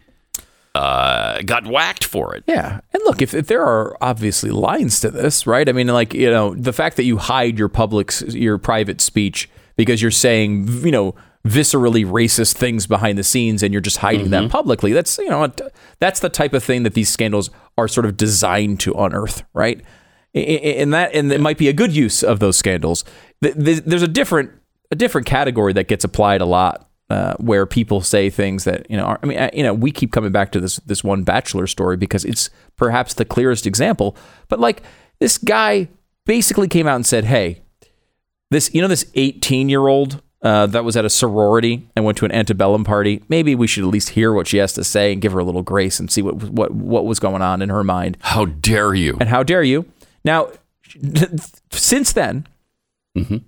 uh, 0.73 1.41
got 1.41 1.65
whacked 1.65 2.03
for 2.03 2.35
it. 2.35 2.43
Yeah. 2.47 2.81
And 2.93 3.01
look, 3.05 3.21
if, 3.21 3.33
if 3.33 3.47
there 3.47 3.63
are 3.63 3.97
obviously 4.01 4.51
lines 4.51 4.99
to 5.01 5.11
this, 5.11 5.47
right? 5.47 5.67
I 5.67 5.71
mean, 5.71 5.87
like, 5.87 6.13
you 6.13 6.29
know, 6.29 6.53
the 6.53 6.73
fact 6.73 6.97
that 6.97 7.03
you 7.03 7.17
hide 7.17 7.57
your 7.57 7.69
public, 7.69 8.13
your 8.27 8.57
private 8.57 8.99
speech 9.01 9.49
because 9.77 10.01
you're 10.01 10.11
saying, 10.11 10.67
you 10.85 10.91
know, 10.91 11.15
viscerally 11.45 12.05
racist 12.05 12.55
things 12.55 12.87
behind 12.87 13.17
the 13.17 13.23
scenes 13.23 13.61
and 13.63 13.73
you're 13.73 13.81
just 13.81 13.97
hiding 13.97 14.31
that 14.31 14.49
publicly, 14.49 14.91
that's, 14.91 15.17
you 15.17 15.29
know, 15.29 15.51
that's 15.99 16.19
the 16.19 16.29
type 16.29 16.53
of 16.53 16.63
thing 16.63 16.83
that 16.83 16.93
these 16.93 17.07
scandals 17.07 17.49
are 17.77 17.87
sort 17.87 18.05
of 18.05 18.17
designed 18.17 18.79
to 18.79 18.93
unearth, 18.93 19.43
right? 19.53 19.81
And 20.33 20.93
that, 20.93 21.13
and 21.13 21.31
it 21.31 21.39
might 21.39 21.57
be 21.57 21.69
a 21.69 21.73
good 21.73 21.95
use 21.95 22.23
of 22.23 22.39
those 22.39 22.57
scandals. 22.57 23.05
Th- 23.43 23.55
th- 23.55 23.83
There's 23.85 24.01
a 24.01 24.07
different, 24.07 24.51
a 24.91 24.95
different 24.95 25.27
category 25.27 25.73
that 25.73 25.87
gets 25.87 26.03
applied 26.03 26.41
a 26.41 26.45
lot 26.45 26.89
uh, 27.09 27.35
where 27.35 27.65
people 27.65 28.01
say 28.01 28.29
things 28.29 28.63
that 28.63 28.89
you 28.89 28.97
know. 28.97 29.05
Are, 29.05 29.19
I 29.21 29.25
mean, 29.25 29.37
uh, 29.37 29.49
you 29.53 29.63
know, 29.63 29.73
we 29.73 29.91
keep 29.91 30.11
coming 30.11 30.31
back 30.31 30.51
to 30.53 30.59
this 30.59 30.77
this 30.77 31.03
one 31.03 31.23
bachelor 31.23 31.67
story 31.67 31.97
because 31.97 32.25
it's 32.25 32.49
perhaps 32.77 33.13
the 33.13 33.25
clearest 33.25 33.67
example. 33.67 34.15
But 34.47 34.59
like 34.59 34.81
this 35.19 35.37
guy 35.37 35.89
basically 36.25 36.67
came 36.67 36.87
out 36.87 36.95
and 36.95 37.05
said, 37.05 37.25
"Hey, 37.25 37.61
this 38.49 38.73
you 38.73 38.81
know 38.81 38.87
this 38.87 39.05
18 39.13 39.69
year 39.69 39.87
old 39.87 40.21
uh, 40.41 40.67
that 40.67 40.83
was 40.83 40.97
at 40.97 41.05
a 41.05 41.09
sorority 41.09 41.87
and 41.95 42.05
went 42.05 42.17
to 42.19 42.25
an 42.25 42.31
antebellum 42.31 42.83
party. 42.83 43.23
Maybe 43.29 43.55
we 43.55 43.67
should 43.67 43.83
at 43.83 43.89
least 43.89 44.09
hear 44.09 44.31
what 44.33 44.47
she 44.47 44.57
has 44.57 44.73
to 44.73 44.83
say 44.83 45.11
and 45.11 45.21
give 45.21 45.31
her 45.31 45.39
a 45.39 45.43
little 45.43 45.63
grace 45.63 45.99
and 45.99 46.11
see 46.11 46.21
what 46.21 46.35
what 46.35 46.71
what 46.71 47.05
was 47.05 47.19
going 47.19 47.41
on 47.41 47.61
in 47.61 47.69
her 47.69 47.83
mind. 47.83 48.17
How 48.21 48.45
dare 48.45 48.93
you? 48.93 49.17
And 49.19 49.29
how 49.29 49.43
dare 49.43 49.63
you? 49.63 49.85
Now, 50.23 50.49
since 51.71 52.13
then, 52.13 52.47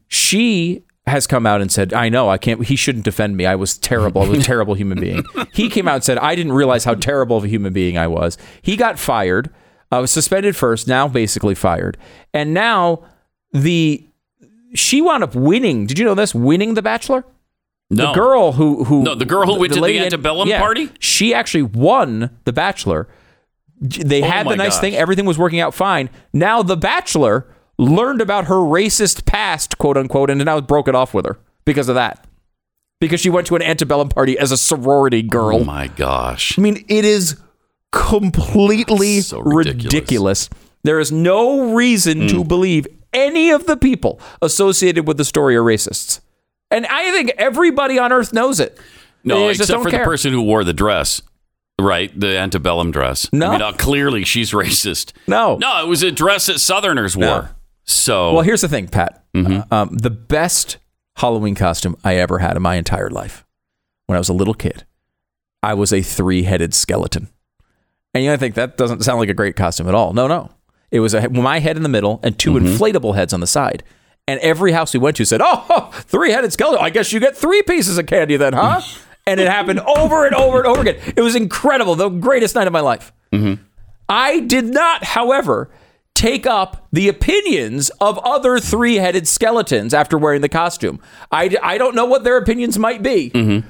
she 0.07 0.83
has 1.07 1.25
come 1.27 1.45
out 1.45 1.61
and 1.61 1.71
said, 1.71 1.93
"I 1.93 2.09
know 2.09 2.29
I 2.29 2.37
can't. 2.37 2.65
He 2.65 2.75
shouldn't 2.75 3.05
defend 3.05 3.37
me. 3.37 3.45
I 3.45 3.55
was 3.55 3.77
terrible. 3.77 4.21
I 4.23 4.27
was 4.29 4.39
a 4.39 4.41
terrible 4.53 4.73
human 4.75 4.99
being." 4.99 5.23
He 5.53 5.69
came 5.69 5.87
out 5.87 5.95
and 5.95 6.03
said, 6.03 6.17
"I 6.19 6.35
didn't 6.35 6.53
realize 6.53 6.83
how 6.83 6.93
terrible 6.95 7.37
of 7.37 7.43
a 7.43 7.47
human 7.47 7.73
being 7.73 7.97
I 7.97 8.07
was." 8.07 8.37
He 8.61 8.75
got 8.75 8.99
fired. 8.99 9.49
I 9.91 9.99
was 9.99 10.11
suspended 10.11 10.55
first, 10.55 10.87
now 10.87 11.07
basically 11.07 11.55
fired, 11.55 11.97
and 12.33 12.53
now 12.53 13.03
the 13.53 14.05
she 14.73 15.01
wound 15.01 15.23
up 15.23 15.33
winning. 15.33 15.85
Did 15.87 15.97
you 15.97 16.05
know 16.05 16.13
this? 16.15 16.35
Winning 16.35 16.73
the 16.73 16.81
Bachelor. 16.81 17.23
No. 17.89 18.07
The 18.07 18.13
girl 18.13 18.51
who 18.51 18.83
who 18.83 19.03
No, 19.03 19.15
the 19.15 19.23
girl 19.25 19.45
who 19.45 19.57
went 19.59 19.71
to 19.73 19.79
the 19.79 19.83
lady 19.83 19.97
in- 19.99 20.03
antebellum 20.03 20.49
yeah, 20.49 20.59
party? 20.59 20.89
She 20.99 21.33
actually 21.33 21.63
won 21.63 22.37
the 22.43 22.51
Bachelor. 22.51 23.07
They 23.79 24.21
oh 24.23 24.25
had 24.27 24.45
Oh 24.45 24.49
my 24.49 24.53
the 24.53 24.57
nice 24.57 24.73
gosh. 24.75 24.81
thing. 24.81 24.95
Everything 24.95 25.25
was 25.25 25.37
working 25.37 25.61
out 25.61 25.73
fine. 25.73 26.09
Now 26.33 26.61
the 26.63 26.75
Bachelor 26.75 27.47
learned 27.77 28.21
about 28.21 28.45
her 28.45 28.55
racist 28.55 29.25
past, 29.25 29.77
quote 29.77 29.97
unquote, 29.97 30.29
and 30.29 30.43
now 30.43 30.59
broke 30.61 30.87
it 30.87 30.95
off 30.95 31.13
with 31.13 31.25
her 31.25 31.37
because 31.65 31.89
of 31.89 31.95
that. 31.95 32.25
Because 32.99 33.19
she 33.19 33.29
went 33.29 33.45
to 33.47 33.55
an 33.55 33.61
antebellum 33.61 34.09
party 34.09 34.37
as 34.39 34.51
a 34.51 34.57
sorority 34.57 35.21
girl. 35.21 35.57
Oh 35.57 35.63
my 35.63 35.87
gosh. 35.87 36.57
I 36.57 36.61
mean, 36.61 36.83
it 36.87 37.05
is 37.05 37.37
completely 37.91 39.21
So 39.21 39.39
ridiculous. 39.39 39.83
ridiculous. 39.93 40.49
There 40.83 40.99
is 40.99 41.11
no 41.11 41.73
reason 41.73 42.21
Hmm. 42.21 42.27
to 42.27 42.43
believe 42.43 42.87
any 43.13 43.49
of 43.51 43.65
the 43.65 43.77
people 43.77 44.19
associated 44.41 45.07
with 45.07 45.17
the 45.17 45.25
story 45.25 45.55
are 45.55 45.63
racists. 45.63 46.19
And 46.71 46.85
I 46.87 47.11
think 47.11 47.31
everybody 47.37 47.97
on 47.99 48.11
earth 48.11 48.33
knows 48.33 48.59
it. 48.59 48.77
No, 49.23 49.47
except 49.49 49.81
for 49.83 49.89
care. 49.89 49.99
the 49.99 50.05
person 50.05 50.31
who 50.31 50.41
wore 50.41 50.63
the 50.63 50.73
dress, 50.73 51.21
right? 51.79 52.17
The 52.17 52.37
antebellum 52.37 52.91
dress. 52.91 53.27
No. 53.33 53.47
I 53.51 53.57
mean, 53.57 53.73
clearly 53.73 54.23
she's 54.23 54.51
racist. 54.63 55.11
No. 55.27 55.57
No, 55.57 55.83
it 55.83 55.87
was 55.87 56.03
a 56.03 56.11
dress 56.11 56.47
that 56.47 56.59
Southerners 56.59 57.15
wore. 57.17 57.51
So, 57.87 58.33
Well, 58.33 58.43
here's 58.43 58.61
the 58.61 58.67
thing, 58.67 58.87
Pat. 58.87 59.23
Mm-hmm. 59.33 59.71
Uh, 59.73 59.75
um, 59.83 59.89
the 59.97 60.09
best 60.09 60.77
Halloween 61.15 61.55
costume 61.55 61.95
I 62.03 62.15
ever 62.15 62.39
had 62.39 62.55
in 62.55 62.61
my 62.61 62.75
entire 62.75 63.09
life, 63.09 63.45
when 64.07 64.15
I 64.15 64.19
was 64.19 64.29
a 64.29 64.33
little 64.33 64.53
kid, 64.53 64.85
I 65.63 65.73
was 65.73 65.91
a 65.93 66.01
three-headed 66.01 66.73
skeleton. 66.73 67.29
And 68.13 68.23
you 68.23 68.29
know, 68.29 68.33
I 68.33 68.37
think 68.37 68.55
that 68.55 68.77
doesn't 68.77 69.03
sound 69.03 69.19
like 69.19 69.29
a 69.29 69.33
great 69.33 69.55
costume 69.55 69.87
at 69.87 69.95
all. 69.95 70.13
No, 70.13 70.27
no. 70.27 70.51
It 70.91 70.99
was 71.01 71.13
a, 71.13 71.29
my 71.29 71.59
head 71.59 71.77
in 71.77 71.83
the 71.83 71.89
middle 71.89 72.19
and 72.23 72.37
2 72.37 72.51
Mm-hmm. 72.53 72.65
inflatable 72.67 73.15
heads 73.15 73.33
on 73.33 73.39
the 73.39 73.47
side. 73.47 73.83
And 74.29 74.39
every 74.41 74.73
house 74.73 74.93
we 74.93 74.99
went 74.99 75.15
to 75.17 75.25
said, 75.25 75.39
"Oh, 75.41 75.89
three-headed 75.93 76.51
skeleton. 76.51 76.83
I 76.83 76.89
guess 76.89 77.13
you 77.13 77.19
get 77.21 77.37
three 77.37 77.61
pieces 77.61 77.97
of 77.97 78.07
candy 78.07 78.35
then, 78.35 78.51
huh?" 78.51 78.81
and 79.27 79.39
it 79.39 79.47
happened 79.47 79.79
over 79.79 80.25
and 80.25 80.35
over 80.35 80.57
and 80.57 80.67
over 80.67 80.81
again. 80.81 80.97
It 81.15 81.21
was 81.21 81.33
incredible. 81.35 81.95
The 81.95 82.09
greatest 82.09 82.53
night 82.53 82.67
of 82.67 82.73
my 82.73 82.81
life. 82.81 83.13
I 84.09 84.39
did 84.41 84.65
not, 84.65 85.03
however, 85.05 85.69
take 86.17 86.47
up 86.47 86.87
the 86.91 87.07
opinions 87.07 87.89
of 88.01 88.17
other 88.19 88.59
three 88.59 88.95
headed 88.95 89.27
skeletons 89.27 89.93
after 89.93 90.17
wearing 90.17 90.41
the 90.41 90.49
costume. 90.49 90.99
I, 91.31 91.55
I 91.61 91.77
don't 91.77 91.93
know 91.95 92.05
what 92.05 92.23
their 92.23 92.37
opinions 92.37 92.79
might 92.79 93.03
be, 93.03 93.29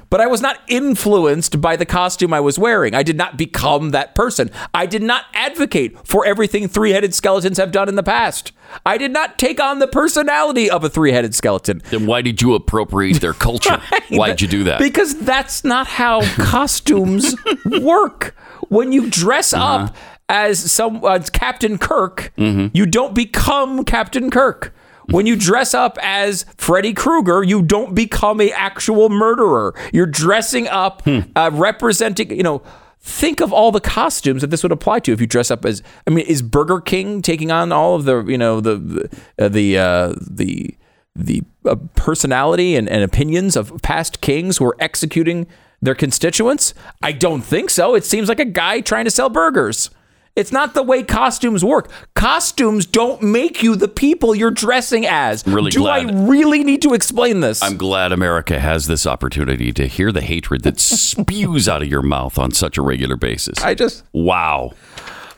but 0.09 0.21
I 0.21 0.27
was 0.27 0.41
not 0.41 0.59
influenced 0.69 1.59
by 1.59 1.75
the 1.75 1.85
costume 1.85 2.33
I 2.33 2.39
was 2.39 2.57
wearing. 2.57 2.95
I 2.95 3.03
did 3.03 3.17
not 3.17 3.37
become 3.37 3.89
that 3.91 4.15
person. 4.15 4.49
I 4.73 4.85
did 4.85 5.03
not 5.03 5.25
advocate 5.33 6.07
for 6.07 6.25
everything 6.25 6.69
three 6.69 6.91
headed 6.91 7.13
skeletons 7.13 7.57
have 7.57 7.71
done 7.71 7.89
in 7.89 7.95
the 7.95 8.03
past. 8.03 8.53
I 8.85 8.97
did 8.97 9.11
not 9.11 9.37
take 9.37 9.59
on 9.59 9.79
the 9.79 9.87
personality 9.87 10.69
of 10.69 10.83
a 10.83 10.89
three 10.89 11.11
headed 11.11 11.35
skeleton. 11.35 11.81
then 11.89 12.05
why 12.05 12.21
did 12.21 12.41
you 12.41 12.53
appropriate 12.53 13.19
their 13.19 13.33
culture? 13.33 13.81
Why'd 14.09 14.41
you 14.41 14.47
do 14.47 14.63
that? 14.65 14.79
Because 14.79 15.17
that's 15.19 15.63
not 15.65 15.87
how 15.87 16.21
costumes 16.35 17.35
work. 17.65 18.35
When 18.69 18.91
you 18.91 19.09
dress 19.09 19.53
Uh-huh. 19.53 19.85
up 19.85 19.95
as 20.29 20.71
some 20.71 21.03
as 21.05 21.29
Captain 21.29 21.77
Kirk, 21.77 22.31
Mm-hmm. 22.37 22.67
you 22.75 22.85
don't 22.85 23.13
become 23.13 23.83
Captain 23.85 24.29
Kirk. 24.29 24.73
When 25.09 25.25
you 25.25 25.37
dress 25.37 25.73
up 25.73 25.97
as 26.01 26.45
Freddy 26.57 26.93
Krueger, 26.93 27.41
you 27.41 27.61
don't 27.61 27.95
become 27.95 28.41
a 28.41 28.51
actual 28.51 29.07
murderer. 29.07 29.73
You're 29.93 30.05
dressing 30.05 30.67
up, 30.67 31.01
Hmm. 31.03 31.19
uh, 31.33 31.49
representing. 31.53 32.31
You 32.35 32.43
know, 32.43 32.61
think 32.99 33.39
of 33.39 33.53
all 33.53 33.71
the 33.71 33.79
costumes 33.79 34.41
that 34.41 34.47
this 34.49 34.63
would 34.63 34.71
apply 34.73 34.99
to 34.99 35.13
if 35.13 35.21
you 35.21 35.27
dress 35.27 35.49
up 35.49 35.63
as. 35.63 35.81
I 36.05 36.09
mean, 36.09 36.25
is 36.25 36.41
Burger 36.41 36.81
King 36.81 37.21
taking 37.21 37.51
on 37.51 37.71
all 37.71 37.95
of 37.95 38.03
the 38.03 38.25
you 38.25 38.37
know 38.37 38.59
the 38.59 38.75
the 38.75 39.09
uh, 39.39 39.47
the 39.47 39.77
uh, 39.77 40.13
the 40.19 40.75
the 41.15 41.41
uh, 41.65 41.75
personality 41.95 42.75
and, 42.75 42.89
and 42.89 43.01
opinions 43.01 43.55
of 43.55 43.81
past 43.81 44.19
kings 44.19 44.57
who 44.57 44.65
are 44.65 44.75
executing 44.79 45.47
their 45.81 45.95
constituents? 45.95 46.73
I 47.01 47.13
don't 47.13 47.41
think 47.43 47.69
so. 47.69 47.95
It 47.95 48.03
seems 48.03 48.27
like 48.27 48.41
a 48.41 48.45
guy 48.45 48.81
trying 48.81 49.05
to 49.05 49.11
sell 49.11 49.29
burgers. 49.29 49.89
It's 50.37 50.51
not 50.51 50.75
the 50.75 50.83
way 50.83 51.01
costumes 51.01 51.65
work. 51.65 51.89
Costumes 52.13 52.85
don't 52.85 53.21
make 53.23 53.63
you 53.63 53.75
the 53.75 53.87
people 53.87 54.35
you're 54.35 54.51
dressing 54.51 55.05
as. 55.07 55.45
Really 55.47 55.71
Do 55.71 55.79
glad- 55.79 56.11
I 56.11 56.27
really 56.27 56.63
need 56.63 56.83
to 56.83 56.93
explain 56.93 57.39
this? 57.39 57.61
I'm 57.63 57.75
glad 57.75 58.11
America 58.11 58.59
has 58.59 58.85
this 58.85 59.07
opportunity 59.07 59.73
to 59.73 59.87
hear 59.87 60.11
the 60.11 60.21
hatred 60.21 60.61
that 60.61 60.79
spews 60.79 61.67
out 61.67 61.81
of 61.81 61.87
your 61.87 62.03
mouth 62.03 62.37
on 62.37 62.51
such 62.51 62.77
a 62.77 62.83
regular 62.83 63.15
basis. 63.15 63.57
I 63.63 63.73
just 63.73 64.03
wow. 64.13 64.73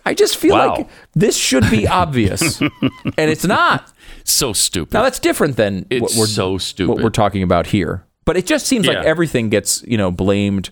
I 0.05 0.13
just 0.13 0.35
feel 0.37 0.55
Wow. 0.55 0.75
like 0.75 0.87
this 1.13 1.37
should 1.37 1.69
be 1.69 1.87
obvious. 1.87 2.59
and 2.61 2.71
it's 3.17 3.45
not. 3.45 3.93
So 4.25 4.51
stupid. 4.53 4.93
Now 4.93 5.03
that's 5.03 5.19
different 5.19 5.55
than 5.55 5.85
It's 5.89 6.01
what 6.01 6.11
we're 6.19 6.27
so 6.27 6.57
stupid. 6.57 6.89
what 6.95 7.03
we're 7.03 7.09
talking 7.09 7.41
about 7.43 7.67
here. 7.67 8.03
But 8.25 8.35
it 8.37 8.45
just 8.45 8.65
seems 8.67 8.85
like 8.85 8.97
everything 8.97 9.49
gets 9.49 9.81
you 9.87 9.97
know 9.97 10.11
blamed 10.11 10.71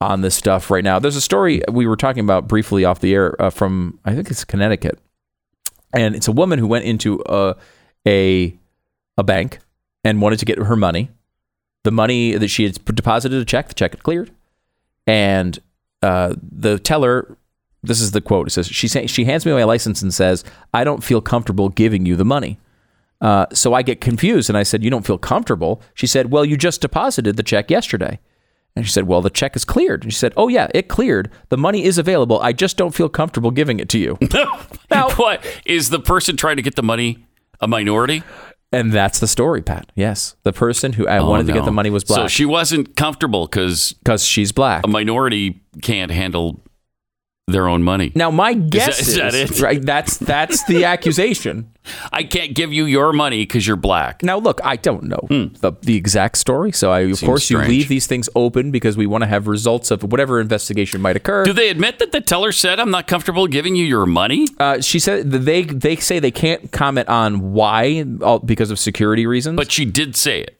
on 0.00 0.20
this 0.20 0.34
stuff 0.34 0.70
right 0.70 0.84
now. 0.84 0.98
There's 0.98 1.16
a 1.16 1.20
story 1.20 1.62
we 1.70 1.86
were 1.86 1.96
talking 1.96 2.22
about 2.22 2.48
briefly 2.48 2.84
off 2.84 3.00
the 3.00 3.14
air 3.14 3.40
uh, 3.40 3.50
from 3.50 3.98
I 4.04 4.14
think 4.14 4.30
it's 4.30 4.44
Connecticut, 4.44 4.98
and 5.92 6.14
it's 6.14 6.28
a 6.28 6.32
woman 6.32 6.58
who 6.58 6.66
went 6.66 6.84
into 6.84 7.22
a 7.26 7.56
a, 8.06 8.56
a 9.16 9.24
bank 9.24 9.58
and 10.04 10.20
wanted 10.20 10.38
to 10.38 10.44
get 10.44 10.58
her 10.58 10.76
money. 10.76 11.10
The 11.84 11.90
money 11.90 12.32
that 12.32 12.48
she 12.48 12.64
had 12.64 12.84
deposited 12.84 13.40
a 13.40 13.44
check, 13.44 13.68
the 13.68 13.74
check 13.74 13.92
had 13.92 14.02
cleared, 14.02 14.30
and 15.06 15.58
uh, 16.02 16.34
the 16.42 16.78
teller. 16.78 17.36
This 17.82 18.00
is 18.00 18.10
the 18.10 18.20
quote. 18.20 18.48
It 18.48 18.50
says 18.50 18.66
she 18.66 18.88
sa- 18.88 19.06
she 19.06 19.24
hands 19.24 19.46
me 19.46 19.52
my 19.52 19.64
license 19.64 20.02
and 20.02 20.12
says, 20.12 20.44
"I 20.74 20.82
don't 20.82 21.04
feel 21.04 21.20
comfortable 21.20 21.68
giving 21.68 22.04
you 22.04 22.16
the 22.16 22.24
money." 22.24 22.58
Uh, 23.20 23.46
so 23.52 23.72
I 23.72 23.82
get 23.82 24.00
confused 24.00 24.50
and 24.50 24.58
I 24.58 24.64
said, 24.64 24.82
"You 24.82 24.90
don't 24.90 25.06
feel 25.06 25.18
comfortable?" 25.18 25.80
She 25.94 26.08
said, 26.08 26.32
"Well, 26.32 26.44
you 26.44 26.56
just 26.56 26.80
deposited 26.80 27.36
the 27.36 27.44
check 27.44 27.70
yesterday." 27.70 28.18
And 28.76 28.84
she 28.84 28.92
said, 28.92 29.06
"Well, 29.06 29.22
the 29.22 29.30
check 29.30 29.56
is 29.56 29.64
cleared." 29.64 30.04
And 30.04 30.12
she 30.12 30.18
said, 30.18 30.34
"Oh 30.36 30.48
yeah, 30.48 30.68
it 30.74 30.88
cleared. 30.88 31.30
The 31.48 31.56
money 31.56 31.84
is 31.84 31.98
available. 31.98 32.40
I 32.40 32.52
just 32.52 32.76
don't 32.76 32.94
feel 32.94 33.08
comfortable 33.08 33.50
giving 33.50 33.80
it 33.80 33.88
to 33.90 33.98
you." 33.98 34.18
Now- 34.90 35.10
what 35.16 35.44
is 35.64 35.90
the 35.90 35.98
person 35.98 36.36
trying 36.36 36.56
to 36.56 36.62
get 36.62 36.76
the 36.76 36.82
money 36.82 37.26
a 37.60 37.66
minority? 37.66 38.22
and 38.72 38.92
that's 38.92 39.20
the 39.20 39.26
story, 39.26 39.62
Pat. 39.62 39.90
Yes, 39.94 40.36
the 40.42 40.52
person 40.52 40.92
who 40.92 41.06
I 41.06 41.18
oh, 41.18 41.28
wanted 41.30 41.46
to 41.46 41.52
get 41.52 41.62
Oh, 41.62 41.66
the 41.66 41.72
money 41.72 41.90
was 41.90 42.04
black. 42.04 42.20
So 42.20 42.28
she 42.28 42.44
wasn't 42.44 42.96
comfortable 42.96 43.46
because 43.46 43.92
because 43.94 44.24
she's 44.24 44.52
black. 44.52 44.84
a 44.84 44.88
minority 44.88 45.62
can't 45.82 46.10
handle 46.10 46.60
their 47.48 47.68
own 47.68 47.80
money. 47.84 48.10
Now 48.16 48.32
my 48.32 48.54
guess 48.54 49.00
is 49.00 49.08
is, 49.10 49.14
that 49.16 49.34
it? 49.34 49.60
right. 49.60 49.80
That's 49.80 50.16
that's 50.16 50.64
the 50.64 50.84
accusation. 50.92 51.70
I 52.12 52.24
can't 52.24 52.54
give 52.56 52.72
you 52.72 52.86
your 52.86 53.12
money 53.12 53.42
because 53.42 53.64
you're 53.64 53.76
black. 53.76 54.24
Now 54.24 54.38
look, 54.38 54.60
I 54.64 54.74
don't 54.74 55.04
know 55.04 55.20
the, 55.60 55.72
the 55.80 55.94
exact 55.96 56.38
story, 56.38 56.72
so 56.72 56.90
I 56.90 57.00
of 57.02 57.20
course 57.20 57.48
you 57.48 57.56
Hmm. 57.60 57.68
leave 57.68 57.86
these 57.88 58.08
things 58.08 58.28
open 58.34 58.72
because 58.72 58.96
we 58.96 59.06
want 59.06 59.22
to 59.22 59.28
have 59.28 59.46
results 59.46 59.92
of 59.92 60.02
whatever 60.02 60.40
investigation 60.40 61.00
might 61.00 61.14
occur. 61.14 61.44
Do 61.44 61.52
they 61.52 61.68
admit 61.70 62.00
that 62.00 62.10
the 62.10 62.20
teller 62.20 62.50
said, 62.50 62.80
I'm 62.80 62.90
not 62.90 63.06
comfortable 63.06 63.46
giving 63.46 63.76
you 63.76 63.84
your 63.84 64.06
money? 64.06 64.48
uh, 64.58 64.80
she 64.80 64.98
said 64.98 65.30
they 65.30 65.62
they 65.62 65.94
say 65.96 66.18
they 66.18 66.32
can't 66.32 66.72
comment 66.72 67.08
on 67.08 67.52
why 67.52 68.02
because 68.44 68.72
of 68.72 68.80
security 68.80 69.24
reasons, 69.24 69.56
But 69.56 69.70
she 69.70 69.84
did 69.84 70.16
say 70.16 70.40
it. 70.40 70.58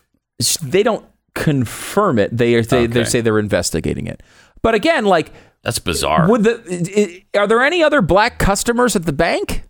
they 0.62 0.84
don't 0.84 1.04
confirm 1.34 2.20
it. 2.20 2.34
They 2.36 2.54
are 2.54 2.62
they, 2.62 2.86
they 2.86 3.04
say 3.04 3.20
they're 3.22 3.40
investigating 3.40 4.06
it. 4.06 4.22
But 4.62 4.74
again, 4.74 5.04
like 5.04 5.32
That's 5.62 5.78
bizarre. 5.78 6.28
would 6.28 6.44
the 6.44 7.22
are 7.34 7.46
there 7.46 7.62
any 7.62 7.82
other 7.82 8.02
black 8.02 8.38
customers 8.38 8.96
at 8.96 9.04
the 9.04 9.12
bank? 9.12 9.62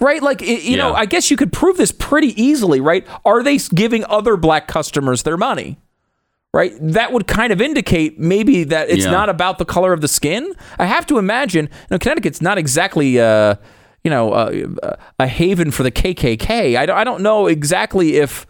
Right, 0.00 0.22
like 0.22 0.40
you 0.42 0.76
know, 0.76 0.92
I 0.92 1.06
guess 1.06 1.30
you 1.30 1.36
could 1.36 1.52
prove 1.52 1.76
this 1.76 1.92
pretty 1.92 2.40
easily, 2.40 2.80
right? 2.80 3.06
Are 3.24 3.42
they 3.42 3.58
giving 3.58 4.04
other 4.06 4.36
black 4.36 4.66
customers 4.66 5.22
their 5.22 5.36
money? 5.36 5.78
Right, 6.52 6.72
that 6.80 7.12
would 7.12 7.26
kind 7.26 7.52
of 7.52 7.60
indicate 7.60 8.18
maybe 8.18 8.62
that 8.64 8.88
it's 8.88 9.04
Yeah. 9.04 9.10
not 9.10 9.28
about 9.28 9.58
the 9.58 9.64
color 9.64 9.92
of 9.92 10.00
the 10.02 10.08
skin. 10.08 10.52
I 10.78 10.84
have 10.86 11.04
to 11.06 11.18
imagine, 11.18 11.64
you 11.66 11.86
know, 11.90 11.98
Connecticut's 11.98 12.40
not 12.40 12.58
exactly, 12.58 13.18
uh, 13.18 13.56
you 14.04 14.10
know, 14.10 14.32
uh, 14.32 14.96
a 15.18 15.26
haven 15.26 15.70
for 15.70 15.82
the 15.82 15.90
KKK. 15.90 16.76
I 16.76 16.84
don't, 16.84 16.96
I 16.96 17.04
don't 17.04 17.22
know 17.22 17.46
exactly 17.46 18.16
if 18.16 18.46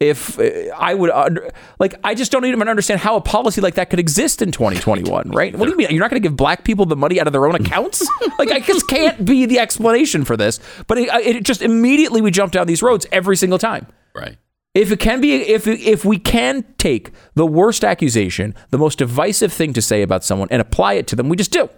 if 0.00 0.38
uh, 0.38 0.74
I 0.74 0.94
would 0.94 1.10
under, 1.10 1.50
like. 1.78 1.94
I 2.02 2.14
just 2.14 2.32
don't 2.32 2.46
even 2.46 2.66
understand 2.66 3.00
how 3.00 3.16
a 3.16 3.20
policy 3.20 3.60
like 3.60 3.74
that 3.74 3.90
could 3.90 4.00
exist 4.00 4.40
in 4.40 4.52
2021. 4.52 5.30
Right? 5.30 5.54
What 5.54 5.66
do 5.66 5.70
you 5.70 5.76
mean? 5.76 5.88
You're 5.90 6.00
not 6.00 6.10
going 6.10 6.22
to 6.22 6.26
give 6.26 6.36
black 6.36 6.64
people 6.64 6.86
the 6.86 6.96
money 6.96 7.20
out 7.20 7.26
of 7.26 7.34
their 7.34 7.46
own 7.46 7.54
accounts? 7.54 8.08
like, 8.38 8.50
I 8.50 8.60
just 8.60 8.88
can't 8.88 9.22
be 9.24 9.44
the 9.44 9.58
explanation 9.58 10.24
for 10.24 10.36
this. 10.36 10.60
But 10.86 10.96
it, 10.96 11.08
it 11.26 11.44
just 11.44 11.60
immediately 11.60 12.22
we 12.22 12.30
jump 12.30 12.52
down 12.52 12.66
these 12.66 12.82
roads 12.82 13.06
every 13.12 13.36
single 13.36 13.58
time. 13.58 13.86
right. 14.14 14.38
If 14.74 14.92
it 14.92 15.00
can 15.00 15.22
be, 15.22 15.34
if 15.36 15.66
if 15.66 16.04
we 16.04 16.18
can 16.18 16.62
take 16.76 17.10
the 17.34 17.46
worst 17.46 17.82
accusation, 17.82 18.54
the 18.70 18.76
most 18.78 18.98
divisive 18.98 19.50
thing 19.50 19.72
to 19.72 19.80
say 19.80 20.02
about 20.02 20.22
someone, 20.22 20.48
and 20.50 20.60
apply 20.60 20.94
it 20.94 21.06
to 21.06 21.16
them, 21.16 21.30
we 21.30 21.36
just 21.36 21.50
do. 21.50 21.70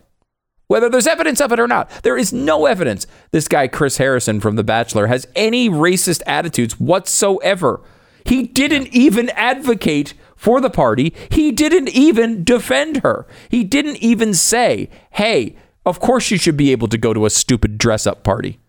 Whether 0.68 0.88
there's 0.88 1.06
evidence 1.06 1.40
of 1.40 1.50
it 1.50 1.58
or 1.58 1.66
not, 1.66 1.90
there 2.02 2.16
is 2.16 2.32
no 2.32 2.66
evidence. 2.66 3.06
This 3.30 3.48
guy 3.48 3.68
Chris 3.68 3.96
Harrison 3.96 4.38
from 4.38 4.56
The 4.56 4.64
Bachelor 4.64 5.06
has 5.06 5.26
any 5.34 5.68
racist 5.68 6.22
attitudes 6.26 6.78
whatsoever. 6.78 7.80
He 8.24 8.42
didn't 8.44 8.88
even 8.88 9.30
advocate 9.30 10.12
for 10.36 10.60
the 10.60 10.70
party. 10.70 11.14
He 11.30 11.50
didn't 11.50 11.88
even 11.88 12.44
defend 12.44 12.98
her. 12.98 13.26
He 13.48 13.64
didn't 13.64 13.96
even 13.96 14.34
say, 14.34 14.90
"Hey, 15.12 15.56
of 15.86 16.00
course 16.00 16.30
you 16.30 16.36
should 16.36 16.56
be 16.56 16.70
able 16.70 16.88
to 16.88 16.98
go 16.98 17.14
to 17.14 17.24
a 17.24 17.30
stupid 17.30 17.78
dress-up 17.78 18.22
party." 18.22 18.60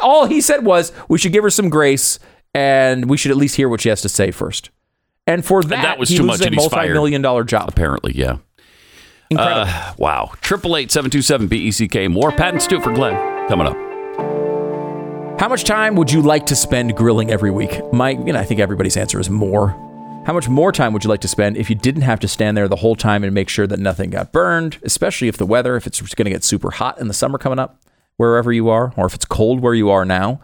All 0.00 0.26
he 0.26 0.40
said 0.40 0.64
was, 0.64 0.92
"We 1.08 1.18
should 1.18 1.32
give 1.32 1.44
her 1.44 1.50
some 1.50 1.68
grace, 1.68 2.18
and 2.54 3.10
we 3.10 3.18
should 3.18 3.30
at 3.30 3.36
least 3.36 3.56
hear 3.56 3.68
what 3.68 3.82
she 3.82 3.90
has 3.90 4.00
to 4.02 4.08
say 4.08 4.30
first. 4.30 4.70
And 5.26 5.44
for 5.44 5.62
that, 5.62 5.82
that 5.82 5.98
was 5.98 6.08
too 6.08 6.22
much 6.22 6.40
a 6.40 6.46
and 6.46 6.56
multi-million 6.56 7.20
dollar 7.20 7.44
job. 7.44 7.68
Apparently, 7.68 8.12
yeah. 8.16 8.38
Uh, 9.36 9.94
wow. 9.98 10.32
Triple 10.40 10.76
eight 10.76 10.90
seven 10.90 11.10
two 11.10 11.22
seven 11.22 11.48
B 11.48 11.56
E 11.58 11.70
C 11.70 11.86
K. 11.88 12.08
More 12.08 12.32
Pat 12.32 12.54
and 12.54 12.62
Stu 12.62 12.80
for 12.80 12.92
Glenn 12.92 13.48
coming 13.48 13.66
up. 13.66 13.76
How 15.40 15.48
much 15.48 15.64
time 15.64 15.94
would 15.96 16.10
you 16.10 16.22
like 16.22 16.46
to 16.46 16.56
spend 16.56 16.96
grilling 16.96 17.30
every 17.30 17.50
week? 17.50 17.80
My, 17.92 18.10
you 18.10 18.32
know, 18.32 18.40
I 18.40 18.44
think 18.44 18.58
everybody's 18.58 18.96
answer 18.96 19.20
is 19.20 19.30
more. 19.30 19.68
How 20.26 20.32
much 20.32 20.48
more 20.48 20.72
time 20.72 20.92
would 20.92 21.04
you 21.04 21.10
like 21.10 21.20
to 21.20 21.28
spend 21.28 21.56
if 21.56 21.70
you 21.70 21.76
didn't 21.76 22.02
have 22.02 22.20
to 22.20 22.28
stand 22.28 22.56
there 22.56 22.68
the 22.68 22.76
whole 22.76 22.96
time 22.96 23.22
and 23.22 23.32
make 23.32 23.48
sure 23.48 23.66
that 23.66 23.78
nothing 23.78 24.10
got 24.10 24.32
burned, 24.32 24.78
especially 24.82 25.28
if 25.28 25.36
the 25.36 25.46
weather, 25.46 25.76
if 25.76 25.86
it's 25.86 26.00
going 26.00 26.24
to 26.24 26.30
get 26.30 26.42
super 26.42 26.70
hot 26.72 27.00
in 27.00 27.06
the 27.08 27.14
summer 27.14 27.38
coming 27.38 27.58
up, 27.58 27.80
wherever 28.16 28.52
you 28.52 28.68
are, 28.68 28.92
or 28.96 29.06
if 29.06 29.14
it's 29.14 29.24
cold 29.24 29.60
where 29.60 29.74
you 29.74 29.90
are 29.90 30.04
now? 30.04 30.40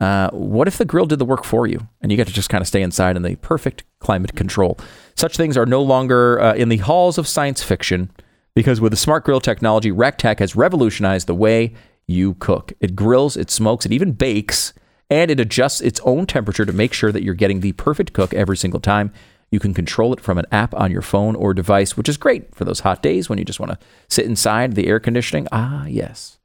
Uh, 0.00 0.30
what 0.30 0.66
if 0.66 0.78
the 0.78 0.84
grill 0.84 1.06
did 1.06 1.18
the 1.18 1.24
work 1.24 1.44
for 1.44 1.66
you 1.66 1.86
and 2.00 2.10
you 2.10 2.16
got 2.16 2.26
to 2.26 2.32
just 2.32 2.48
kind 2.48 2.62
of 2.62 2.68
stay 2.68 2.80
inside 2.82 3.16
in 3.16 3.22
the 3.22 3.36
perfect 3.36 3.84
climate 3.98 4.34
control? 4.34 4.78
Such 5.14 5.36
things 5.36 5.56
are 5.56 5.66
no 5.66 5.82
longer 5.82 6.40
uh, 6.40 6.54
in 6.54 6.68
the 6.68 6.78
halls 6.78 7.18
of 7.18 7.28
science 7.28 7.62
fiction 7.62 8.10
because 8.58 8.80
with 8.80 8.90
the 8.90 8.96
smart 8.96 9.22
grill 9.22 9.40
technology, 9.40 9.92
Recteq 9.92 10.40
has 10.40 10.56
revolutionized 10.56 11.28
the 11.28 11.34
way 11.36 11.74
you 12.08 12.34
cook. 12.34 12.72
It 12.80 12.96
grills, 12.96 13.36
it 13.36 13.52
smokes, 13.52 13.86
it 13.86 13.92
even 13.92 14.10
bakes, 14.10 14.72
and 15.08 15.30
it 15.30 15.38
adjusts 15.38 15.80
its 15.80 16.00
own 16.00 16.26
temperature 16.26 16.66
to 16.66 16.72
make 16.72 16.92
sure 16.92 17.12
that 17.12 17.22
you're 17.22 17.34
getting 17.34 17.60
the 17.60 17.70
perfect 17.74 18.14
cook 18.14 18.34
every 18.34 18.56
single 18.56 18.80
time. 18.80 19.12
You 19.52 19.60
can 19.60 19.74
control 19.74 20.12
it 20.12 20.20
from 20.20 20.38
an 20.38 20.46
app 20.50 20.74
on 20.74 20.90
your 20.90 21.02
phone 21.02 21.36
or 21.36 21.54
device, 21.54 21.96
which 21.96 22.08
is 22.08 22.16
great 22.16 22.52
for 22.52 22.64
those 22.64 22.80
hot 22.80 23.00
days 23.00 23.28
when 23.28 23.38
you 23.38 23.44
just 23.44 23.60
want 23.60 23.70
to 23.70 23.78
sit 24.08 24.26
inside 24.26 24.74
the 24.74 24.88
air 24.88 24.98
conditioning. 24.98 25.46
Ah, 25.52 25.86
yes. 25.86 26.40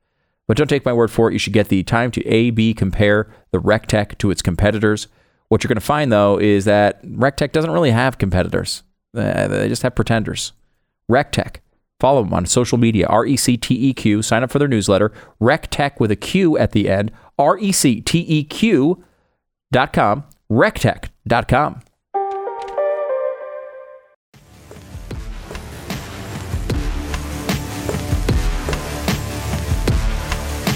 But 0.48 0.58
don't 0.58 0.70
take 0.70 0.86
my 0.86 0.94
word 0.94 1.10
for 1.10 1.32
it. 1.32 1.34
You 1.34 1.40
should 1.40 1.54
get 1.54 1.70
the 1.70 1.82
time 1.82 2.12
to 2.12 2.24
A 2.28 2.52
B 2.52 2.76
compare 2.76 3.28
the 3.50 3.58
Recteq 3.58 4.20
to 4.20 4.30
its 4.30 4.44
competitors. 4.44 5.08
What 5.48 5.64
you're 5.64 5.70
going 5.70 5.78
to 5.78 5.82
find, 5.82 6.12
though, 6.12 6.40
is 6.40 6.66
that 6.66 7.04
Recteq 7.04 7.54
doesn't 7.54 7.72
really 7.72 7.90
have 7.90 8.20
competitors, 8.20 8.84
they 9.14 9.66
just 9.68 9.82
have 9.82 9.96
pretenders. 9.96 10.52
Recteq. 11.10 11.56
Follow 12.04 12.22
them 12.22 12.34
on 12.34 12.46
social 12.46 12.78
media, 12.78 13.08
R 13.08 13.26
E 13.26 13.38
C 13.38 13.56
T 13.56 13.76
E 13.76 13.94
Q. 13.94 14.22
Sign 14.22 14.44
up 14.44 14.52
for 14.52 14.60
their 14.60 14.68
newsletter, 14.68 15.14
Recteq 15.40 16.02
with 16.02 16.12
a 16.12 16.18
Q 16.18 16.58
at 16.58 16.74
the 16.74 16.90
end, 16.90 17.14
R 17.40 17.58
E 17.58 17.72
C 17.72 18.02
T 18.02 18.20
E 18.20 18.44
Q 18.44 19.02
dot 19.72 19.94
com, 19.94 20.26
dot 20.52 21.48
com. 21.48 21.80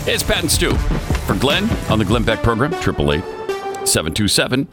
It's 0.07 0.23
Pat 0.23 0.43
and 0.43 0.49
Stu 0.49 0.73
for 1.27 1.35
Glenn 1.35 1.69
on 1.89 1.99
the 1.99 2.05
Glenn 2.05 2.23
Beck 2.23 2.41
program, 2.41 2.73
888 2.73 3.85
727 3.85 4.69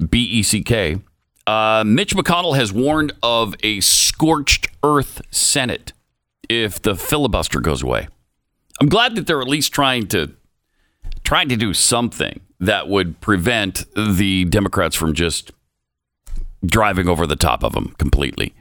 BECK. 0.00 1.11
Uh, 1.46 1.82
Mitch 1.86 2.14
McConnell 2.14 2.56
has 2.56 2.72
warned 2.72 3.12
of 3.22 3.54
a 3.62 3.80
scorched 3.80 4.68
earth 4.82 5.22
Senate 5.30 5.92
if 6.48 6.80
the 6.80 6.94
filibuster 6.94 7.60
goes 7.60 7.82
away. 7.82 8.08
I'm 8.80 8.88
glad 8.88 9.14
that 9.16 9.26
they're 9.26 9.40
at 9.40 9.48
least 9.48 9.72
trying 9.72 10.06
to 10.08 10.32
trying 11.24 11.48
to 11.48 11.56
do 11.56 11.72
something 11.72 12.40
that 12.60 12.88
would 12.88 13.20
prevent 13.20 13.84
the 13.94 14.44
Democrats 14.44 14.96
from 14.96 15.14
just 15.14 15.52
driving 16.64 17.08
over 17.08 17.26
the 17.26 17.36
top 17.36 17.64
of 17.64 17.72
them 17.72 17.94
completely 17.98 18.54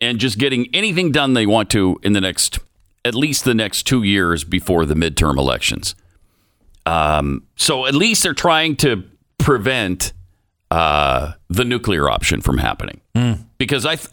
and 0.00 0.18
just 0.18 0.38
getting 0.38 0.68
anything 0.74 1.12
done 1.12 1.34
they 1.34 1.46
want 1.46 1.70
to 1.70 1.98
in 2.02 2.12
the 2.12 2.20
next 2.20 2.58
at 3.04 3.14
least 3.14 3.44
the 3.44 3.54
next 3.54 3.84
two 3.84 4.02
years 4.02 4.44
before 4.44 4.84
the 4.84 4.94
midterm 4.94 5.38
elections. 5.38 5.94
Um, 6.84 7.46
so 7.56 7.86
at 7.86 7.94
least 7.94 8.22
they're 8.22 8.34
trying 8.34 8.76
to 8.76 9.04
prevent 9.38 10.12
uh, 10.70 11.32
the 11.48 11.64
nuclear 11.64 12.08
option 12.10 12.40
from 12.40 12.58
happening 12.58 13.00
because 13.58 13.84
I 13.86 13.96
th- 13.96 14.10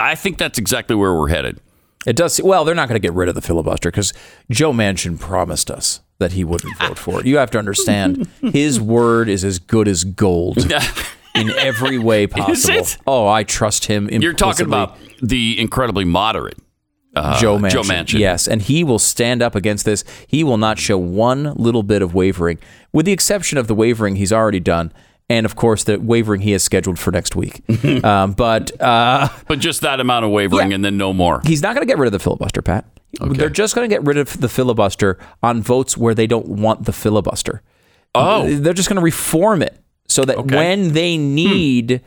I 0.00 0.14
think 0.14 0.38
that's 0.38 0.58
exactly 0.58 0.94
where 0.96 1.14
we're 1.14 1.28
headed. 1.28 1.60
It 2.06 2.16
does. 2.16 2.40
Well, 2.42 2.64
they're 2.64 2.74
not 2.74 2.88
going 2.88 3.00
to 3.00 3.06
get 3.06 3.14
rid 3.14 3.28
of 3.28 3.34
the 3.34 3.40
filibuster 3.40 3.90
because 3.90 4.12
Joe 4.50 4.72
Manchin 4.72 5.18
promised 5.18 5.70
us 5.70 6.00
that 6.18 6.32
he 6.32 6.44
wouldn't 6.44 6.76
vote 6.78 6.98
for 6.98 7.20
it. 7.20 7.26
You 7.26 7.38
have 7.38 7.50
to 7.52 7.58
understand, 7.58 8.28
his 8.40 8.80
word 8.80 9.28
is 9.28 9.44
as 9.44 9.58
good 9.58 9.88
as 9.88 10.04
gold 10.04 10.70
in 11.34 11.50
every 11.50 11.98
way 11.98 12.26
possible. 12.26 12.86
Oh, 13.06 13.26
I 13.26 13.42
trust 13.42 13.86
him. 13.86 14.08
You're 14.10 14.32
talking 14.34 14.66
about 14.66 14.98
the 15.22 15.58
incredibly 15.58 16.04
moderate 16.04 16.58
uh, 17.16 17.40
Joe 17.40 17.58
Manchin. 17.58 17.70
Joe 17.70 17.82
Manchin. 17.82 18.18
Yes, 18.18 18.46
and 18.46 18.60
he 18.62 18.84
will 18.84 18.98
stand 18.98 19.42
up 19.42 19.54
against 19.54 19.84
this. 19.84 20.04
He 20.26 20.44
will 20.44 20.58
not 20.58 20.78
show 20.78 20.98
one 20.98 21.54
little 21.54 21.82
bit 21.82 22.02
of 22.02 22.14
wavering, 22.14 22.58
with 22.92 23.06
the 23.06 23.12
exception 23.12 23.56
of 23.58 23.66
the 23.66 23.74
wavering 23.74 24.16
he's 24.16 24.32
already 24.32 24.60
done. 24.60 24.92
And 25.30 25.46
of 25.46 25.56
course 25.56 25.84
the 25.84 25.98
wavering 25.98 26.40
he 26.42 26.52
has 26.52 26.62
scheduled 26.62 26.98
for 26.98 27.10
next 27.10 27.34
week. 27.36 27.62
um, 28.04 28.32
but 28.32 28.78
uh, 28.80 29.28
But 29.48 29.58
just 29.58 29.80
that 29.82 30.00
amount 30.00 30.24
of 30.24 30.30
wavering 30.30 30.70
Yeah. 30.70 30.74
and 30.76 30.84
then 30.84 30.96
no 30.96 31.12
more. 31.12 31.40
he's 31.44 31.62
not 31.62 31.74
going 31.74 31.86
to 31.86 31.90
get 31.90 31.98
rid 31.98 32.06
of 32.06 32.12
the 32.12 32.18
filibuster, 32.18 32.62
Pat. 32.62 32.84
They're 33.20 33.48
just 33.48 33.74
going 33.76 33.88
to 33.88 33.94
get 33.94 34.02
rid 34.04 34.16
of 34.18 34.40
the 34.40 34.48
filibuster 34.48 35.18
on 35.42 35.62
votes 35.62 35.96
where 35.96 36.14
they 36.14 36.26
don't 36.26 36.48
want 36.48 36.84
the 36.84 36.92
filibuster. 36.92 37.62
Oh. 38.14 38.52
They're 38.52 38.72
just 38.72 38.88
going 38.88 38.96
to 38.98 39.02
reform 39.04 39.62
it 39.62 39.78
so 40.08 40.24
that 40.24 40.36
Okay. 40.36 40.56
when 40.56 40.92
they 40.94 41.16
need 41.16 42.00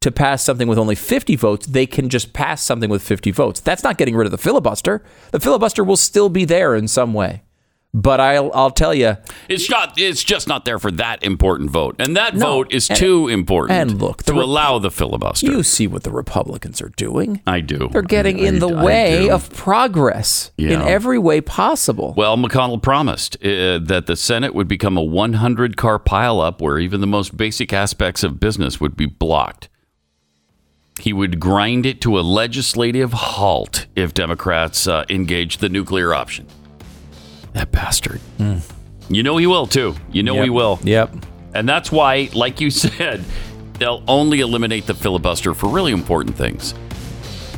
to 0.00 0.10
pass 0.10 0.42
something 0.42 0.66
with 0.68 0.78
only 0.78 0.94
50 0.94 1.36
votes, 1.36 1.66
they 1.66 1.86
can 1.86 2.08
just 2.08 2.32
pass 2.32 2.62
something 2.62 2.90
with 2.90 3.02
50 3.02 3.30
votes. 3.30 3.60
That's 3.60 3.82
not 3.82 3.96
getting 3.98 4.16
rid 4.16 4.26
of 4.26 4.30
the 4.32 4.38
filibuster. 4.38 5.02
The 5.30 5.40
filibuster 5.40 5.84
will 5.84 5.96
still 5.96 6.28
be 6.28 6.44
there 6.44 6.74
in 6.74 6.88
some 6.88 7.12
way. 7.14 7.42
But 7.96 8.18
I'll, 8.18 8.50
I'll 8.52 8.72
tell 8.72 8.92
you, 8.92 9.16
It's 9.48 9.70
not. 9.70 9.94
It's 9.96 10.24
just 10.24 10.48
not 10.48 10.64
there 10.64 10.80
for 10.80 10.90
that 10.90 11.22
important 11.22 11.70
vote, 11.70 11.94
and 12.00 12.16
that 12.16 12.34
No. 12.34 12.46
vote 12.46 12.74
is 12.74 12.90
And- 12.90 12.98
too 12.98 13.28
important. 13.28 13.78
and 13.78 14.02
look, 14.02 14.24
to 14.24 14.32
allow 14.34 14.80
the 14.80 14.90
filibuster. 14.90 15.46
you 15.46 15.62
see 15.62 15.86
what 15.86 16.02
the 16.02 16.10
Republicans 16.10 16.82
are 16.82 16.88
doing. 16.96 17.40
I 17.46 17.60
do. 17.60 17.88
They're 17.92 18.02
getting 18.02 18.40
I- 18.40 18.48
in 18.48 18.58
the 18.58 18.68
I 18.74 18.82
way 18.84 19.30
of 19.30 19.48
progress 19.54 20.50
in 20.58 20.82
every 20.82 21.20
way 21.20 21.40
possible. 21.40 22.14
Well, 22.16 22.36
McConnell 22.36 22.82
promised 22.82 23.36
uh, 23.44 23.78
that 23.78 24.06
the 24.06 24.16
Senate 24.16 24.56
would 24.56 24.66
become 24.66 24.96
a 24.96 25.02
100 25.02 25.76
car 25.76 26.00
pileup 26.00 26.60
where 26.60 26.80
even 26.80 27.00
the 27.00 27.06
most 27.06 27.36
basic 27.36 27.72
aspects 27.72 28.24
of 28.24 28.40
business 28.40 28.80
would 28.80 28.96
be 28.96 29.06
blocked. 29.06 29.68
He 30.98 31.12
would 31.12 31.38
grind 31.38 31.86
it 31.86 32.00
to 32.00 32.18
a 32.18 32.22
legislative 32.22 33.12
halt 33.12 33.86
if 33.94 34.12
Democrats 34.14 34.88
uh, 34.88 35.04
engage 35.08 35.58
the 35.58 35.68
nuclear 35.68 36.12
option. 36.12 36.46
That 37.54 37.72
bastard. 37.72 38.20
Mm. 38.38 38.60
You 39.08 39.22
know 39.22 39.36
he 39.36 39.46
will, 39.46 39.66
too. 39.66 39.94
You 40.12 40.22
know. 40.22 40.34
Yep. 40.34 40.44
he 40.44 40.50
will. 40.50 40.78
Yep. 40.84 41.14
And 41.54 41.68
that's 41.68 41.90
why, 41.90 42.28
like 42.34 42.60
you 42.60 42.70
said, 42.84 43.24
they'll 43.78 44.02
only 44.06 44.40
eliminate 44.40 44.86
the 44.86 44.94
filibuster 44.94 45.54
for 45.54 45.68
really 45.68 45.92
important 45.92 46.36
things. 46.36 46.74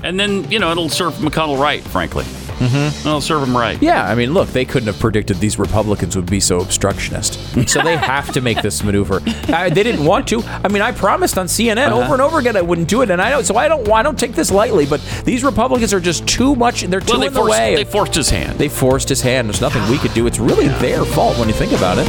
And 0.07 0.19
then, 0.21 0.49
you 0.51 0.59
know, 0.61 0.71
it'll 0.71 0.89
serve 0.89 1.15
McConnell 1.15 1.59
right, 1.61 1.83
frankly. 1.83 2.25
Mm-hmm. 2.25 3.07
It'll 3.09 3.21
serve 3.21 3.47
him 3.47 3.55
right. 3.57 3.81
Yeah, 3.83 4.09
I 4.09 4.15
mean, 4.15 4.33
look, 4.33 4.49
they 4.49 4.65
couldn't 4.65 4.87
have 4.87 4.99
predicted 4.99 5.37
these 5.39 5.59
Republicans 5.59 6.17
would 6.17 6.25
be 6.31 6.41
so 6.41 6.61
obstructionist. 6.61 7.35
So 7.69 7.83
they 7.83 7.97
have 7.97 8.33
to 8.33 8.41
make 8.41 8.63
this 8.63 8.83
maneuver. 8.83 9.21
Uh, 9.49 9.69
they 9.69 9.83
didn't 9.83 10.05
want 10.05 10.27
to. 10.29 10.43
I 10.45 10.69
mean, 10.69 10.81
I 10.81 10.93
promised 10.93 11.37
on 11.37 11.47
CNN 11.49 11.89
Uh-huh. 11.89 12.01
over 12.05 12.13
and 12.15 12.23
over 12.23 12.39
again 12.39 12.57
I 12.57 12.63
wouldn't 12.63 12.89
do 12.89 13.03
it, 13.03 13.11
and 13.11 13.21
I 13.21 13.29
don't. 13.31 13.45
So 13.45 13.57
I 13.57 13.69
don't. 13.69 13.87
I 13.91 14.03
don't 14.03 14.19
take 14.19 14.33
this 14.33 14.51
lightly. 14.51 14.87
But 14.87 15.01
these 15.25 15.45
Republicans 15.45 15.93
are 15.93 16.01
just 16.01 16.27
too 16.27 16.55
much. 16.57 16.83
They're 16.83 17.01
too 17.01 17.13
Well, 17.13 17.21
they 17.21 17.27
in 17.27 17.33
the 17.35 17.41
forced, 17.41 17.51
way. 17.59 17.75
they 17.75 17.85
forced 17.85 18.15
his 18.15 18.31
hand. 18.31 18.59
They 18.59 18.69
forced 18.69 19.09
his 19.11 19.21
hand. 19.21 19.49
There's 19.49 19.61
nothing 19.61 19.83
we 19.91 19.99
could 19.99 20.15
do. 20.15 20.27
It's 20.27 20.39
really 20.39 20.69
their 20.69 21.05
fault 21.05 21.37
when 21.39 21.49
you 21.49 21.55
think 21.55 21.73
about 21.73 21.99
it. 21.99 22.07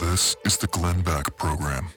This 0.00 0.36
is 0.44 0.56
the 0.56 0.66
Glenn 0.68 1.02
Beck 1.02 1.36
Program. 1.36 1.88